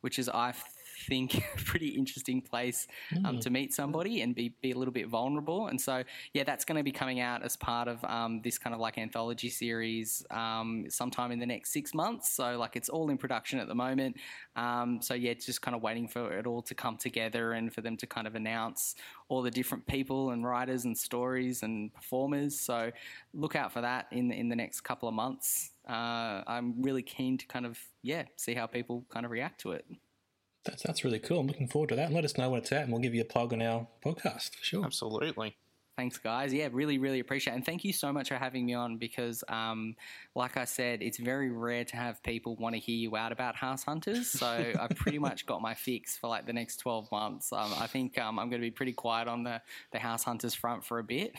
which 0.00 0.18
is 0.18 0.30
I 0.30 0.54
think 1.06 1.42
pretty 1.56 1.88
interesting 1.88 2.40
place 2.40 2.86
um, 3.24 3.40
to 3.40 3.50
meet 3.50 3.72
somebody 3.72 4.22
and 4.22 4.34
be, 4.34 4.54
be 4.60 4.72
a 4.72 4.78
little 4.78 4.92
bit 4.92 5.08
vulnerable. 5.08 5.68
And 5.68 5.80
so, 5.80 6.02
yeah, 6.32 6.44
that's 6.44 6.64
going 6.64 6.76
to 6.76 6.82
be 6.82 6.92
coming 6.92 7.20
out 7.20 7.42
as 7.42 7.56
part 7.56 7.88
of 7.88 8.02
um, 8.04 8.40
this 8.42 8.58
kind 8.58 8.74
of 8.74 8.80
like 8.80 8.98
anthology 8.98 9.48
series 9.48 10.24
um, 10.30 10.86
sometime 10.88 11.32
in 11.32 11.38
the 11.38 11.46
next 11.46 11.72
six 11.72 11.94
months. 11.94 12.32
So, 12.32 12.58
like, 12.58 12.76
it's 12.76 12.88
all 12.88 13.10
in 13.10 13.18
production 13.18 13.58
at 13.58 13.68
the 13.68 13.74
moment. 13.74 14.16
Um, 14.56 15.00
so, 15.00 15.14
yeah, 15.14 15.30
it's 15.30 15.46
just 15.46 15.62
kind 15.62 15.74
of 15.74 15.82
waiting 15.82 16.08
for 16.08 16.32
it 16.32 16.46
all 16.46 16.62
to 16.62 16.74
come 16.74 16.96
together 16.96 17.52
and 17.52 17.72
for 17.72 17.80
them 17.80 17.96
to 17.98 18.06
kind 18.06 18.26
of 18.26 18.34
announce 18.34 18.94
all 19.28 19.42
the 19.42 19.50
different 19.50 19.86
people 19.86 20.30
and 20.30 20.44
writers 20.44 20.84
and 20.84 20.96
stories 20.96 21.62
and 21.62 21.92
performers. 21.94 22.58
So, 22.58 22.90
look 23.34 23.56
out 23.56 23.72
for 23.72 23.80
that 23.80 24.06
in 24.10 24.30
in 24.32 24.48
the 24.48 24.56
next 24.56 24.82
couple 24.82 25.08
of 25.08 25.14
months. 25.14 25.70
Uh, 25.88 26.42
I'm 26.46 26.80
really 26.82 27.02
keen 27.02 27.38
to 27.38 27.46
kind 27.46 27.66
of 27.66 27.78
yeah 28.02 28.24
see 28.36 28.54
how 28.54 28.66
people 28.66 29.04
kind 29.08 29.24
of 29.24 29.32
react 29.32 29.60
to 29.62 29.72
it. 29.72 29.84
That's 30.64 30.82
that's 30.82 31.04
really 31.04 31.18
cool. 31.18 31.40
I'm 31.40 31.46
looking 31.46 31.68
forward 31.68 31.88
to 31.90 31.96
that. 31.96 32.06
And 32.06 32.14
let 32.14 32.24
us 32.24 32.38
know 32.38 32.50
when 32.50 32.60
it's 32.60 32.72
out, 32.72 32.82
and 32.82 32.92
we'll 32.92 33.02
give 33.02 33.14
you 33.14 33.22
a 33.22 33.26
plug 33.26 33.52
on 33.52 33.62
our 33.62 33.86
podcast 34.04 34.56
for 34.56 34.64
sure. 34.64 34.84
Absolutely. 34.84 35.56
Thanks, 35.96 36.16
guys. 36.16 36.54
Yeah, 36.54 36.68
really, 36.72 36.96
really 36.96 37.20
appreciate 37.20 37.52
it. 37.52 37.56
And 37.56 37.66
thank 37.66 37.84
you 37.84 37.92
so 37.92 38.12
much 38.12 38.28
for 38.28 38.36
having 38.36 38.64
me 38.64 38.72
on 38.72 38.96
because, 38.96 39.44
um, 39.48 39.94
like 40.34 40.56
I 40.56 40.64
said, 40.64 41.02
it's 41.02 41.18
very 41.18 41.50
rare 41.50 41.84
to 41.84 41.96
have 41.96 42.22
people 42.22 42.56
want 42.56 42.74
to 42.74 42.80
hear 42.80 42.96
you 42.96 43.14
out 43.14 43.30
about 43.30 43.56
House 43.56 43.84
Hunters. 43.84 44.30
So 44.30 44.46
I 44.80 44.86
pretty 44.94 45.18
much 45.18 45.44
got 45.44 45.60
my 45.60 45.74
fix 45.74 46.16
for 46.16 46.28
like 46.28 46.46
the 46.46 46.52
next 46.54 46.78
12 46.78 47.12
months. 47.12 47.52
Um, 47.52 47.72
I 47.78 47.86
think 47.86 48.18
um, 48.18 48.38
I'm 48.38 48.48
going 48.48 48.62
to 48.62 48.66
be 48.66 48.70
pretty 48.70 48.94
quiet 48.94 49.28
on 49.28 49.42
the, 49.42 49.60
the 49.92 49.98
House 49.98 50.24
Hunters 50.24 50.54
front 50.54 50.82
for 50.82 50.98
a 50.98 51.04
bit. 51.04 51.34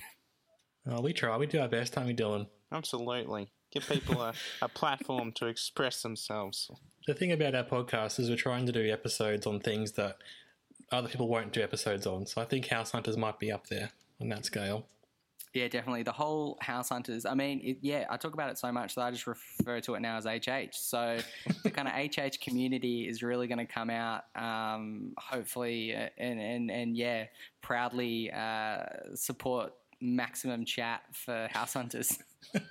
Oh, 0.86 1.01
we 1.01 1.13
try. 1.13 1.36
We 1.38 1.47
do 1.47 1.59
our 1.59 1.67
best. 1.67 1.95
How 1.95 2.05
we 2.05 2.13
doing? 2.13 2.45
Absolutely. 2.71 3.51
Give 3.71 3.88
people 3.88 4.21
a, 4.21 4.34
a 4.61 4.69
platform 4.69 5.32
to 5.34 5.47
express 5.47 6.03
themselves. 6.03 6.69
The 7.05 7.13
thing 7.13 7.31
about 7.31 7.55
our 7.55 7.63
podcast 7.63 8.19
is 8.19 8.29
we're 8.29 8.35
trying 8.35 8.65
to 8.65 8.71
do 8.71 8.91
episodes 8.91 9.45
on 9.45 9.59
things 9.59 9.93
that 9.93 10.17
other 10.91 11.09
people 11.09 11.27
won't 11.27 11.51
do 11.51 11.61
episodes 11.61 12.07
on. 12.07 12.25
So 12.25 12.41
I 12.41 12.45
think 12.45 12.67
House 12.67 12.91
Hunters 12.91 13.17
might 13.17 13.39
be 13.39 13.51
up 13.51 13.67
there 13.67 13.91
on 14.21 14.29
that 14.29 14.45
scale. 14.45 14.85
Yeah, 15.53 15.67
definitely. 15.67 16.01
The 16.01 16.11
whole 16.11 16.57
House 16.61 16.89
Hunters. 16.89 17.25
I 17.25 17.35
mean, 17.35 17.61
it, 17.63 17.77
yeah, 17.81 18.05
I 18.09 18.17
talk 18.17 18.33
about 18.33 18.49
it 18.49 18.57
so 18.57 18.71
much 18.71 18.95
that 18.95 19.01
I 19.01 19.11
just 19.11 19.27
refer 19.27 19.79
to 19.81 19.93
it 19.93 19.99
now 19.99 20.17
as 20.17 20.25
HH. 20.25 20.73
So 20.73 21.19
the 21.63 21.69
kind 21.69 21.87
of 21.87 21.93
HH 21.93 22.39
community 22.41 23.07
is 23.07 23.21
really 23.21 23.47
going 23.47 23.59
to 23.59 23.71
come 23.71 23.91
out, 23.91 24.23
um, 24.35 25.13
hopefully, 25.17 25.95
uh, 25.95 26.09
and, 26.17 26.39
and, 26.39 26.71
and 26.71 26.97
yeah, 26.97 27.25
proudly 27.61 28.31
uh, 28.31 28.85
support 29.13 29.73
maximum 30.01 30.65
chat 30.65 31.03
for 31.11 31.47
House 31.51 31.73
Hunters. 31.73 32.17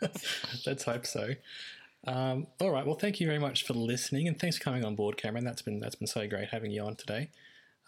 Let's 0.67 0.85
hope 0.85 1.07
so. 1.07 1.35
Um, 2.07 2.47
all 2.61 2.71
right. 2.71 2.85
Well, 2.85 2.97
thank 2.97 3.21
you 3.21 3.27
very 3.27 3.39
much 3.39 3.65
for 3.65 3.75
listening, 3.75 4.27
and 4.27 4.39
thanks 4.39 4.59
for 4.59 4.65
coming 4.65 4.85
on 4.85 4.97
board, 4.97 5.17
Cameron. 5.17 5.45
That's 5.45 5.63
been 5.63 5.79
that's 5.81 5.95
been 5.95 6.09
so 6.09 6.27
great 6.27 6.49
having 6.49 6.71
you 6.71 6.83
on 6.83 6.97
today. 6.97 7.31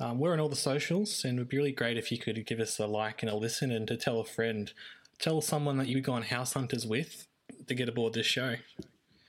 Um, 0.01 0.19
we're 0.19 0.33
on 0.33 0.41
all 0.41 0.49
the 0.49 0.57
socials, 0.57 1.25
and 1.25 1.39
it 1.39 1.41
would 1.41 1.49
be 1.49 1.57
really 1.57 1.73
great 1.73 1.97
if 1.97 2.11
you 2.11 2.19
could 2.19 2.45
give 2.47 2.61
us 2.61 2.79
a 2.79 2.87
like 2.87 3.23
and 3.23 3.31
a 3.31 3.37
listen, 3.37 3.71
and 3.71 3.87
to 3.89 3.97
tell 3.97 4.21
a 4.21 4.25
friend, 4.25 4.73
tell 5.19 5.41
someone 5.41 5.79
that 5.79 5.89
you've 5.89 6.05
gone 6.05 6.23
house 6.23 6.53
hunters 6.53 6.87
with 6.87 7.27
to 7.67 7.75
get 7.75 7.89
aboard 7.89 8.13
this 8.13 8.27
show. 8.27 8.57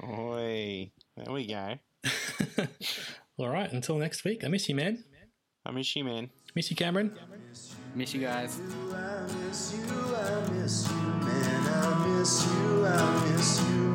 Oi. 0.03 0.91
There 1.17 1.33
we 1.33 1.47
go. 1.47 1.75
All 3.37 3.49
right. 3.49 3.71
Until 3.71 3.97
next 3.97 4.23
week. 4.23 4.43
I 4.43 4.47
miss 4.49 4.67
you, 4.69 4.75
man. 4.75 5.03
I 5.65 5.71
miss 5.71 5.95
you, 5.95 6.03
man. 6.03 6.29
Miss 6.53 6.69
you, 6.69 6.75
Cameron. 6.75 7.17
Miss 7.95 8.13
you 8.13 8.21
guys. 8.21 8.59
I 8.93 9.25
miss 9.47 9.73
you, 9.73 10.15
I 10.15 10.49
miss 10.51 10.89
you, 10.89 10.95
man. 10.97 11.67
I 11.67 12.07
miss 12.07 12.45
you, 12.45 12.85
I 12.85 13.31
miss 13.31 13.61
you, 13.63 13.65
I 13.65 13.65
miss 13.65 13.69
you? 13.69 13.94